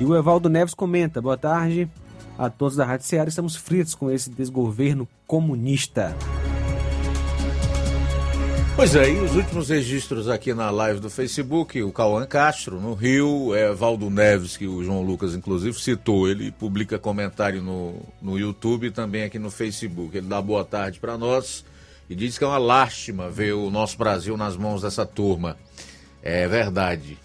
E 0.00 0.04
o 0.04 0.16
Evaldo 0.16 0.48
Neves 0.48 0.74
comenta: 0.74 1.22
boa 1.22 1.36
tarde 1.36 1.88
a 2.36 2.50
todos 2.50 2.74
da 2.74 2.84
Rádio 2.84 3.06
Ceará. 3.06 3.28
Estamos 3.28 3.54
fritos 3.54 3.94
com 3.94 4.10
esse 4.10 4.30
desgoverno 4.30 5.06
comunista. 5.28 6.12
Pois 8.74 8.96
é, 8.96 9.10
e 9.10 9.20
os 9.20 9.36
últimos 9.36 9.68
registros 9.68 10.28
aqui 10.28 10.54
na 10.54 10.70
live 10.70 10.98
do 10.98 11.10
Facebook, 11.10 11.80
o 11.82 11.92
Cauã 11.92 12.24
Castro, 12.26 12.80
no 12.80 12.94
Rio, 12.94 13.54
é 13.54 13.72
Valdo 13.72 14.08
Neves, 14.08 14.56
que 14.56 14.66
o 14.66 14.82
João 14.82 15.02
Lucas 15.02 15.34
inclusive 15.34 15.78
citou, 15.78 16.26
ele 16.26 16.50
publica 16.50 16.98
comentário 16.98 17.62
no, 17.62 18.00
no 18.20 18.38
YouTube 18.38 18.86
e 18.86 18.90
também 18.90 19.24
aqui 19.24 19.38
no 19.38 19.50
Facebook. 19.50 20.16
Ele 20.16 20.26
dá 20.26 20.40
boa 20.40 20.64
tarde 20.64 20.98
para 20.98 21.18
nós 21.18 21.64
e 22.08 22.14
diz 22.14 22.38
que 22.38 22.44
é 22.44 22.46
uma 22.46 22.58
lástima 22.58 23.28
ver 23.28 23.52
o 23.52 23.70
nosso 23.70 23.98
Brasil 23.98 24.36
nas 24.38 24.56
mãos 24.56 24.82
dessa 24.82 25.04
turma. 25.04 25.56
É 26.22 26.48
verdade. 26.48 27.18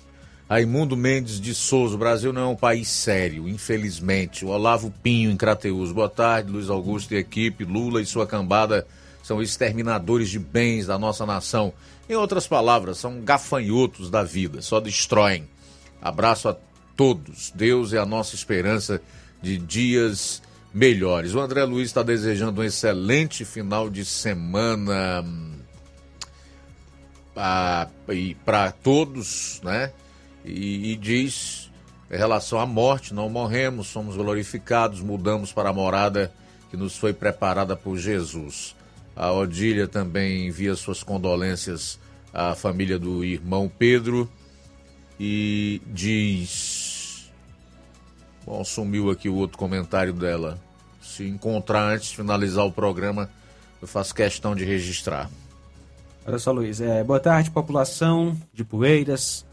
Raimundo 0.49 0.97
Mendes 0.97 1.39
de 1.39 1.55
Souza, 1.55 1.95
o 1.95 1.97
Brasil 1.97 2.31
não 2.31 2.41
é 2.41 2.47
um 2.47 2.55
país 2.55 2.89
sério, 2.89 3.47
infelizmente. 3.47 4.45
O 4.45 4.49
Olavo 4.49 4.93
Pinho, 5.01 5.31
em 5.31 5.37
Crateus, 5.37 5.91
boa 5.93 6.09
tarde. 6.09 6.51
Luiz 6.51 6.69
Augusto 6.69 7.13
e 7.13 7.17
equipe, 7.17 7.63
Lula 7.63 8.01
e 8.01 8.05
sua 8.05 8.27
cambada 8.27 8.85
são 9.27 9.41
exterminadores 9.41 10.29
de 10.29 10.39
bens 10.39 10.87
da 10.87 10.97
nossa 10.97 11.25
nação. 11.25 11.73
Em 12.07 12.15
outras 12.15 12.47
palavras, 12.47 12.97
são 12.97 13.19
gafanhotos 13.19 14.09
da 14.09 14.23
vida, 14.23 14.61
só 14.61 14.79
destroem. 14.79 15.45
Abraço 16.01 16.47
a 16.47 16.55
todos. 16.95 17.51
Deus 17.53 17.91
é 17.91 17.97
a 17.97 18.05
nossa 18.05 18.35
esperança 18.35 19.01
de 19.41 19.57
dias 19.57 20.41
melhores. 20.73 21.35
O 21.35 21.41
André 21.41 21.65
Luiz 21.65 21.89
está 21.89 22.03
desejando 22.03 22.61
um 22.61 22.63
excelente 22.63 23.43
final 23.43 23.89
de 23.89 24.05
semana 24.05 25.25
para 27.35 28.71
todos, 28.81 29.59
né? 29.61 29.91
E, 30.45 30.93
e, 30.93 30.95
diz 30.95 31.69
em 32.09 32.15
relação 32.15 32.61
à 32.61 32.65
morte: 32.65 33.13
não 33.13 33.29
morremos, 33.29 33.87
somos 33.87 34.15
glorificados, 34.15 35.01
mudamos 35.01 35.51
para 35.51 35.67
a 35.67 35.73
morada 35.73 36.31
que 36.69 36.77
nos 36.77 36.95
foi 36.95 37.11
preparada 37.11 37.75
por 37.75 37.97
Jesus. 37.97 38.76
A 39.17 39.31
Odília 39.31 39.87
também 39.87 40.47
envia 40.47 40.75
suas 40.75 41.01
condolências 41.01 41.99
à 42.31 42.53
família 42.53 42.99
do 42.99 43.23
irmão 43.25 43.69
Pedro 43.79 44.29
e 45.19 45.81
diz. 45.87 47.31
Bom, 48.45 48.63
sumiu 48.63 49.09
aqui 49.09 49.27
o 49.27 49.35
outro 49.35 49.57
comentário 49.57 50.13
dela. 50.13 50.59
Se 51.01 51.27
encontrar 51.27 51.93
antes 51.93 52.09
de 52.09 52.15
finalizar 52.15 52.65
o 52.65 52.71
programa, 52.71 53.29
eu 53.81 53.87
faço 53.87 54.13
questão 54.13 54.55
de 54.55 54.63
registrar. 54.63 55.29
Olha 56.25 56.37
só, 56.37 56.51
Luiz. 56.51 56.79
É, 56.79 57.03
boa 57.03 57.19
tarde, 57.19 57.49
população 57.49 58.37
de 58.53 58.63
Poeiras. 58.63 59.45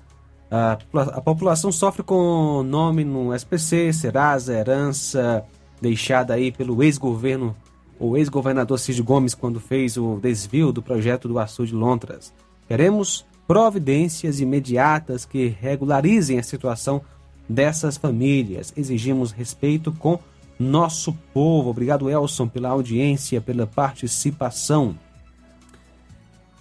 A, 0.51 0.79
a 0.93 1.21
população 1.21 1.73
sofre 1.73 2.03
com 2.03 2.63
nome 2.63 3.03
no 3.03 3.35
SPC, 3.35 3.93
Serasa, 3.93 4.53
herança 4.53 5.45
deixada 5.81 6.35
aí 6.35 6.53
pelo 6.53 6.83
ex-governo, 6.83 7.57
o 7.99 8.17
ex-governador 8.17 8.79
Cid 8.79 9.03
Gomes, 9.03 9.35
quando 9.35 9.61
fez 9.61 9.97
o 9.97 10.19
desvio 10.21 10.73
do 10.73 10.83
projeto 10.83 11.29
do 11.29 11.39
açude 11.39 11.75
Lontras. 11.75 12.33
Queremos 12.67 13.25
providências 13.47 14.41
imediatas 14.41 15.25
que 15.25 15.49
regularizem 15.61 16.39
a 16.39 16.43
situação 16.43 17.03
dessas 17.49 17.97
famílias. 17.97 18.73
Exigimos 18.77 19.33
respeito 19.33 19.93
com 19.93 20.19
nosso 20.59 21.13
povo. 21.33 21.71
Obrigado, 21.71 22.09
Elson, 22.09 22.49
pela 22.49 22.71
audiência, 22.71 23.41
pela 23.41 23.67
participação. 23.67 24.99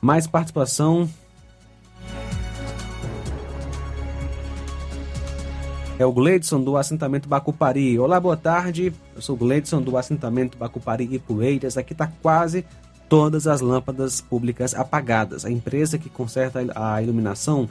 Mais 0.01 0.27
participação. 0.27 1.10
É 5.99 6.06
o 6.06 6.11
Gleidson 6.11 6.60
do 6.60 6.76
assentamento 6.76 7.30
Bacupari. 7.30 7.99
Olá, 7.99 8.20
boa 8.20 8.36
tarde. 8.36 8.91
Eu 9.15 9.22
sou 9.22 9.36
o 9.36 9.38
Gleidson 9.38 9.80
do 9.80 9.95
assentamento 9.95 10.57
Bacupari 10.57 11.07
e 11.11 11.20
Poeiras. 11.20 11.78
Aqui 11.78 11.94
está 11.94 12.11
quase 12.22 12.65
todas 13.07 13.45
as 13.45 13.61
lâmpadas 13.61 14.20
públicas 14.20 14.74
apagadas. 14.74 15.45
A 15.45 15.52
empresa 15.52 15.99
que 15.99 16.10
conserta 16.10 16.65
a 16.74 16.99
iluminação 16.99 17.70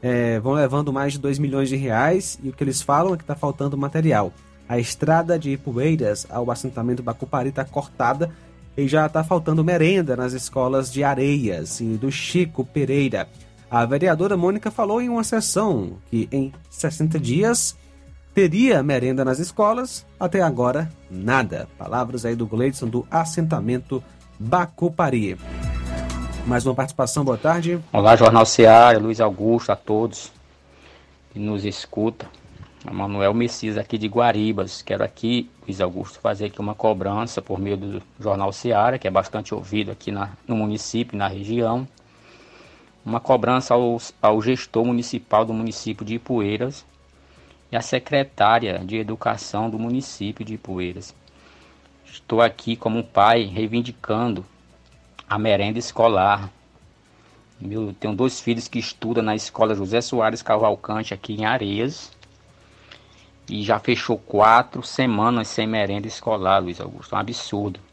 é, 0.00 0.38
vão 0.38 0.52
levando 0.52 0.92
mais 0.92 1.14
de 1.14 1.18
2 1.18 1.40
milhões 1.40 1.68
de 1.68 1.74
reais 1.74 2.38
e 2.40 2.48
o 2.48 2.52
que 2.52 2.62
eles 2.62 2.80
falam 2.80 3.14
é 3.14 3.16
que 3.16 3.24
está 3.24 3.34
faltando 3.34 3.76
material. 3.76 4.32
A 4.68 4.78
estrada 4.78 5.36
de 5.36 5.50
Ipueiras 5.50 6.24
ao 6.30 6.48
assentamento 6.52 7.02
Bacupari 7.02 7.48
está 7.48 7.64
cortada 7.64 8.30
e 8.76 8.86
já 8.86 9.06
está 9.06 9.24
faltando 9.24 9.64
merenda 9.64 10.14
nas 10.14 10.32
escolas 10.32 10.92
de 10.92 11.02
Areias 11.02 11.80
e 11.80 11.96
do 11.96 12.12
Chico 12.12 12.64
Pereira. 12.64 13.28
A 13.68 13.84
vereadora 13.84 14.36
Mônica 14.36 14.70
falou 14.70 15.02
em 15.02 15.08
uma 15.08 15.24
sessão 15.24 15.98
que 16.08 16.28
em 16.30 16.52
60 16.70 17.18
dias 17.18 17.76
teria 18.32 18.80
merenda 18.80 19.24
nas 19.24 19.40
escolas, 19.40 20.06
até 20.20 20.40
agora 20.40 20.88
nada. 21.10 21.68
Palavras 21.76 22.24
aí 22.24 22.36
do 22.36 22.46
Gleidson 22.46 22.86
do 22.86 23.04
assentamento 23.10 24.02
Bacupari. 24.38 25.36
Mais 26.46 26.64
uma 26.64 26.76
participação, 26.76 27.24
boa 27.24 27.36
tarde. 27.36 27.80
Olá, 27.92 28.14
Jornal 28.14 28.46
Ceará, 28.46 28.96
Luiz 29.00 29.20
Augusto, 29.20 29.72
a 29.72 29.76
todos 29.76 30.30
que 31.32 31.40
nos 31.40 31.64
escutam. 31.64 32.28
Manuel 32.88 33.34
Messias 33.34 33.76
aqui 33.76 33.98
de 33.98 34.06
Guaribas. 34.06 34.80
Quero 34.80 35.02
aqui, 35.02 35.50
Luiz 35.66 35.80
Augusto, 35.80 36.20
fazer 36.20 36.46
aqui 36.46 36.60
uma 36.60 36.76
cobrança 36.76 37.42
por 37.42 37.58
meio 37.58 37.76
do 37.76 38.02
Jornal 38.20 38.52
Seara, 38.52 38.96
que 38.96 39.08
é 39.08 39.10
bastante 39.10 39.52
ouvido 39.52 39.90
aqui 39.90 40.12
na, 40.12 40.30
no 40.46 40.54
município, 40.54 41.18
na 41.18 41.26
região. 41.26 41.88
Uma 43.06 43.20
cobrança 43.20 43.72
ao, 43.72 43.98
ao 44.20 44.42
gestor 44.42 44.84
municipal 44.84 45.44
do 45.44 45.54
município 45.54 46.04
de 46.04 46.16
Ipueiras 46.16 46.84
e 47.70 47.76
à 47.76 47.80
secretária 47.80 48.80
de 48.80 48.96
Educação 48.96 49.70
do 49.70 49.78
município 49.78 50.44
de 50.44 50.54
Ipueiras. 50.54 51.14
Estou 52.04 52.42
aqui 52.42 52.74
como 52.74 53.04
pai 53.04 53.44
reivindicando 53.44 54.44
a 55.30 55.38
merenda 55.38 55.78
escolar. 55.78 56.50
Eu 57.62 57.94
tenho 57.94 58.12
dois 58.12 58.40
filhos 58.40 58.66
que 58.66 58.80
estudam 58.80 59.22
na 59.22 59.36
escola 59.36 59.76
José 59.76 60.00
Soares 60.00 60.42
Cavalcante 60.42 61.14
aqui 61.14 61.34
em 61.34 61.44
Areias 61.44 62.10
e 63.48 63.62
já 63.62 63.78
fechou 63.78 64.18
quatro 64.18 64.82
semanas 64.82 65.46
sem 65.46 65.64
merenda 65.64 66.08
escolar, 66.08 66.58
Luiz 66.58 66.80
Augusto. 66.80 67.14
Um 67.14 67.18
absurdo. 67.18 67.85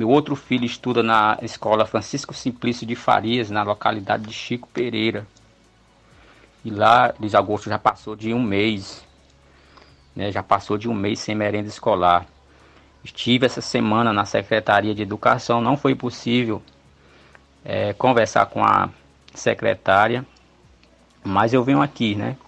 Meu 0.00 0.08
outro 0.08 0.34
filho 0.34 0.64
estuda 0.64 1.02
na 1.02 1.36
escola 1.42 1.84
Francisco 1.84 2.32
Simplício 2.32 2.86
de 2.86 2.96
Farias, 2.96 3.50
na 3.50 3.62
localidade 3.62 4.22
de 4.22 4.32
Chico 4.32 4.66
Pereira. 4.66 5.26
E 6.64 6.70
lá, 6.70 7.12
Luiz 7.20 7.34
Augusto 7.34 7.68
já 7.68 7.78
passou 7.78 8.16
de 8.16 8.32
um 8.32 8.42
mês. 8.42 9.06
Né, 10.16 10.32
já 10.32 10.42
passou 10.42 10.78
de 10.78 10.88
um 10.88 10.94
mês 10.94 11.18
sem 11.18 11.34
merenda 11.34 11.68
escolar. 11.68 12.24
Estive 13.04 13.44
essa 13.44 13.60
semana 13.60 14.10
na 14.10 14.24
Secretaria 14.24 14.94
de 14.94 15.02
Educação, 15.02 15.60
não 15.60 15.76
foi 15.76 15.94
possível 15.94 16.62
é, 17.62 17.92
conversar 17.92 18.46
com 18.46 18.64
a 18.64 18.88
secretária, 19.34 20.24
mas 21.22 21.52
eu 21.52 21.62
venho 21.62 21.82
aqui, 21.82 22.14
né, 22.14 22.38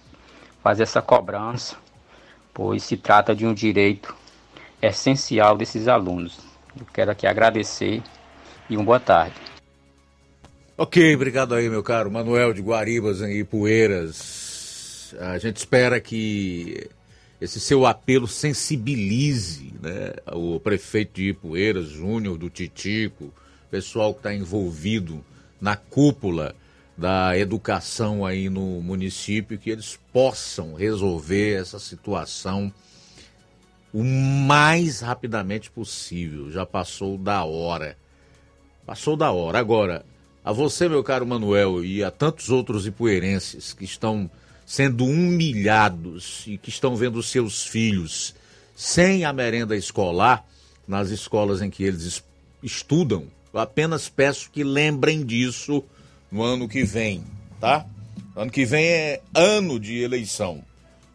fazer 0.63 0.81
essa 0.81 1.03
cobrança 1.03 1.77
pois 2.51 2.81
se 2.81 2.97
trata 2.97 3.35
de 3.35 3.45
um 3.45 3.53
direito 3.53 4.15
essencial 4.81 5.55
desses 5.55 5.87
alunos. 5.87 6.52
Eu 6.79 6.85
quero 6.91 7.11
aqui 7.11 7.27
agradecer 7.27 8.01
e 8.69 8.75
uma 8.75 8.85
boa 8.85 8.99
tarde. 8.99 9.35
Ok, 10.75 11.13
obrigado 11.15 11.53
aí, 11.53 11.69
meu 11.69 11.83
caro 11.83 12.09
Manuel 12.09 12.51
de 12.53 12.61
Guaribas 12.61 13.21
em 13.21 13.39
Ipueiras. 13.39 15.13
A 15.19 15.37
gente 15.37 15.57
espera 15.57 15.99
que 15.99 16.89
esse 17.39 17.59
seu 17.59 17.85
apelo 17.85 18.27
sensibilize 18.27 19.71
né, 19.81 20.13
o 20.31 20.59
prefeito 20.59 21.15
de 21.15 21.29
Ipueiras, 21.29 21.89
Júnior, 21.89 22.37
do 22.37 22.49
Titico, 22.49 23.31
pessoal 23.69 24.13
que 24.13 24.21
está 24.21 24.33
envolvido 24.33 25.23
na 25.61 25.75
cúpula 25.75 26.55
da 26.97 27.37
educação 27.37 28.25
aí 28.25 28.49
no 28.49 28.81
município, 28.81 29.57
que 29.57 29.69
eles 29.69 29.99
possam 30.11 30.73
resolver 30.73 31.59
essa 31.59 31.79
situação 31.79 32.73
o 33.93 34.03
mais 34.03 35.01
rapidamente 35.01 35.69
possível. 35.69 36.51
Já 36.51 36.65
passou 36.65 37.17
da 37.17 37.43
hora. 37.43 37.95
Passou 38.85 39.15
da 39.15 39.31
hora. 39.31 39.59
Agora, 39.59 40.03
a 40.43 40.51
você, 40.51 40.89
meu 40.89 41.03
caro 41.03 41.25
Manuel, 41.25 41.85
e 41.85 42.03
a 42.03 42.09
tantos 42.09 42.49
outros 42.49 42.87
ipueirenses 42.87 43.71
que 43.71 43.85
estão 43.85 44.29
sendo 44.65 45.05
humilhados 45.05 46.43
e 46.47 46.57
que 46.57 46.69
estão 46.69 46.95
vendo 46.95 47.21
seus 47.21 47.65
filhos 47.65 48.33
sem 48.75 49.23
a 49.23 49.31
merenda 49.31 49.75
escolar 49.75 50.45
nas 50.87 51.09
escolas 51.09 51.61
em 51.61 51.69
que 51.69 51.83
eles 51.83 52.23
estudam, 52.61 53.27
eu 53.53 53.59
apenas 53.59 54.09
peço 54.09 54.49
que 54.49 54.63
lembrem 54.63 55.23
disso 55.23 55.83
no 56.31 56.41
ano 56.41 56.67
que 56.67 56.83
vem, 56.83 57.23
tá? 57.59 57.85
Ano 58.35 58.49
que 58.49 58.65
vem 58.65 58.85
é 58.85 59.21
ano 59.33 59.79
de 59.79 59.99
eleição. 59.99 60.63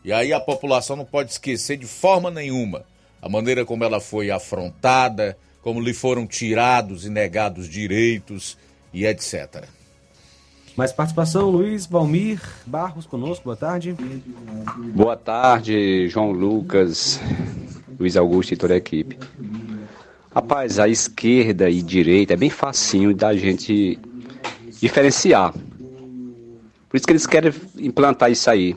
E 0.04 0.12
aí 0.12 0.32
a 0.32 0.40
população 0.40 0.96
não 0.96 1.04
pode 1.04 1.32
esquecer 1.32 1.76
de 1.76 1.86
forma 1.86 2.30
nenhuma 2.30 2.84
a 3.20 3.28
maneira 3.28 3.64
como 3.64 3.84
ela 3.84 4.00
foi 4.00 4.30
afrontada, 4.30 5.36
como 5.60 5.80
lhe 5.80 5.92
foram 5.92 6.26
tirados 6.26 7.04
e 7.04 7.10
negados 7.10 7.68
direitos 7.68 8.56
e 8.92 9.04
etc. 9.04 9.64
Mais 10.76 10.92
participação, 10.92 11.50
Luiz 11.50 11.86
Valmir 11.86 12.40
Barros 12.64 13.06
conosco, 13.06 13.44
boa 13.44 13.56
tarde. 13.56 13.96
Boa 14.94 15.16
tarde, 15.16 16.08
João 16.08 16.30
Lucas, 16.30 17.20
Luiz 17.98 18.16
Augusto 18.16 18.54
e 18.54 18.56
toda 18.56 18.74
a 18.74 18.76
equipe. 18.76 19.18
Rapaz, 20.32 20.78
a 20.78 20.88
esquerda 20.88 21.68
e 21.68 21.82
direita 21.82 22.34
é 22.34 22.36
bem 22.36 22.50
facinho 22.50 23.12
da 23.12 23.34
gente 23.34 23.98
diferenciar. 24.80 25.52
Por 26.88 26.96
isso 26.96 27.04
que 27.04 27.12
eles 27.12 27.26
querem 27.26 27.52
implantar 27.78 28.30
isso 28.30 28.48
aí. 28.48 28.76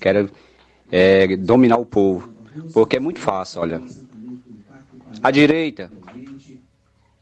Querem 0.00 0.28
é, 0.90 1.36
dominar 1.36 1.78
o 1.78 1.86
povo. 1.86 2.32
Porque 2.72 2.96
é 2.96 3.00
muito 3.00 3.18
fácil, 3.18 3.60
olha. 3.60 3.82
A 5.22 5.30
direita 5.30 5.90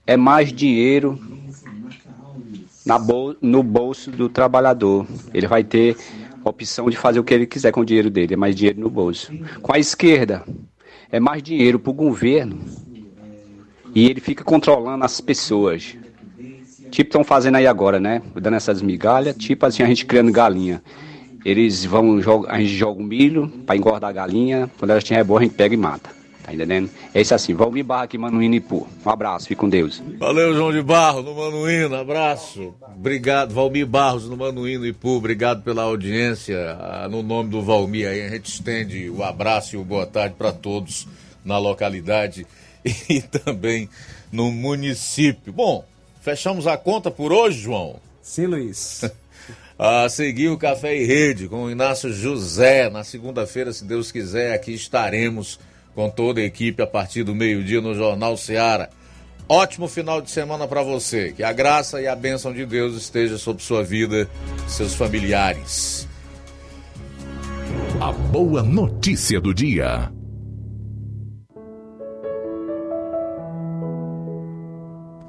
é 0.06 0.16
mais 0.16 0.52
dinheiro 0.52 1.18
bol 2.98 3.36
no 3.40 3.62
bolso 3.62 4.10
do 4.10 4.28
trabalhador. 4.28 5.06
Ele 5.32 5.46
vai 5.46 5.62
ter 5.62 5.96
opção 6.44 6.90
de 6.90 6.96
fazer 6.96 7.20
o 7.20 7.24
que 7.24 7.32
ele 7.32 7.46
quiser 7.46 7.70
com 7.70 7.80
o 7.80 7.84
dinheiro 7.84 8.10
dele, 8.10 8.34
é 8.34 8.36
mais 8.36 8.54
dinheiro 8.54 8.80
no 8.80 8.90
bolso. 8.90 9.32
Com 9.60 9.72
a 9.72 9.78
esquerda, 9.78 10.44
é 11.10 11.20
mais 11.20 11.42
dinheiro 11.42 11.78
para 11.78 11.90
o 11.90 11.94
governo 11.94 12.58
e 13.94 14.08
ele 14.08 14.20
fica 14.20 14.42
controlando 14.42 15.04
as 15.04 15.20
pessoas. 15.20 15.96
Tipo, 16.90 17.08
estão 17.08 17.24
fazendo 17.24 17.56
aí 17.56 17.66
agora, 17.66 17.98
né? 17.98 18.20
Dando 18.34 18.56
essas 18.56 18.82
migalhas, 18.82 19.36
tipo 19.36 19.64
assim, 19.64 19.82
a 19.82 19.86
gente 19.86 20.04
criando 20.04 20.30
galinha. 20.32 20.82
Eles 21.44 21.84
vão, 21.84 22.20
a 22.48 22.60
gente 22.60 22.74
joga 22.74 23.00
o 23.00 23.04
milho 23.04 23.48
para 23.66 23.76
engordar 23.76 24.10
a 24.10 24.12
galinha, 24.12 24.70
quando 24.78 24.90
elas 24.92 25.04
tiverem 25.04 25.24
boa, 25.24 25.40
a 25.40 25.42
gente 25.42 25.54
pega 25.54 25.74
e 25.74 25.78
mata. 25.78 26.22
Tá 26.42 26.52
entendendo? 26.52 26.90
É 27.14 27.20
isso 27.20 27.34
assim, 27.34 27.54
Valmir 27.54 27.84
Barra 27.84 28.02
aqui, 28.02 28.18
Manuíno 28.18 28.56
e 28.56 28.60
Pô. 28.60 28.86
Um 29.06 29.10
abraço, 29.10 29.46
fique 29.46 29.60
com 29.60 29.68
Deus. 29.68 30.02
Valeu, 30.18 30.52
João 30.54 30.72
de 30.72 30.82
Barros, 30.82 31.24
no 31.24 31.34
Manuíno, 31.34 31.94
abraço. 31.94 32.74
Obrigado, 32.96 33.54
Valmir 33.54 33.86
Barros, 33.86 34.28
no 34.28 34.36
Manuíno 34.36 34.84
e 34.84 34.92
Pô. 34.92 35.16
Obrigado 35.16 35.62
pela 35.62 35.84
audiência. 35.84 36.76
Ah, 36.80 37.08
no 37.08 37.22
nome 37.22 37.50
do 37.50 37.62
Valmir 37.62 38.08
aí, 38.08 38.22
a 38.22 38.28
gente 38.28 38.46
estende 38.46 39.08
o 39.08 39.22
abraço 39.22 39.76
e 39.76 39.78
o 39.78 39.84
boa 39.84 40.04
tarde 40.04 40.34
para 40.36 40.52
todos 40.52 41.06
na 41.44 41.58
localidade 41.58 42.44
e 43.08 43.22
também 43.22 43.88
no 44.32 44.50
município. 44.50 45.52
Bom, 45.52 45.84
fechamos 46.22 46.66
a 46.66 46.76
conta 46.76 47.08
por 47.08 47.32
hoje, 47.32 47.60
João? 47.60 47.96
Sim, 48.20 48.46
Luiz. 48.46 49.04
a 49.78 50.08
seguir 50.08 50.48
o 50.48 50.58
Café 50.58 50.96
e 50.96 51.04
Rede 51.04 51.48
com 51.48 51.64
o 51.64 51.70
Inácio 51.70 52.12
José. 52.12 52.88
Na 52.90 53.04
segunda-feira, 53.04 53.72
se 53.72 53.84
Deus 53.84 54.12
quiser, 54.12 54.54
aqui 54.54 54.72
estaremos 54.72 55.58
com 55.94 56.08
toda 56.08 56.40
a 56.40 56.44
equipe 56.44 56.82
a 56.82 56.86
partir 56.86 57.22
do 57.22 57.34
meio-dia 57.34 57.80
no 57.80 57.94
Jornal 57.94 58.36
Seara. 58.36 58.90
Ótimo 59.48 59.88
final 59.88 60.22
de 60.22 60.30
semana 60.30 60.66
para 60.66 60.82
você. 60.82 61.32
Que 61.32 61.42
a 61.42 61.52
graça 61.52 62.00
e 62.00 62.06
a 62.06 62.16
bênção 62.16 62.52
de 62.52 62.64
Deus 62.64 62.96
esteja 62.96 63.36
sobre 63.36 63.62
sua 63.62 63.82
vida, 63.82 64.28
seus 64.66 64.94
familiares. 64.94 66.08
A 68.00 68.12
boa 68.12 68.62
notícia 68.62 69.40
do 69.40 69.52
dia. 69.52 70.10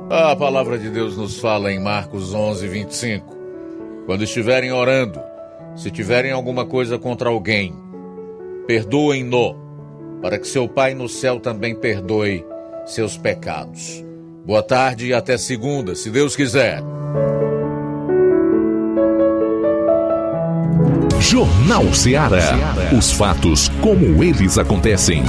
A 0.10 0.36
palavra 0.36 0.78
de 0.78 0.90
Deus 0.90 1.18
nos 1.18 1.40
fala 1.40 1.72
em 1.72 1.80
Marcos 1.80 2.34
11, 2.34 2.68
25. 2.68 3.33
Quando 4.06 4.24
estiverem 4.24 4.72
orando, 4.72 5.22
se 5.76 5.90
tiverem 5.90 6.32
alguma 6.32 6.66
coisa 6.66 7.00
contra 7.00 7.30
alguém, 7.30 7.74
perdoem-no, 8.68 9.56
para 10.22 10.38
que 10.38 10.48
seu 10.48 10.68
Pai 10.68 10.94
no 10.94 11.08
céu 11.08 11.40
também 11.40 11.74
perdoe 11.74 12.46
seus 12.86 13.18
pecados. 13.18 14.04
Boa 14.46 14.62
tarde 14.62 15.08
e 15.08 15.14
até 15.14 15.38
segunda, 15.38 15.96
se 15.96 16.10
Deus 16.10 16.36
quiser. 16.36 16.82
Jornal 21.20 21.94
Ceará. 21.94 22.52
Os 22.98 23.14
fatos 23.14 23.70
como 23.82 24.22
eles 24.22 24.58
acontecem. 24.58 25.24